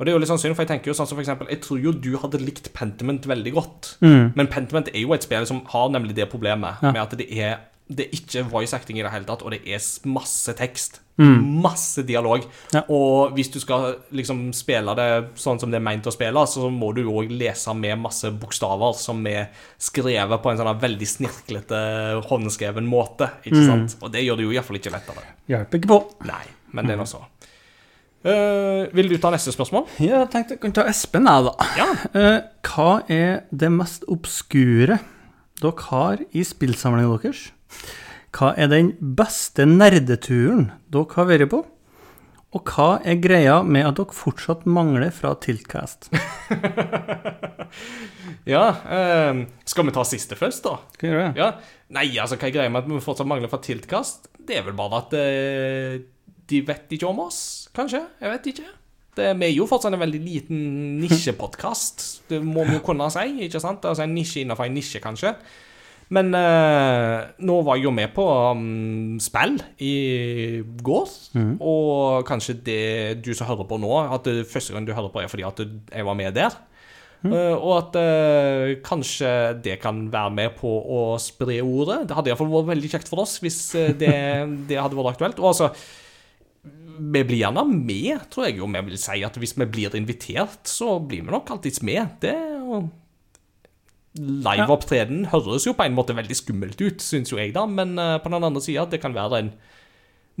[0.00, 1.50] Og det er jo litt sånn synd, for jeg tenker jo sånn som for eksempel
[1.52, 3.96] Jeg tror jo du hadde likt Pentiment veldig godt.
[4.00, 4.32] Mm.
[4.34, 6.92] Men Pentiment er jo et spill som har nemlig det problemet Ja.
[6.94, 7.58] med at det er
[7.90, 11.00] det er ikke voice acting i det hele tatt, og det er masse tekst.
[11.18, 12.44] Masse dialog.
[12.72, 12.84] Ja.
[12.88, 15.08] Og hvis du skal liksom spille det
[15.42, 18.30] sånn som det er meint å spille, så må du jo òg lese med masse
[18.30, 21.82] bokstaver som er skrevet på en sånn veldig snirklete,
[22.30, 23.28] håndskreven måte.
[23.44, 23.98] Ikke sant?
[24.00, 25.26] Og det gjør det jo iallfall ikke lettere.
[25.50, 26.00] Hjelper ikke på.
[26.30, 27.24] Nei, men det er nå så.
[28.20, 29.86] Eh, vil du ta neste spørsmål?
[30.02, 31.68] Ja, jeg tenkte jeg kan ta Espen, jeg, da.
[31.78, 31.86] Ja.
[32.12, 34.98] Uh, hva er det mest obskure
[35.60, 37.46] dere har i spillsamlingen deres?
[38.36, 41.62] Hva er den beste nerdeturen dere har vært på?
[42.50, 46.10] Og hva er greia med at dere fortsatt mangler fra Tiltcast?
[48.48, 50.72] Ja, uh, skal vi ta siste først, da?
[50.96, 51.38] Skal vi gjøre det?
[51.38, 51.76] Ja.
[51.94, 54.30] Nei, altså, hva er greia med at vi fortsatt mangler fra Tiltkast?
[54.48, 55.14] Det er vel bare at
[56.50, 58.02] de vet ikke om oss, kanskje?
[58.20, 58.68] Jeg vet ikke.
[59.16, 60.60] Det, vi er jo fortsatt en veldig liten
[61.00, 63.26] nisjepodkast, det må vi jo kunne si.
[63.46, 63.84] ikke sant?
[63.84, 65.34] Altså En nisje innenfor en nisje, kanskje.
[66.10, 71.12] Men eh, nå var jeg jo med på um, spill i går,
[71.62, 72.80] og kanskje det
[73.22, 75.62] du som hører på nå, at det første gang du hører på, er fordi at
[75.62, 76.58] jeg var med der.
[77.20, 79.28] Eh, og at uh, kanskje
[79.60, 82.06] det kan være med på å spre ordet.
[82.08, 84.14] Det hadde iallfall vært veldig kjekt for oss hvis eh, det,
[84.70, 85.42] det hadde vært aktuelt.
[85.42, 85.68] Og altså
[87.00, 89.20] Vi blir gjerne med, tror jeg jo vi vil si.
[89.24, 92.18] At hvis vi blir invitert, så blir vi nok alltids med.
[92.22, 92.90] Det og
[94.18, 97.62] Liveopptreden høres jo på en måte veldig skummelt ut, syns jo jeg, da.
[97.70, 99.52] Men eh, på den andre sida, det kan være en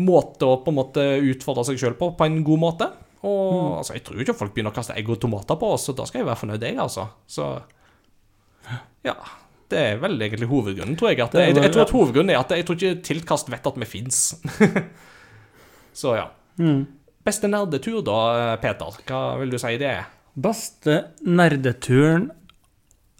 [0.00, 2.88] måte å på en måte utfordre seg sjøl på, på en god måte.
[3.26, 5.94] Og altså, jeg tror ikke folk begynner å kaste egg og tomater på oss, så
[5.96, 7.06] da skal jeg være fornøyd, jeg, altså.
[7.30, 7.52] Så
[9.06, 9.16] ja.
[9.70, 11.20] Det er vel egentlig hovedgrunnen, tror jeg.
[11.22, 13.68] At, Det er jeg, jeg tror at hovedgrunnen er at jeg tror ikke Tiltkast vet
[13.70, 14.22] at vi fins.
[16.00, 16.24] så ja.
[16.58, 16.82] Mm.
[17.24, 18.98] Beste nerdetur, da, Peter?
[19.06, 20.10] Hva vil du si det er?
[20.40, 22.30] Beste nerdeturen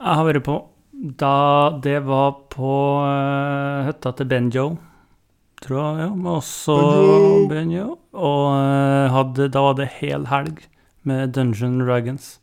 [0.01, 0.55] jeg har vært på,
[1.21, 2.75] da det var på
[3.05, 4.63] uh, hytta til Benjo,
[5.61, 6.07] tror jeg, ja.
[6.15, 6.77] Men også
[7.51, 7.99] Benjo.
[8.17, 10.63] Og uh, hadde, da var det hel helg
[11.05, 12.39] med Dungeon Dragons.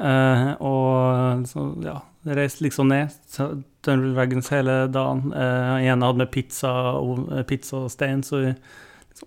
[0.00, 1.98] Uh, og så, ja,
[2.32, 3.12] reiste liksom ned.
[3.84, 5.28] Dungeon Dragons hele dagen.
[5.36, 6.72] Uh, ene hadde med pizza
[7.02, 8.64] og eh, pizzastein, så liksom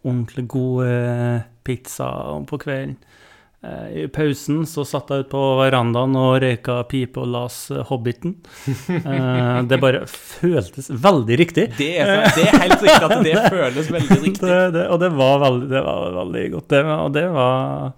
[0.03, 2.09] ordentlig god eh, pizza
[2.49, 2.97] på kvelden.
[3.65, 7.83] Eh, I pausen så satt jeg ute på verandaen og røyka pipe og las eh,
[7.89, 8.37] Hobbiten.
[8.95, 11.67] Eh, det bare føltes veldig riktig.
[11.77, 14.47] Det er, det er helt riktig at det føles veldig riktig.
[14.49, 16.67] Det, det, og det var veldig, det var veldig godt.
[16.73, 17.93] Det, og det var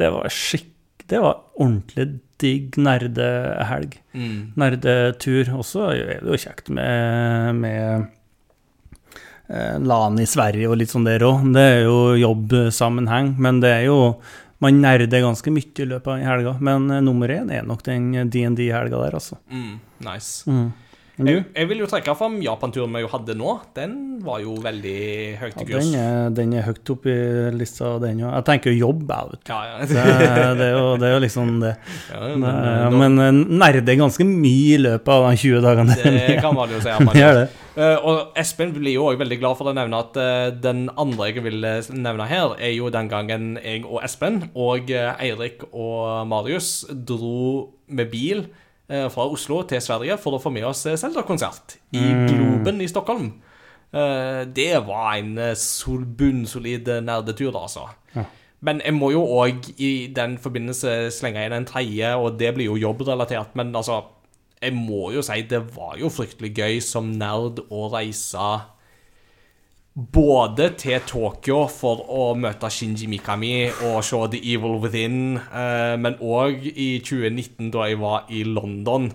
[0.00, 0.68] Det var skikk...
[1.12, 2.06] Det var ordentlig
[2.40, 3.98] digg nerdehelg.
[4.16, 4.52] Mm.
[4.58, 5.50] Nerdetur.
[5.58, 8.06] Også er det jo kjekt med, med
[9.82, 11.42] LAN i Sverige og litt sånn der òg.
[11.54, 13.98] Det er jo jobbsammenheng, men det er jo
[14.62, 18.12] Man nerder ganske mye i løpet av helga, men eh, nummer én er nok den
[18.30, 19.34] DND-helga der, altså.
[19.50, 20.44] Mm, nice.
[20.46, 20.68] Mm.
[21.20, 23.50] Men Jeg, jeg vil jo trekke fram Japan-turen vi jo hadde nå.
[23.76, 25.00] Den var jo veldig
[25.42, 25.74] høyt i kurs.
[25.90, 28.30] den, er, den er høyt oppe i lista, den òg.
[28.30, 29.52] Jeg tenker jo jobb, jeg, vet du.
[29.52, 29.74] Ja, ja.
[29.90, 30.04] Det,
[30.56, 31.74] det, er jo, det er jo liksom det.
[32.14, 35.98] ja men, eh, men eh, nerder ganske mye i løpet av de 20 dagene.
[36.00, 36.96] det kan man jo si.
[37.10, 37.44] man gjør det.
[37.72, 40.16] Eh, og Espen blir jo også veldig glad for å nevne at
[40.64, 41.60] den andre jeg vil
[41.92, 48.08] nevne her, er jo den gangen jeg og Espen og Eirik og Marius dro med
[48.12, 48.46] bil
[49.12, 53.30] fra Oslo til Sverige for å få med oss eh, Zelda-konsert i Globen i Stockholm.
[53.92, 57.88] Eh, det var en eh, sol, bunnsolid nerdetur, altså.
[58.16, 58.24] Ja.
[58.62, 62.70] Men jeg må jo òg i den forbindelse slenge inn en tredje, og det blir
[62.70, 63.56] jo jobbrelatert.
[63.58, 64.04] Men altså,
[64.62, 68.52] jeg må jo si det var jo fryktelig gøy som nerd å reise
[69.94, 73.50] både til Tokyo for å møte Shinji Mikami
[73.90, 79.10] og se The Evil Within, eh, men òg i 2019, da jeg var i London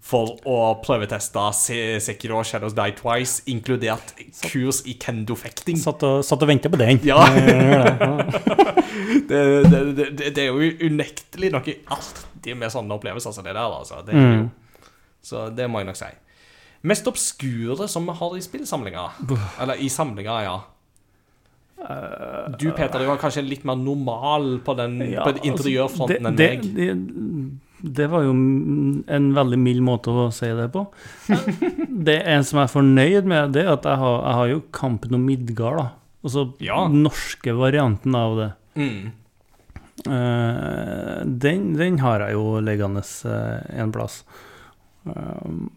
[0.00, 4.14] for å prøveteste Se- Sekiro Shadows Die Twice, inkludert
[4.48, 5.76] kurs i kendo-fekting.
[5.76, 7.00] Satt og, satt og venta på den.
[7.04, 7.20] Ja.
[9.32, 13.64] Det, det, det, det, er jo unektelig noe artig med sånne opplevelser som det der,
[13.64, 14.00] altså.
[14.04, 14.48] Det jo,
[15.24, 16.08] Så det må jeg nok si.
[16.82, 19.04] Mest obskure som vi har i spillsamlinga.
[19.62, 20.56] Eller i samlinga, ja.
[22.58, 26.48] Du, Peter, du var kanskje litt mer normal på den Ja, på interiørfronten enn det,
[26.52, 26.66] meg.
[26.76, 28.34] det, det, det var jo
[29.10, 30.84] en veldig mild måte å si det på.
[32.06, 34.60] Det en som jeg er fornøyd med, det er at jeg har, jeg har jo
[34.74, 35.82] Kampen om Midgard.
[36.22, 36.84] Altså Ja.
[36.90, 38.48] norske varianten av det.
[38.78, 39.10] Mm.
[40.06, 44.22] Uh, den, den har jeg jo liggende uh, en plass.
[45.04, 45.70] Um,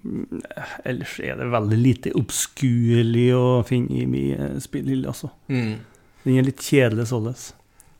[0.85, 5.31] ellers er det veldig lite obskurlig å finne i min spillhylle, altså.
[5.49, 5.79] Mm.
[6.25, 7.47] Den er litt kjedelig således.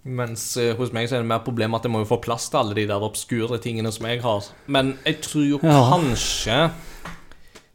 [0.06, 2.45] Mens eh, hos meg så er det mer problem at jeg må jo få plass
[2.53, 4.45] til alle de der obskure tingene som jeg har.
[4.69, 5.80] Men jeg tror jo Ja.
[5.95, 6.60] kanskje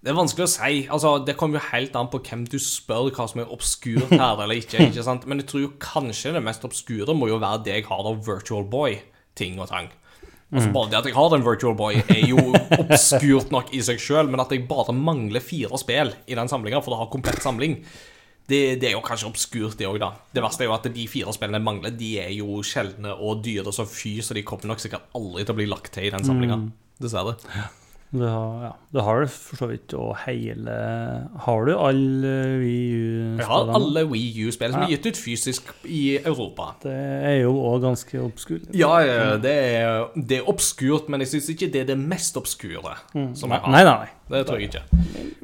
[0.02, 0.86] Det er vanskelig å si.
[0.89, 4.39] altså Det kommer jo helt an på hvem du spør hva som er obskurt her
[4.44, 4.78] eller ikke.
[4.86, 5.27] ikke sant?
[5.27, 8.22] Men jeg tror jo kanskje det mest obskure må jo være det jeg har av
[8.24, 9.90] Virtual Boy-ting og tang.
[10.51, 12.43] Altså Bare det at jeg har en Virtual Boy, er jo
[12.81, 16.81] obskurt nok i seg sjøl, men at jeg bare mangler fire spill i den samlinga
[16.82, 17.77] for å ha komplett samling,
[18.51, 20.09] det, det er jo kanskje obskurt, det òg, da.
[20.35, 23.44] Det verste er jo at de fire spillene jeg mangler, de er jo sjeldne og
[23.47, 26.10] dyre som fy, så de kommer nok sikkert aldri til å bli lagt til i
[26.10, 26.59] den samlinga.
[27.01, 27.36] Dessverre.
[28.11, 30.73] Du har, ja, du har for så vidt og hele
[31.45, 34.89] Har du alle Wii Jeg har alle Wii U-spill som Ja.
[34.89, 36.73] er gitt ut fysisk i Europa.
[36.82, 38.66] Det er jo òg ganske obskurt.
[38.74, 42.37] Ja, ja, det er, det er obskurt, men jeg syns ikke det er det mest
[42.41, 43.70] obskure som jeg har.
[43.70, 44.11] Nei, nei, nei.
[44.31, 44.82] Det tror jeg ikke.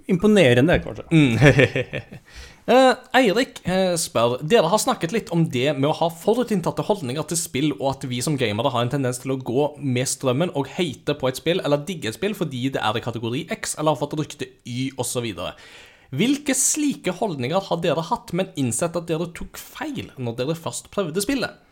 [0.09, 1.07] Imponerende, kanskje.
[1.11, 1.39] Mm.
[2.67, 7.29] Eh, Eirik eh, spør Dere har snakket litt om det med å ha forutinntatte holdninger
[7.31, 10.51] til spill, og at vi som gamere har en tendens til å gå med strømmen
[10.59, 13.77] og hate på et spill eller digge et spill fordi det er i kategori X
[13.77, 15.29] eller har fått rykte Y osv.
[16.11, 20.91] Hvilke slike holdninger har dere hatt, men innsett at dere tok feil når dere først
[20.91, 21.63] prøvde spillet?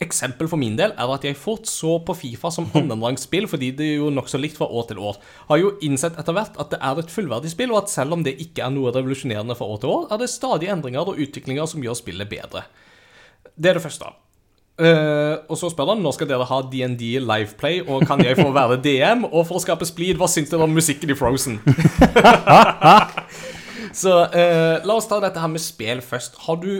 [0.00, 3.88] Eksempel for min del er at jeg fort så på Fifa som annenrangsspill fordi det
[3.90, 5.18] er jo nokså likt fra år til år.
[5.50, 8.24] Har jo innsett etter hvert at det er et fullverdig spill, og at selv om
[8.24, 11.68] det ikke er noe revolusjonerende fra år til år, er det stadig endringer og utviklinger
[11.68, 12.64] som gjør spillet bedre.
[13.60, 14.08] Det er det første.
[14.80, 18.48] Uh, og så spør han når skal dere ha DND Liveplay, og kan jeg få
[18.56, 19.26] være DM?
[19.28, 21.58] Og for å skape splid, hva syns dere om musikken i Frozen?
[24.00, 26.40] så uh, la oss ta dette her med spill først.
[26.46, 26.70] Har du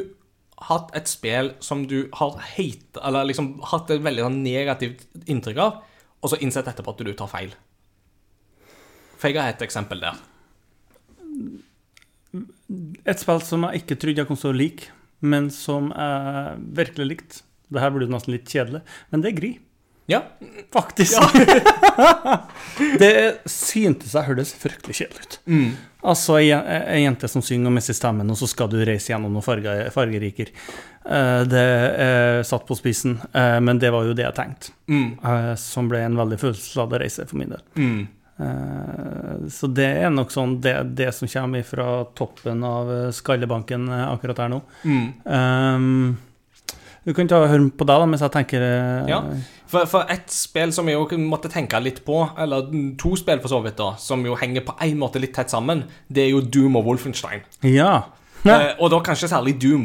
[0.69, 5.61] hatt et spill som du har hate, eller liksom hatt et veldig sånn negativt inntrykk
[5.65, 5.81] av,
[6.21, 7.55] og så innsett etterpå at du tar feil?
[9.21, 10.21] For jeg har et eksempel der.
[13.09, 17.09] Et spill som jeg ikke trodde jeg kom til å like, men som jeg virkelig
[17.09, 17.43] likte.
[17.71, 18.81] Det her blir jo nesten litt kjedelig,
[19.13, 19.51] men det er Gri.
[20.11, 20.25] Ja.
[20.75, 21.21] Faktisk.
[23.03, 23.13] det
[23.47, 25.37] syntes jeg hørtes fryktelig kjedelig ut.
[26.03, 29.45] Altså, ei jente som synger og mister stemmen, og så skal du reise gjennom noen
[29.45, 30.49] farger, fargeriker.
[31.05, 31.65] Eh, Det
[32.07, 34.73] er satt på spissen, eh, men det var jo det jeg tenkte.
[34.89, 35.19] Mm.
[35.25, 37.63] eh, Som ble en veldig følelsesladet reise for min del.
[37.77, 38.09] Mm.
[38.41, 43.89] Eh, Så det er nok sånn det, det som kommer fra toppen av eh, skallebanken
[43.89, 44.63] eh, akkurat her nå.
[44.85, 45.07] Mm.
[45.25, 46.19] Um,
[47.05, 49.21] du kan ta høre på deg, da, mens jeg tenker eh, Ja.
[49.71, 53.53] For, for ett spill som jeg jo måtte tenke litt på, eller to spill for
[53.53, 56.41] så vidt, da, som jo henger på en måte litt tett sammen, det er jo
[56.43, 57.45] Doom og Wolfenstein.
[57.63, 57.93] Ja.
[58.49, 59.83] Eh, og da kanskje særlig Doom.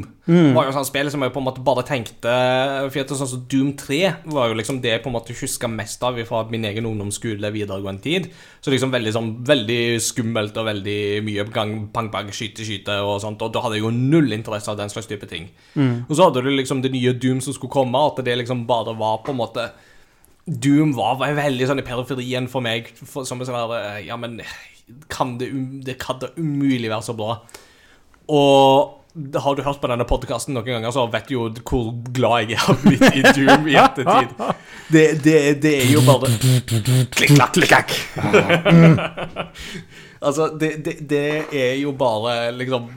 [0.56, 2.32] var jo sånn spill som jeg på en måte bare tenkte
[2.88, 4.00] For at sånn som Doom 3
[4.34, 7.52] var jo liksom det jeg på en måte huska mest av fra min egen ungdomsskole,
[7.54, 8.30] videregående tid.
[8.64, 13.20] Så liksom veldig sånn veldig skummelt og veldig mye gang, bang, bang, skyte, skyte og
[13.22, 13.44] sånt.
[13.44, 15.50] Og da hadde jeg jo null interesse av den slags type ting.
[16.08, 18.96] Og så hadde du liksom det nye Doom som skulle komme, at det liksom bare
[18.98, 19.68] var på en måte
[20.46, 22.92] Doom var, var veldig sånn i periferien for meg.
[23.02, 24.40] For, som en sånn der, Ja, men
[25.10, 27.40] kan det, um, det kan da umulig være så bra.
[28.32, 32.52] Og har du hørt på denne podkasten noen ganger, så vet du jo hvor glad
[32.52, 34.34] jeg er blitt i Doom i ettertid.
[34.92, 36.30] Det, det, det er jo bare
[37.16, 37.94] Klikk, klakk, klikk, klakk.
[40.20, 41.24] altså, det, det, det
[41.56, 42.92] er jo bare liksom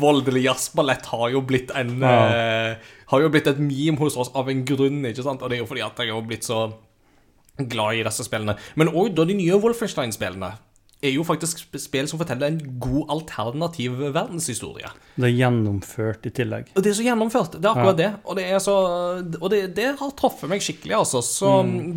[0.00, 2.78] Voldelig jazzballett har jo blitt en eh,
[3.12, 5.42] Har jo blitt et meme hos oss av en grunn, ikke sant?
[5.44, 6.62] Og det er jo fordi at jeg har blitt så
[7.68, 8.54] glad i disse spillene.
[8.80, 10.54] Men òg da de nye Wolfenstein-spillene
[11.02, 14.90] er jo faktisk spill som forteller en god alternativ verdenshistorie.
[15.16, 16.70] Det er gjennomført i tillegg.
[16.76, 17.56] Og det er så gjennomført.
[17.58, 18.10] Det er akkurat det.
[18.24, 18.76] Og det, så,
[19.40, 21.22] og det, det har truffet meg skikkelig, altså.
[21.26, 21.50] Så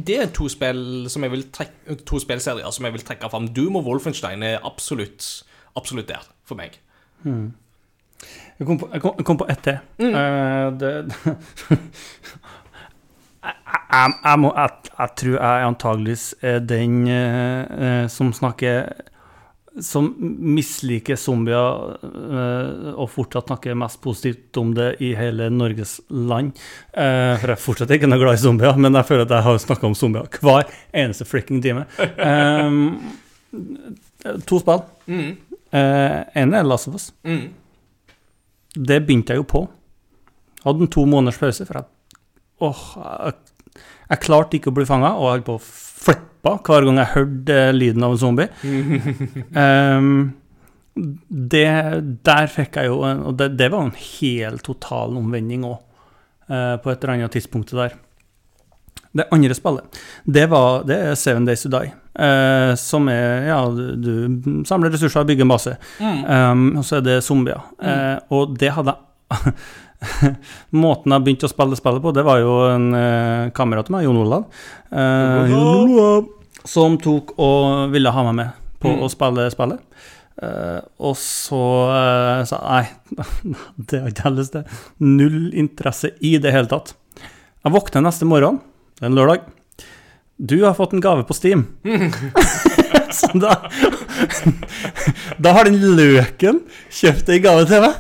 [0.08, 3.52] det er to spill som jeg vil trekke, to spillserier som jeg vil trekke fram.
[3.54, 5.30] Doom og Wolfenstein er absolutt,
[5.78, 6.80] absolutt der for meg.
[7.26, 9.80] Jeg kom på, jeg kom, jeg kom på ett til.
[10.02, 10.94] Eh, det
[13.66, 18.92] jeg, jeg, må, jeg, jeg tror jeg antageligvis er den eh, eh, som snakker
[19.84, 26.54] Som misliker zombier eh, og fortsatt snakker mest positivt om det i hele Norges land.
[26.94, 29.48] Eh, for jeg er fortsatt ikke noe glad i zombier, men jeg føler at jeg
[29.50, 31.84] har snakka om zombier hver eneste fricking time.
[32.00, 32.72] Eh,
[34.48, 34.86] to spill.
[35.12, 35.36] Mm.
[35.76, 37.10] Uh, en er Last of Us.
[37.28, 37.50] Mm.
[38.76, 39.66] Det begynte jeg jo på.
[40.64, 41.92] Hadde en to måneders pause, for jeg
[42.64, 43.34] Åh, jeg,
[44.10, 47.60] jeg klarte ikke å bli fanga, og holdt på å flippe hver gang jeg hørte
[47.60, 48.50] eh, lyden av en zombie.
[49.58, 50.10] um,
[51.56, 51.68] det,
[52.24, 55.82] der fikk jeg jo Og det, det var en hel total omvending òg,
[56.46, 57.96] på et eller annet tidspunkt der.
[59.16, 61.94] Det andre spillet, det, var, det er Seven Days to Die.
[62.20, 65.76] Uh, som er Ja, du, du samler ressurser og bygger en base.
[66.00, 67.64] Um, og så er det zombier.
[67.80, 69.54] Eh, og det hadde jeg
[70.84, 74.06] Måten jeg begynte å spille spillet på, det var jo en eh, kamerat av meg,
[74.08, 74.46] Jon Olav,
[74.92, 76.28] eh, Jon Olav,
[76.66, 79.00] som tok og ville ha meg med på Mm.
[79.02, 79.80] å spille spillet.
[80.44, 81.62] Eh, og så
[81.96, 83.26] eh, sa jeg nei,
[83.90, 84.80] det har ikke jeg lyst til.
[85.00, 86.92] Null interesse i det hele tatt.
[87.66, 88.60] Jeg våkner neste morgen,
[89.00, 89.48] det er en lørdag.
[90.38, 91.64] Du har fått en gave på Steam.
[93.16, 93.56] så da
[95.40, 96.60] Da har den løken
[96.92, 97.96] kjøpt ei gave til meg.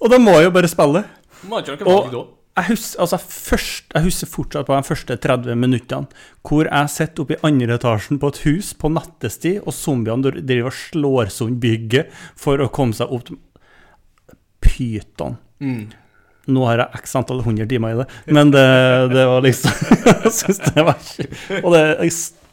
[0.00, 1.04] Og da må jeg jo bare spille.
[1.48, 2.24] Må ikke dere Og- valg da?
[2.58, 6.08] Jeg husker, altså først, jeg husker fortsatt på de første 30 minuttene
[6.42, 10.66] hvor jeg sitter oppe i andre etasjen på et hus på nattestid, og zombiene driver
[10.72, 13.38] og slår sund bygget for å komme seg opp til
[14.64, 15.36] Pyton.
[15.62, 15.86] Mm.
[16.48, 18.66] Nå har jeg x antall hundre timer i det, men det,
[19.12, 19.94] det var liksom
[20.24, 21.82] Jeg syns det var ikke Og det,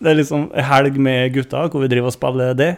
[0.03, 2.71] det er liksom en helg med gutta hvor vi driver og spiller det.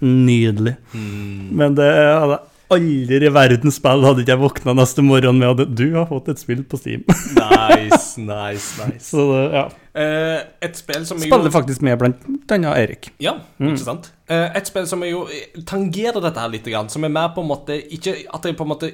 [0.00, 0.76] Nydelig.
[0.94, 1.48] Mm.
[1.60, 5.62] Men det hadde jeg aldri i verden spill hadde ikke jeg våkna neste morgen med
[5.62, 7.04] at du har fått et spill på Steam.
[7.06, 9.06] Nice, nice, nice.
[9.06, 9.64] Så det, ja.
[9.96, 13.10] Uh, et spill som er Spiller jo faktisk med blant denne Erik.
[13.22, 14.10] Ja, ikke sant?
[14.28, 15.24] Uh, et spill som jo
[15.68, 18.72] tangerer dette her litt, som er mer på en måte Ikke at jeg på en
[18.74, 18.92] måte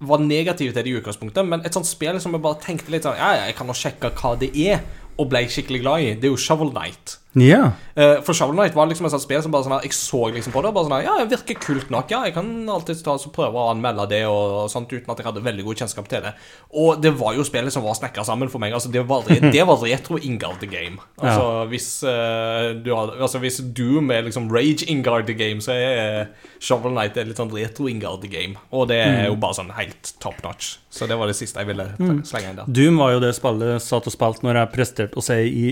[0.00, 3.04] var negativ til det i utgangspunktet, men et sånt spill som jeg bare tenkte litt
[3.04, 4.80] sånn Ja, ja, jeg kan nå sjekke hva det er,
[5.20, 6.14] og ble skikkelig glad i.
[6.16, 7.19] Det er jo Shovel Knight.
[7.38, 7.72] Ja.
[7.94, 10.22] Eh, for Shovel Knight var liksom et sånt spill som bare sånn her, Jeg så
[10.34, 12.10] liksom på det og bare sånn her, Ja, det virker kult nok.
[12.10, 15.20] Ja, jeg kan alltid ta, så prøve å anmelde det og, og sånt uten at
[15.20, 16.32] jeg hadde veldig god kjennskap til det.
[16.74, 18.74] Og det var jo spillet som var snekra sammen for meg.
[18.74, 20.98] Altså, det var, det var retro Ingard the game.
[21.20, 25.76] Altså, hvis, uh, du har, altså, hvis Doom er liksom Rage Ingard the game, så
[25.76, 28.58] er uh, Shovel Knight er litt sånn retro Ingard the game.
[28.74, 30.78] Og det er jo bare sånn helt top notch.
[30.90, 31.86] Så det var det siste jeg ville
[32.26, 32.66] slenge inn der.
[32.66, 35.70] Doom var jo det spillet satt og spilte når jeg presterte å si i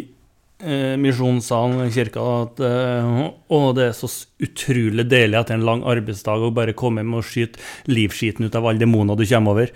[0.62, 4.08] eh, misjonssalen i kirka at eh, å, det er så
[4.42, 8.68] utrolig deilig etter en lang arbeidsdag å bare komme hjem og skyte livskiten ut av
[8.68, 9.72] alle demoner du kommer over.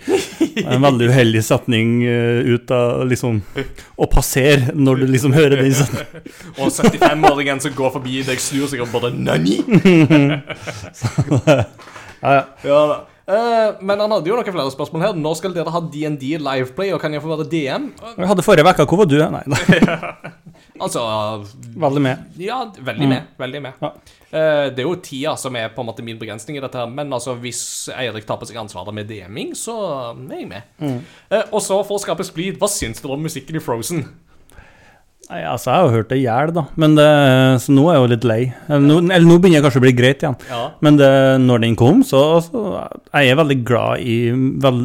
[0.53, 3.41] Er En veldig uheldig setning eh, ut av liksom
[3.97, 6.27] Å passere når du liksom hører den setningen.
[6.59, 9.59] Og 75-åringen som går forbi deg, snur seg og bare Nani?
[12.23, 12.43] Ja, ja.
[12.63, 12.97] Ja da.
[13.23, 15.19] Eh, men han hadde jo noen flere spørsmål her.
[15.19, 17.91] Når skal dere ha DND Liveplay, og kan jeg få være DM?
[18.17, 19.19] Jeg hadde forrige uke, hvor var du?
[19.37, 19.43] Nei.
[20.81, 20.99] Altså
[21.77, 22.21] veldig med.
[22.41, 23.27] Ja, veldig med.
[23.37, 23.81] Veldig med.
[23.81, 23.89] Ja.
[24.33, 26.89] Uh, det er jo tida som er på en måte min begrensning i dette, her
[26.89, 29.75] men altså hvis Eirik tar på seg ansvaret med DM-ing, så
[30.25, 30.65] er jeg med.
[30.81, 34.07] Eh, og så, for å skape splid, hva syns dere om musikken i Frozen?
[35.29, 36.63] Nei, altså, jeg har jo hørt det i hjel, da.
[36.83, 37.05] Men det,
[37.63, 38.41] så nå er jeg jo litt lei.
[38.67, 40.35] Eller nå, eller nå begynner jeg kanskje å bli greit igjen.
[40.49, 40.63] Ja.
[40.83, 41.11] Men det,
[41.45, 42.63] når den kom, så, så
[43.13, 44.17] jeg er veldig glad i
[44.61, 44.83] vel,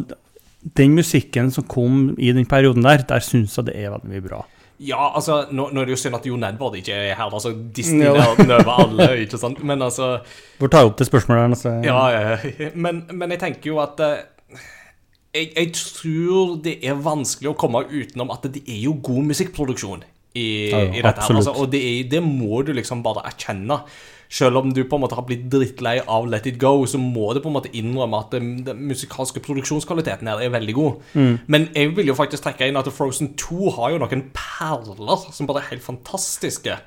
[0.79, 4.23] Den musikken som kom i den perioden der, der syns jeg det er veldig mye
[4.25, 4.39] bra.
[4.79, 7.33] Ja, altså, nå, nå er det jo synd at Jon Edvard ikke er her.
[7.35, 8.13] Altså, Disney Ja.
[8.39, 9.59] nøver over alle, ikke sant?
[9.67, 10.21] Men altså
[10.59, 11.73] Får ta opp det spørsmålet her Altså.
[11.83, 12.69] Ja, ja.
[12.79, 14.21] Men, men jeg tenker jo at eh,
[15.35, 20.07] jeg, jeg tror det er vanskelig å komme utenom at det er jo god musikkproduksjon
[20.35, 21.21] i, Ja, i dette.
[21.21, 23.79] her altså, Og det, er, det må du liksom bare erkjenne.
[24.29, 27.31] Selv om du på en måte har blitt drittlei av Let It Go, så må
[27.33, 30.99] du på en måte innrømme at den, den musikalske produksjonskvaliteten her er veldig god.
[31.49, 35.49] Men jeg vil jo faktisk trekke inn at Frozen 2 har jo noen perler som
[35.49, 36.77] bare er helt fantastiske.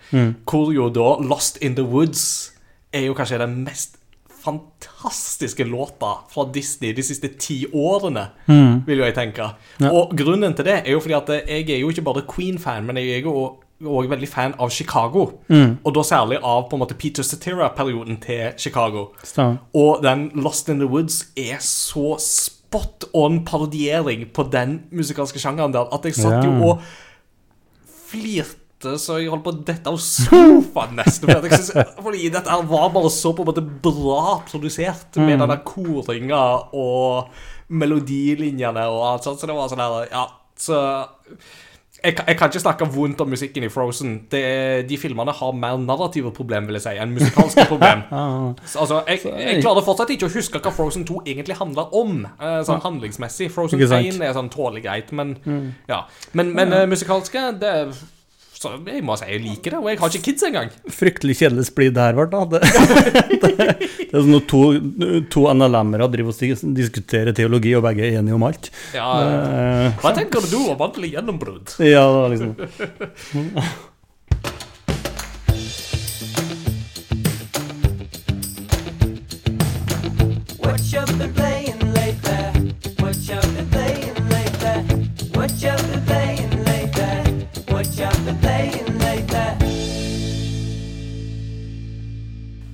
[0.46, 2.52] Hvor jo da Lost in the Woods
[2.94, 3.98] er jo kanskje den mest
[4.42, 8.26] fantastiske låter fra Disney de siste ti årene,
[8.86, 9.50] vil jo jeg tenke.
[9.90, 12.96] Og grunnen til det er jo fordi at jeg er jo ikke bare Queen-fan, men
[13.00, 13.34] jeg er jo
[13.82, 15.24] òg veldig fan av Chicago.
[15.50, 19.08] Og da særlig av på en måte Peter Cetera-perioden til Chicago.
[19.26, 19.58] Stem.
[19.74, 25.74] Og den Lost in the Woods er så spot on parodiering på den musikalske sjangeren
[25.74, 26.84] der at jeg satt jo og
[28.12, 28.61] flirte
[29.00, 31.30] så jeg holdt på å dette av sofaen nesten.
[31.30, 35.38] Fordi, jeg synes, fordi dette her var bare så på en måte bra produsert med
[35.38, 36.44] den der koringa
[36.76, 37.32] og
[37.72, 39.42] melodilinjene og alt sånt.
[39.42, 40.26] Så det var sånn her Ja,
[40.60, 40.80] så
[42.02, 44.14] jeg, jeg kan ikke snakke vondt om musikken i Frozen.
[44.30, 44.42] Det,
[44.88, 48.02] de filmene har mer narrative problem, vil jeg si, enn musikalske problem.
[48.72, 52.24] Så, Altså, jeg, jeg klarer fortsatt ikke å huske hva Frozen 2 egentlig handler om,
[52.26, 53.52] eh, sånn handlingsmessig.
[53.54, 55.36] Frozen Ikke 1 er sånn tålelig greit, men
[55.90, 56.02] ja.
[56.32, 57.72] Men, men uh, musikalske, det
[58.62, 60.70] så jeg må si jeg liker det, og jeg har ikke kids engang.
[61.02, 62.42] Fryktelig kjedelig splid det her ble, da.
[62.52, 62.60] Det,
[63.42, 64.62] det, det er sånn når to,
[65.34, 68.70] to NLM-ere driver og diskuterer teologi, og begge er enige om alt.
[68.96, 71.74] Ja, Eh, hva tenker du om vanlig gjennombrudd?
[71.82, 72.52] ja, det var liksom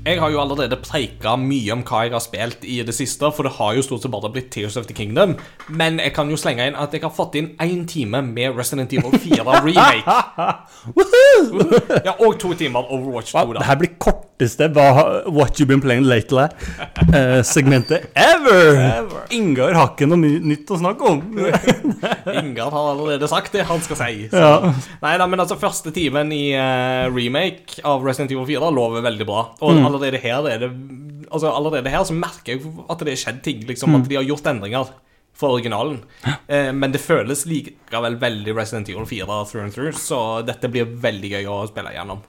[0.08, 3.44] Jeg har jo allerede preika mye om hva jeg har spilt i det siste, for
[3.44, 5.34] det har jo stort sett bare blitt Tears of the Kingdom.
[5.68, 8.94] Men jeg kan jo slenge inn at jeg har fått inn én time med Resident
[8.96, 10.16] Evil 4 remake.
[12.08, 13.60] ja, og to timer Overwatch 2, da.
[13.60, 13.92] Det her blir
[14.38, 19.26] korteste var What you been playing lately-segmentet ever!
[19.34, 21.22] Ingar har ikke noe nytt å snakke om.
[22.42, 24.28] Ingar har allerede sagt det han skal si.
[24.30, 24.36] Så.
[24.38, 24.72] Ja.
[25.02, 29.26] Nei da, men altså første timen i uh, remake av Resident Evil 4 lover veldig
[29.28, 29.42] bra.
[29.60, 29.84] Og Mm.
[29.86, 30.70] allerede her er det
[31.28, 33.58] Altså allerede her så merker jeg at det har skjedd ting.
[33.68, 33.96] Liksom Mm.
[34.00, 34.86] At de har gjort endringer
[35.38, 36.00] fra originalen.
[36.48, 40.84] Eh, men det føles likevel veldig Resident Evil 4 through and through, så dette blir
[40.98, 42.22] veldig gøy å spille igjennom.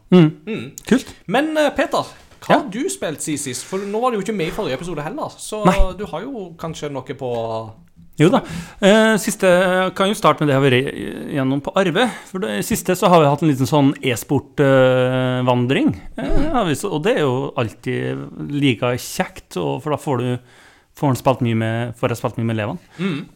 [0.86, 1.14] Kult.
[1.28, 2.06] Men eh, Peter,
[2.40, 2.60] hva Ja.
[2.62, 3.66] har du spilt siden sist?
[3.68, 5.74] For nå var du jo ikke med i forrige episode heller, så Nei.
[5.98, 7.32] du har jo kanskje noe på
[8.20, 8.42] Jo da.
[8.84, 9.48] Eh, siste
[9.96, 12.06] kan jo starte med det jeg har vært gjennom på Arve.
[12.28, 15.94] For det siste så har vi hatt en liten sånn e-sport-vandring.
[16.18, 20.40] Eh, har vi så- og det er jo alltid like kjekt, for da får du
[21.00, 22.80] mye med, får jeg spilt mye med elevene.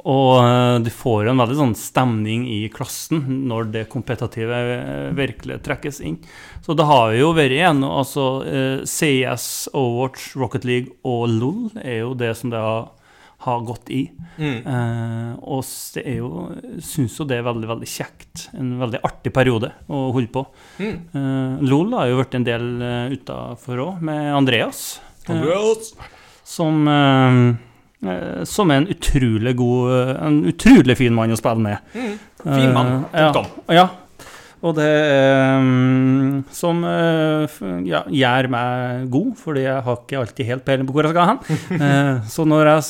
[0.06, 5.62] Og eh, du får en veldig sånn stemning i klassen når det kompetative eh, virkelig
[5.66, 6.18] trekkes inn.
[6.66, 12.02] Så det har jo vært igjen, altså eh, CS, Overwatch, Rocket League og LOL er
[12.04, 12.92] jo det som det har,
[13.44, 14.02] har gått i.
[14.40, 15.64] Eh, og
[15.98, 16.30] det er jo,
[16.80, 18.48] syns jo det er veldig, veldig kjekt.
[18.56, 20.46] En veldig artig periode å holde på.
[20.80, 22.70] Eh, LOL har jo vært en del
[23.18, 25.02] utafor òg, med Andreas.
[25.28, 25.44] eh,
[26.44, 31.64] som, eh, eh, som er en utrolig god eh, En utrolig fin mann å spille
[31.64, 31.92] med.
[32.44, 33.04] Fin mann.
[33.12, 33.52] Eh, Punktum.
[33.68, 33.84] Ja.
[33.84, 33.90] ja.
[34.64, 34.92] Og det
[35.60, 37.58] mm, som eh,
[37.90, 41.34] ja, gjør meg god, fordi jeg har ikke alltid helt peiling på hvor jeg skal
[41.34, 41.44] hen.
[41.84, 42.86] Eh, så når jeg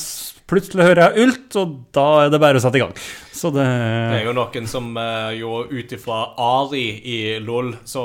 [0.50, 2.92] plutselig hører jeg ult, og da er det bare å sette i gang.
[3.34, 8.04] Så det, Det er jo noen som eh, jo ut ifra Ari i LOL, så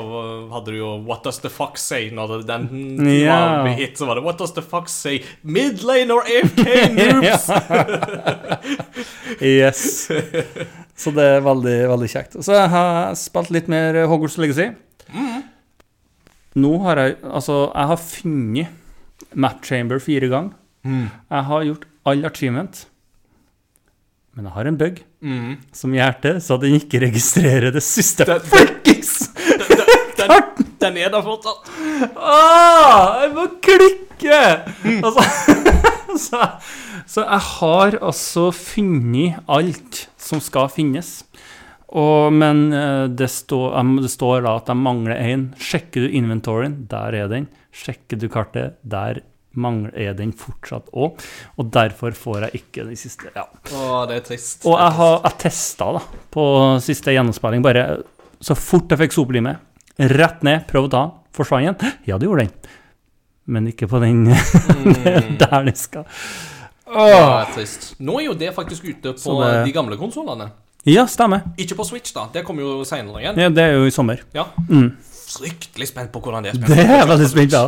[0.52, 2.08] hadde du jo What does the fox say?
[2.10, 2.66] Når den
[3.20, 3.36] Ja.
[3.62, 5.20] var hit, så var det What does the fox say?
[5.42, 6.64] Midlane or AFK
[6.96, 7.50] noobs?
[9.40, 10.08] Yes.
[11.00, 12.34] Så det er veldig, veldig kjekt.
[12.44, 14.66] Så jeg har spilt litt mer Hogwarts Legacy.
[16.60, 20.56] Nå har jeg Altså, jeg har funnet Map Chamber fire ganger.
[20.84, 22.86] Jeg har gjort all achievement.
[24.36, 25.00] Men jeg har en bug
[25.76, 28.24] som gjør det, så den ikke registrerer det siste.
[28.28, 29.16] Den- Fuckings!
[30.20, 30.32] Den,
[30.80, 31.68] den er der fortsatt.
[32.16, 34.38] Ah, jeg må klikke!
[35.00, 35.24] Altså,
[36.26, 36.40] så,
[37.08, 41.18] så jeg har altså funnet alt som skal finnes.
[41.90, 43.74] Og, men eh, det står,
[44.04, 45.48] det står da at jeg mangler én.
[45.58, 47.48] Sjekker du inventoryen, der er den.
[47.74, 49.22] Sjekker du kartet, der
[49.58, 51.18] mangler er den fortsatt òg.
[51.58, 53.32] Og derfor får jeg ikke de siste.
[53.34, 53.46] Ja.
[53.74, 54.66] Åh, det er trist.
[54.68, 56.44] Og jeg har jeg testa da, på
[56.84, 57.86] siste gjennomspilling, bare
[58.40, 59.58] så fort jeg fikk sopelimet.
[60.00, 61.16] Rett ned, prøv å ta den.
[61.36, 61.98] Forsvant igjen.
[62.08, 62.72] Ja, det gjorde den.
[63.50, 64.24] Men ikke på den
[65.40, 66.06] der den skal.
[66.90, 67.06] Åh.
[67.06, 67.92] det er trist.
[68.02, 70.50] Nå er jo det faktisk ute på det- de gamle konsollene.
[70.88, 71.42] Ja, stemmer.
[71.60, 72.28] Ikke på Switch, da.
[72.32, 73.36] Det kommer jo seinere igjen.
[73.38, 74.22] Ja, det er jo i sommer.
[74.32, 74.46] Ja.
[75.30, 77.62] Fryktelig spent på hvordan det er Det er veldig spent ja.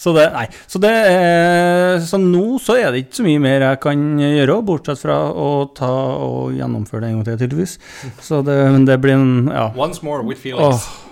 [0.00, 0.46] Så det, nei.
[0.66, 4.58] Så det er, Så nå så er det ikke så mye mer jeg kan gjøre,
[4.66, 5.92] bortsett fra å ta
[6.24, 7.78] og gjennomføre det en gang til, tydeligvis.
[8.24, 9.68] Så det, men det blir en Ja.
[9.78, 10.82] Once more with feelings.
[10.84, 11.03] Åh.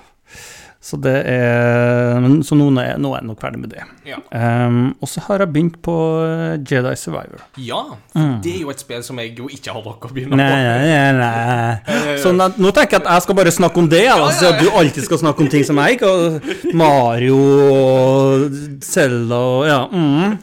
[0.83, 3.85] Så det er Så nå er, nå er jeg nok ferdig med det.
[4.09, 4.17] Ja.
[4.35, 5.95] Um, og så har jeg begynt på
[6.27, 7.45] eh, Jedi Survivor.
[7.63, 10.35] ja, for det er jo et spill som jeg jo ikke har rukket å begynne
[10.35, 10.41] på.
[10.43, 11.13] nei, nei.
[11.23, 12.17] nei.
[12.19, 14.59] Så nå, nå tenker jeg at jeg skal bare snakke om det, da, så at
[14.59, 17.39] du alltid skal snakke om ting som jeg ikke Mario
[17.77, 19.81] og Zelda og Ja.
[19.93, 20.37] Mm.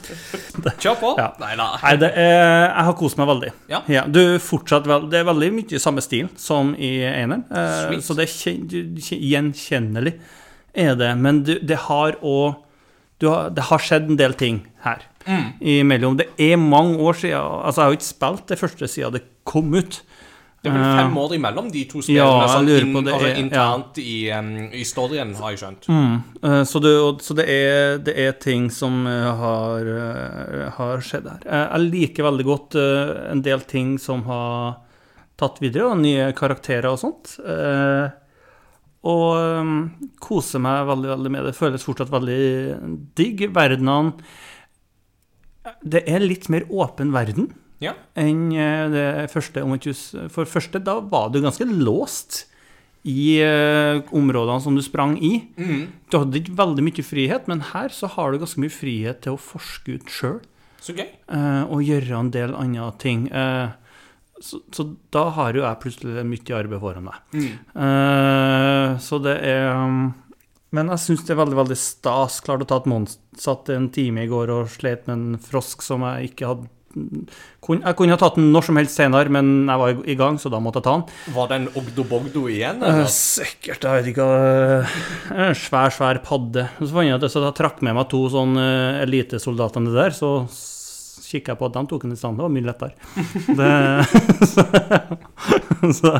[0.79, 1.13] Kjør på.
[1.19, 1.29] Ja.
[1.39, 1.67] Nei da.
[1.83, 3.51] Nei, det er, jeg har kost meg veldig.
[3.71, 4.05] Ja.
[4.07, 8.15] du fortsatt vel, Det er veldig mye i samme stil som i eneren, uh, så
[8.17, 8.65] det er kjen,
[8.99, 10.15] kjen- gjenkjennelig
[10.73, 11.17] er det.
[11.17, 12.55] Men du, det har òg
[13.19, 15.49] Det har skjedd en del ting her Mm.
[15.61, 16.15] imellom.
[16.17, 19.21] Det er mange år siden Altså, jeg har jo ikke spilt det første siden det
[19.45, 20.01] kom ut.
[20.63, 23.97] Det er vel fem år imellom de to spillene, Ja, sånn det altså, er- internt
[23.99, 25.85] i, um, i storyen, har jeg skjønt.
[25.87, 26.65] Mm.
[26.65, 31.39] Så, det, så det, er, det er ting som eh, har, eh, har skjedd her.
[31.45, 34.79] Eh, Jeg liker veldig godt eh, en del ting som har
[35.37, 37.37] tatt videre, og nye karakterer og sånt.
[38.99, 41.55] Eh, Og um, koser meg veldig, veldig med det.
[41.55, 43.45] Føles fortsatt veldig digg.
[43.55, 44.13] Verdenene
[45.83, 47.93] Det er litt mer åpen verden Ja.
[48.15, 49.63] enn eh, det første.
[49.63, 49.93] om ikke
[50.29, 52.45] For første, da var du ganske låst
[53.07, 55.47] i uh, områdene som du sprang i.
[56.11, 59.37] Du hadde ikke veldig mye frihet, men her så har du ganske mye frihet til
[59.37, 60.41] å forske ut sjøl.
[60.83, 61.07] Så gøy.
[61.71, 63.29] og gjøre en del andre ting.
[63.31, 63.69] Eh,
[64.41, 67.45] så, så da har jo jeg plutselig mye arbeid foran meg.
[67.75, 70.01] Eh, så det er um,
[70.75, 72.39] Men jeg syns det er veldig veldig stas.
[72.45, 73.21] Klarte å ta et monster.
[73.39, 76.69] Satt en time i går og slet med en frosk som jeg ikke hadde
[77.61, 80.39] kun, Jeg kunne ha tatt den når som helst senere, men jeg var i- gang,
[80.41, 81.35] så da måtte jeg ta den.
[81.35, 82.81] Var det en Ogdo-Bogdo igjen?
[82.81, 83.05] Eh, Eller?
[83.13, 84.25] sikkert, jeg vet ikke
[85.37, 86.67] En svær, svær padde.
[86.79, 90.31] Så fant jeg ut at jeg trakk med meg to sånn uh, elitesoldater der, så
[91.29, 92.39] kikka jeg på at de tok den i stand.
[92.39, 92.93] Det var mye lettere.
[95.89, 96.11] Så, så,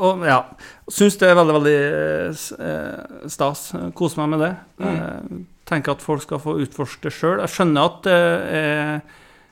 [0.00, 0.42] og ja.
[0.90, 3.70] Syns det er veldig, veldig eh, eh, stas.
[3.96, 4.50] Koser meg med det.
[4.82, 5.46] Mm.
[5.68, 7.40] Tenker at folk skal få utforske det sjøl.
[7.44, 8.20] Jeg skjønner at det
[8.60, 9.02] er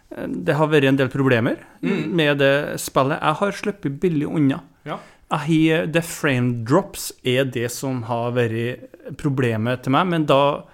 [0.08, 3.20] det har vært en del problemer med det spillet.
[3.20, 4.62] Jeg har sluppet billig unna.
[4.88, 4.96] Ja.
[5.28, 8.88] Jeg det frame drops er det som har vært
[9.20, 10.64] problemet til meg, men da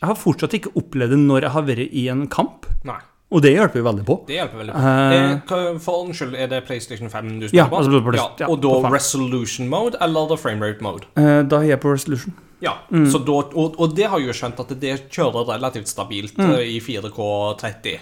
[0.00, 2.98] Jeg har fortsatt ikke opplevd det når jeg har vært i en kamp, Nei.
[3.32, 4.16] og det hjelper jo veldig på.
[4.28, 4.78] Det hjelper veldig på.
[4.78, 8.12] Eh, Eh, for ordens skyld, er det PlayStation 5 du Ja, spiller på?
[8.12, 11.04] altså ja, og da resolution mode eller the frame rate mode?
[11.16, 12.34] Eh, Da er jeg på resolution.
[12.60, 13.06] Ja, Mm.
[13.12, 16.50] så da, og, og det har jeg jo skjønt at det kjører relativt stabilt Mm.
[16.54, 17.98] eh, i 4K30.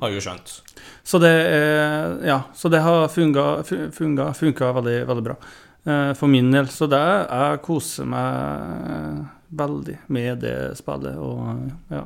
[0.00, 0.60] Har jeg jo skjønt.
[1.04, 5.36] Så det, er- ja, så det har funga, fu- funga, funka veldig, veldig bra
[5.86, 6.66] eh, for min del.
[6.66, 6.98] Så det,
[7.30, 11.16] jeg koser meg veldig med det spillet.
[11.16, 12.02] Og ja,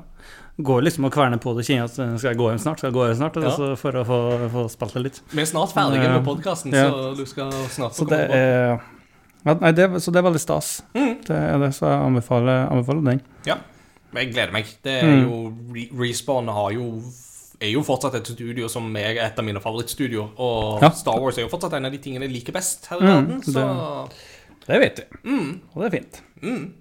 [0.62, 1.64] går liksom og kverner på det.
[1.66, 2.78] Kjenner at eh, skal jeg gå hjem snart?
[2.78, 3.36] Skal jeg gå hjem snart?
[3.36, 3.50] Ja.
[3.50, 4.18] Altså, for å få,
[4.52, 5.20] få spilt det litt.
[5.32, 6.88] Vi er snart ferdige med Eh, podkasten, ja.
[6.90, 8.34] så du skal snart Så få det komme på.
[8.36, 8.80] er
[9.44, 10.82] ja, Nei, det, så det er veldig stas.
[10.94, 11.14] Mm.
[11.26, 13.22] Det er det, så jeg anbefaler, anbefaler den.
[13.48, 13.56] Ja,
[14.12, 14.66] men jeg gleder meg.
[14.84, 15.22] Det er Mm.
[15.26, 17.02] jo Re Respawn har jo
[17.62, 20.30] er jo fortsatt et studio som er et av mine favorittstudioer.
[20.38, 20.88] Og Ja.
[20.90, 23.08] Star Wars er jo fortsatt en av de tingene jeg liker best her i Mm,
[23.08, 23.42] verden.
[23.42, 24.08] Så
[24.66, 25.18] Det vet du.
[25.30, 26.22] mm, Og det er fint.
[26.42, 26.72] mm.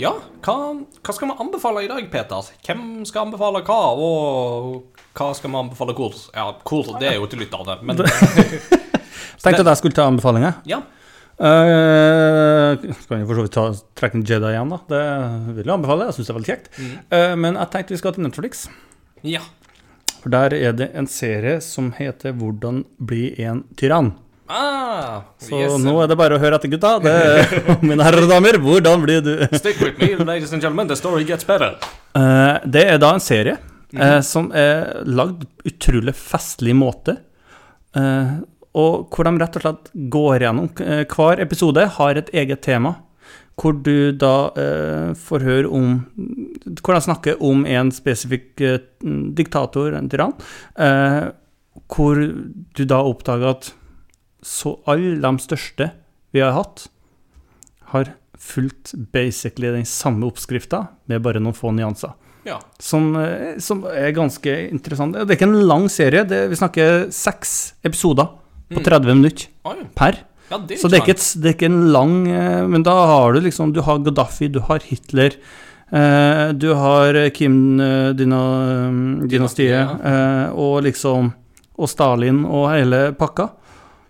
[0.00, 0.54] Ja, hva,
[1.04, 2.46] hva skal vi anbefale i dag, Peter?
[2.64, 6.16] Hvem skal anbefale hva, og hva skal vi anbefale hvor?
[6.32, 8.00] Ja, hvor, det er jo til lytterne, men
[9.44, 10.62] Tenkte at jeg skulle ta anbefalinger.
[10.68, 10.80] ja.
[11.40, 12.76] Uh,
[13.08, 13.64] kan jo for så vidt ta,
[13.98, 14.78] trekke en Jedi igjen, da.
[14.90, 15.04] Det
[15.56, 16.08] vil jeg anbefale.
[16.10, 16.68] Jeg syns det er veldig kjekt.
[16.76, 16.90] Mm.
[17.14, 18.64] Uh, men jeg tenkte vi skal til Netflix.
[19.26, 19.42] Ja.
[20.20, 24.12] For der er det en serie som heter 'Hvordan bli en tyrann'.
[24.50, 25.78] Ah, Så yes.
[25.78, 26.98] nå er det bare å høre etter, gutta.
[26.98, 30.88] Det, mine herrer og damer, hvordan blir du Stick with me, ladies and gentlemen.
[30.88, 31.76] The story gets better.
[32.16, 33.56] Uh, Det er da en serie
[33.94, 37.16] eh, som er lagd utrolig festlig måte.
[37.94, 38.40] eh,
[38.78, 42.94] og hvor de rett og slett går gjennom eh, Hver episode har et eget tema.
[43.60, 45.98] Hvor du da eh, får høre om
[46.80, 48.78] Hvor de snakker om en spesifikk eh,
[49.36, 50.36] diktator, en tyrann.
[50.78, 51.32] Eh,
[51.90, 53.72] hvor du da oppdager at
[54.46, 55.90] så alle de største
[56.32, 56.86] vi har hatt,
[57.92, 62.14] har fulgt basically den samme oppskrifta, med bare noen få nyanser.
[62.46, 62.60] Ja.
[62.80, 65.18] Som, eh, som er ganske interessant.
[65.18, 66.24] Det er ikke en lang serie.
[66.24, 68.30] Det, vi snakker seks episoder
[68.70, 69.48] på 30 minutter
[69.98, 70.20] per.
[70.50, 72.94] Ja, det Så det er, ikke et, det er ikke en lang eh, Men da
[73.06, 75.36] har du liksom Du har Gaddafi, du har Hitler,
[75.94, 79.94] eh, du har Kim eh, dynastiet, ja.
[79.94, 81.30] eh, og liksom
[81.78, 83.52] Og Stalin og hele pakka.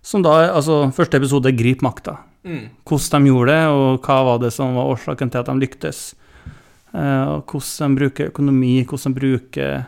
[0.03, 2.17] Som da Altså, første episode er Grip makta.
[2.43, 2.71] Mm.
[2.89, 6.01] Hvordan de gjorde det, og hva var det som var årsaken til at de lyktes.
[6.95, 9.85] Eh, og hvordan de bruker økonomi, hvordan de bruker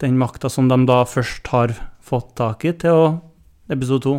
[0.00, 3.06] den makta som de da først har fått tak i, til å
[3.72, 4.18] Episode to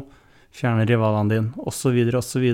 [0.56, 2.46] fjerne rivalene dine, osv., osv.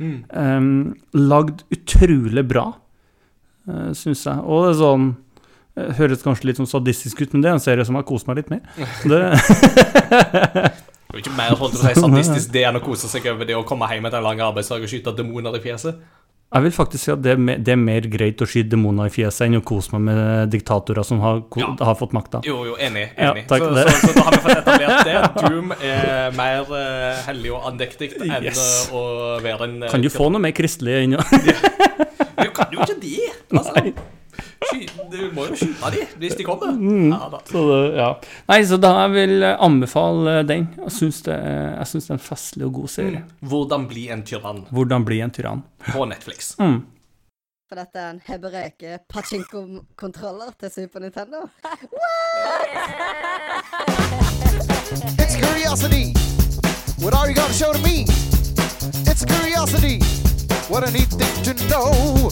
[0.00, 0.14] Mm.
[0.30, 0.68] Um,
[1.16, 2.66] lagd utrolig bra,
[3.68, 4.44] uh, syns jeg.
[4.44, 7.64] Og det er sånn eh, Høres kanskje litt sånn sadistisk ut, men det er en
[7.64, 8.64] serie som har kost meg litt med.
[9.04, 9.20] Det,
[11.10, 13.24] Det er jo ikke mer holdt på å si sadistisk det enn å kose seg
[13.32, 15.98] over det å komme hjem etter en lang arbeidsdag og skyte demoner i fjeset.
[16.50, 19.06] Jeg vil faktisk si at det er, mer, det er mer greit å skyte demoner
[19.06, 21.68] i fjeset enn å kose meg med diktatorer som har, Ja.
[21.86, 22.40] har fått makta.
[22.46, 23.04] Jo, jo, enig.
[23.16, 25.16] Ja, takk så, så, så da har vi fått etablert det.
[25.46, 28.58] Doom er mer uh, hellig og andektig enn Yes.
[28.90, 29.04] eh, å
[29.44, 31.22] være en eh, Kan du få noe mer kristelig ennå?
[31.46, 31.58] ja.
[32.40, 33.30] Du kan jo ikke det!
[33.52, 33.94] Altså, sky,
[35.10, 36.72] du må jo skyte de hvis de kommer.
[36.76, 37.10] Mm.
[37.12, 37.40] Ja, da.
[37.48, 38.08] Så det, ja.
[38.50, 40.68] Nei, så da vil jeg anbefale den.
[40.84, 43.22] Jeg syns det, jeg syns det er en festlig og god serie.
[43.40, 45.62] Hvordan bli en tyrann Hvordan bli en tyrann.
[45.92, 46.54] på Netflix.
[46.60, 46.82] Mm.
[47.70, 51.44] For dette er en hebreke pachinko-kontroller til Super Nintendo.
[55.22, 56.12] It's curiosity.
[57.00, 58.04] What are you gonna show to me?
[59.06, 60.00] It's curiosity.
[60.68, 62.30] What a neat thing to know.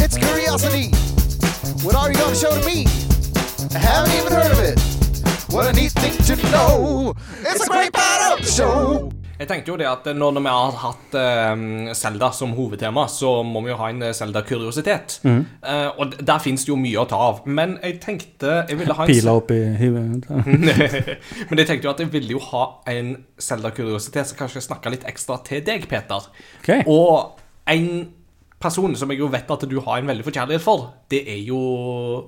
[0.00, 0.88] It's curiosity.
[1.60, 2.86] What are you gonna show to me?
[3.74, 4.80] I haven't even heard of it.
[5.52, 7.14] What a neat thing to know.
[7.42, 9.12] It's a great part of the show.
[9.38, 13.60] Jeg tenkte jo det at når vi har hatt Selda Zelda som hovedtema, så må
[13.64, 15.20] vi jo ha en Zelda-kuriositet.
[15.24, 17.42] Eh, og der fins det jo mye å ta av.
[17.44, 20.30] Men jeg tenkte jeg ville ha en Pila opp i hivet.
[21.50, 25.04] Men jeg tenkte jo at jeg ville jo ha en Zelda-kuriositet så kanskje snakker litt
[25.08, 26.24] ekstra til deg, Peter.
[26.62, 26.84] Okay.
[26.88, 27.36] Og
[27.68, 27.92] en
[28.60, 31.60] person som jeg jo vet at du har en veldig forkjærlighet for, det er jo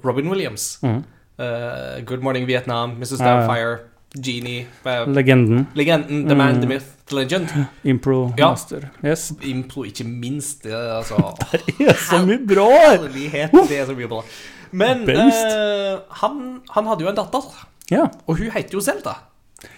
[0.04, 0.78] Robin Williams.
[0.82, 3.18] Eh, Good Morning Vietnam, Mrs.
[3.22, 3.78] Downfire.
[4.12, 5.62] Genie uh, Legenden.
[5.74, 7.48] Legenden, The Man, The Myth, The Legend.
[7.88, 8.50] Impro Ja.
[8.50, 8.90] master.
[9.02, 9.30] Yes.
[9.48, 10.64] Impro, ikke minst.
[10.66, 11.16] Det, er altså,
[11.78, 12.66] Det er så mye bra!
[12.90, 14.20] Herlighet, det er så mye bra.
[14.76, 17.48] Men eh, han, han hadde jo en datter,
[17.90, 18.04] Ja.
[18.28, 19.14] og hun heter jo Zelda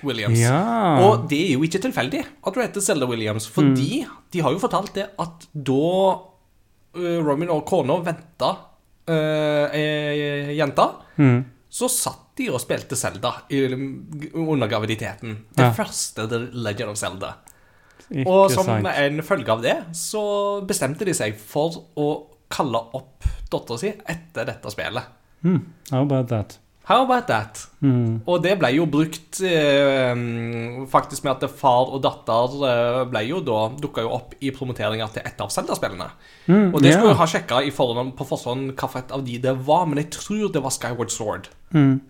[0.02, 0.40] Williams.
[0.42, 0.58] ja.
[1.06, 4.02] Og det er jo ikke tilfeldig at hun heter Zelda Williams, fordi
[4.34, 6.18] de har jo fortalt det at da
[6.96, 8.50] uh, Robin og kona venta
[9.10, 10.86] uh, ei jente,
[11.74, 13.60] så satt de og spilte Zelda i,
[14.34, 15.36] under graviditeten.
[15.54, 15.72] Det Ja.
[15.72, 17.34] første The Legend of Zelda.
[18.26, 18.86] Og som sant.
[18.86, 22.08] en følge av det, så bestemte de seg for å
[22.50, 25.04] kalle opp dattera si etter dette spillet.
[25.90, 26.58] How about that?
[26.84, 27.62] How about that?
[28.28, 30.12] Og det ble jo brukt eh,
[30.92, 35.08] faktisk med at far og datter eh, ble jo da dukka jo opp i promoteringa
[35.14, 36.10] til et av Zelda-spillene.
[36.48, 37.14] og det skulle ja.
[37.14, 37.62] jeg ha sjekka
[38.18, 41.48] på forhånd hvilket av de det var, men jeg tror det var Skyward Sword.
[41.72, 42.02] Mm.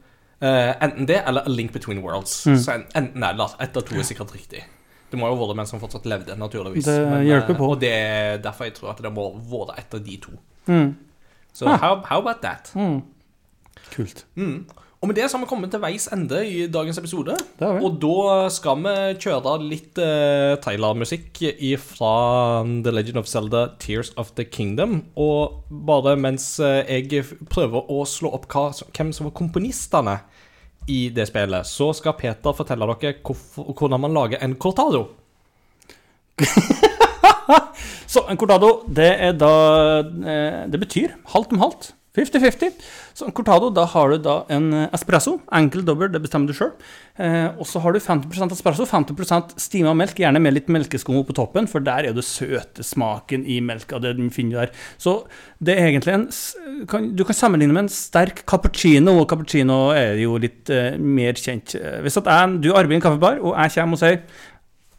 [0.44, 2.42] Eh, enten det eller A Link Between Worlds.
[2.42, 3.55] Så en, enten eller.
[3.62, 4.64] Ett av to er sikkert riktig.
[5.10, 6.88] Det må jo være menn som fortsatt levde, naturligvis.
[6.88, 7.70] Det Men, hjelper eh, på.
[7.70, 10.34] Og det er derfor jeg tror at det må være et av de to.
[10.66, 10.94] Mm.
[11.55, 12.74] Så how, how about that?
[13.93, 14.24] Kult.
[15.05, 17.35] Og med det så har vi kommet til veis ende i dagens episode.
[17.61, 21.43] Og da skal vi kjøre litt uh, trailermusikk
[21.82, 22.12] fra
[22.65, 25.02] The Legend of Zelda Tears of the Kingdom.
[25.20, 27.20] Og bare mens eh, jeg
[27.52, 30.16] prøver å slå opp hva, hvem som var komponistene
[30.89, 35.05] i det spillet, så skal Peter fortelle dere hvorfor, hvordan man lager en cortado.
[38.15, 39.52] Så en cortado, det er da
[40.01, 41.93] eh, Det betyr halvt om halvt.
[42.15, 42.77] 50-50.
[43.15, 45.41] Så en cortado, da har du da en eh, espresso.
[45.55, 46.70] Enkel dobbel, det bestemmer du sjøl.
[47.19, 51.35] Eh, og så har du 50% espresso, 50 stima melk, gjerne med litt melkeskum på
[51.35, 53.99] toppen, for der er det søte smaken i melka.
[53.99, 54.74] det den finner der.
[54.99, 55.24] Så
[55.59, 56.28] det er egentlig en
[56.86, 61.35] kan, Du kan sammenligne med en sterk cappuccino, og cappuccino er jo litt eh, mer
[61.35, 61.74] kjent.
[61.74, 64.23] Eh, Hvis at jeg, du arbeider i en kaffebar, og jeg kommer og sier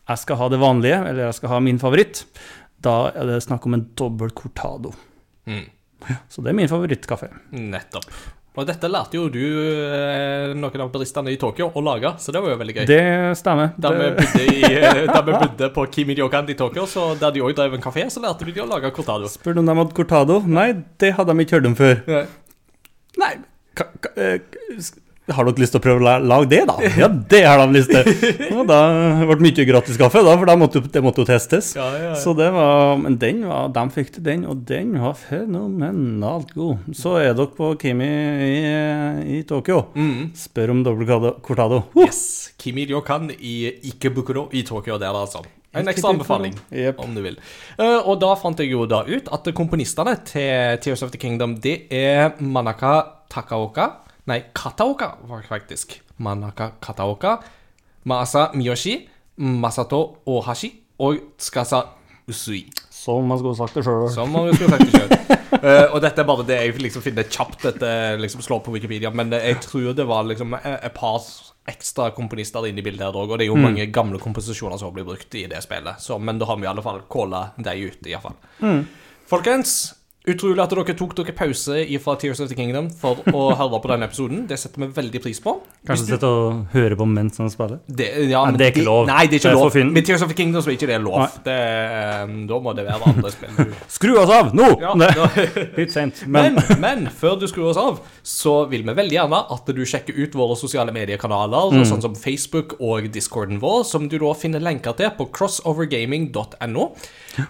[0.06, 2.26] jeg skal ha det vanlige, eller jeg skal ha min favoritt,
[2.86, 4.92] da er det snakk om en dobbel cortado.
[5.50, 5.66] Mm.
[6.32, 7.32] Så det er min favorittkaffe.
[7.56, 8.10] Nettopp.
[8.56, 12.40] Og dette lærte jo du eh, noen av baristene i Tokyo å lage, så det
[12.44, 12.86] var jo veldig gøy.
[12.88, 13.02] Det
[13.36, 13.74] stemmer.
[13.76, 17.44] Da vi bodde, i, eh, da vi bodde på Kimi-Yokan i Tokyo, så der de
[17.44, 19.28] òg drev en kafé, så lærte vi de å lage cortado.
[19.32, 20.40] spør du om de hadde cortado?
[20.48, 20.70] Nei,
[21.04, 22.00] det hadde de ikke hørt om før.
[22.08, 22.24] Nei,
[23.20, 23.34] Nei,
[23.76, 24.40] ka, ka, eh,
[25.34, 26.76] har dere lyst til å prøve å lage det, da?
[27.02, 28.06] Ja, det har de lyst til.
[28.54, 28.80] Og da
[29.26, 31.72] ble det mye gratis kaffe, da, for det måtte, det måtte jo testes.
[31.78, 32.14] Ja, ja, ja.
[32.22, 36.86] Så det var, men den var, de fikk til den, og den var fenomenalt god.
[36.94, 38.12] Så er dere på Kimi
[38.46, 38.54] i,
[39.40, 39.88] i Tokyo.
[39.98, 40.30] Mm.
[40.38, 41.10] Spør om dobbel
[41.46, 42.06] cortado- Uh!
[42.06, 42.54] Yes.
[42.62, 43.56] Kimi Ryokan i
[43.90, 45.42] Ikebukuro i Tokyo der, altså.
[45.76, 47.02] En ekstra anbefaling, yep.
[47.04, 47.36] om du vil.
[47.76, 51.58] Uh, og da fant jeg jo da ut at komponistene til Tears of the Kingdom,
[51.60, 53.02] det er Manaka
[53.34, 53.90] Takaoka
[54.28, 56.00] Nei, Kataoka, var faktisk.
[56.18, 57.38] Manaka Kataoka,
[58.06, 59.08] Masa Miyoshi,
[59.38, 61.84] Masato Ohashi og Tsukasa
[62.28, 62.64] Usui.
[62.90, 64.08] Som man skulle sagt det sjøl.
[64.10, 65.22] Som man skulle sagt det selv.
[65.56, 69.10] Eh, og dette er bare det jeg liksom finner kjapt etter liksom slår på Wikipedia,
[69.16, 71.22] men det- jeg tror det var liksom et et par
[71.72, 74.92] ekstra komponister inne i bildet her òg, og det er jo mange gamle komposisjoner som
[74.94, 75.96] blir brukt i det spillet.
[76.04, 78.36] Så, men da har vi i alle fall calla de ut, iallfall.
[79.26, 79.94] Folkens,
[80.32, 83.92] utrolig at dere tok dere pause fra Tears of the Kingdom for å høre på
[83.92, 84.46] denne episoden.
[84.50, 85.58] Det setter vi veldig pris på.
[85.86, 86.12] Kanskje du...
[86.16, 87.82] sitte og høre på mens han spiller?
[87.86, 89.06] Det, ja, men det er ikke lov.
[89.10, 89.78] Nei, det er ikke lov.
[89.94, 91.26] Med Tears of the Kingdom så er ikke det lov.
[91.46, 93.74] Det, eh, da må det være andre spill.
[93.98, 94.70] Skru oss av nå!
[94.82, 94.96] Ja,
[95.80, 99.42] Litt sent, men, Men, men før du skrur oss av, så vil vi veldig gjerne
[99.56, 104.18] at du sjekker ut våre sosiale mediekanaler, sånn som Facebook og discorden vår, som du
[104.22, 106.90] da finner lenker til på crossovergaming.no.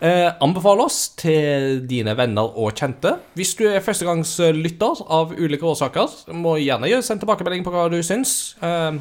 [0.02, 3.16] Eh, anbefal oss til dine venner og kjente.
[3.38, 8.00] Hvis du er førstegangslytter av ulike årsaker, må gjerne sende send tilbakemelding på hva du
[8.06, 8.56] syns.
[8.66, 8.98] Eh,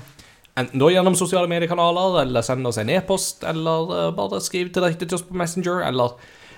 [0.54, 5.08] Enten da gjennom sosiale mediekanaler, eller send oss en e-post, eller eh, bare skriv direkte
[5.08, 6.14] til oss på Messenger, eller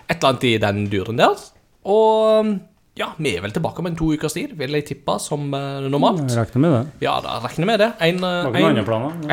[0.07, 1.47] et eller annet i den duren der.
[1.89, 2.51] Og
[2.97, 5.85] ja, vi er vel tilbake om en to ukers tid, vil jeg tippe, som eh,
[5.85, 6.23] normalt.
[6.31, 6.81] jeg regner med det.
[7.05, 7.91] Ja, da regner med det.
[8.07, 8.81] En, eh, en,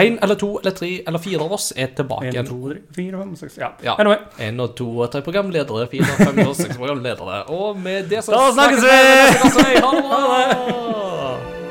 [0.03, 3.23] en eller to eller tre eller fire av oss er tilbake En, to, tre, fire,
[3.23, 3.71] fem, seks Ja.
[3.85, 3.95] Ja.
[4.03, 4.19] Anyway.
[4.43, 7.43] En og to og tre programledere, fire, fem og seks programledere.
[7.55, 9.75] Og med det så Da snakkes vi!
[9.79, 11.59] Ha det bra!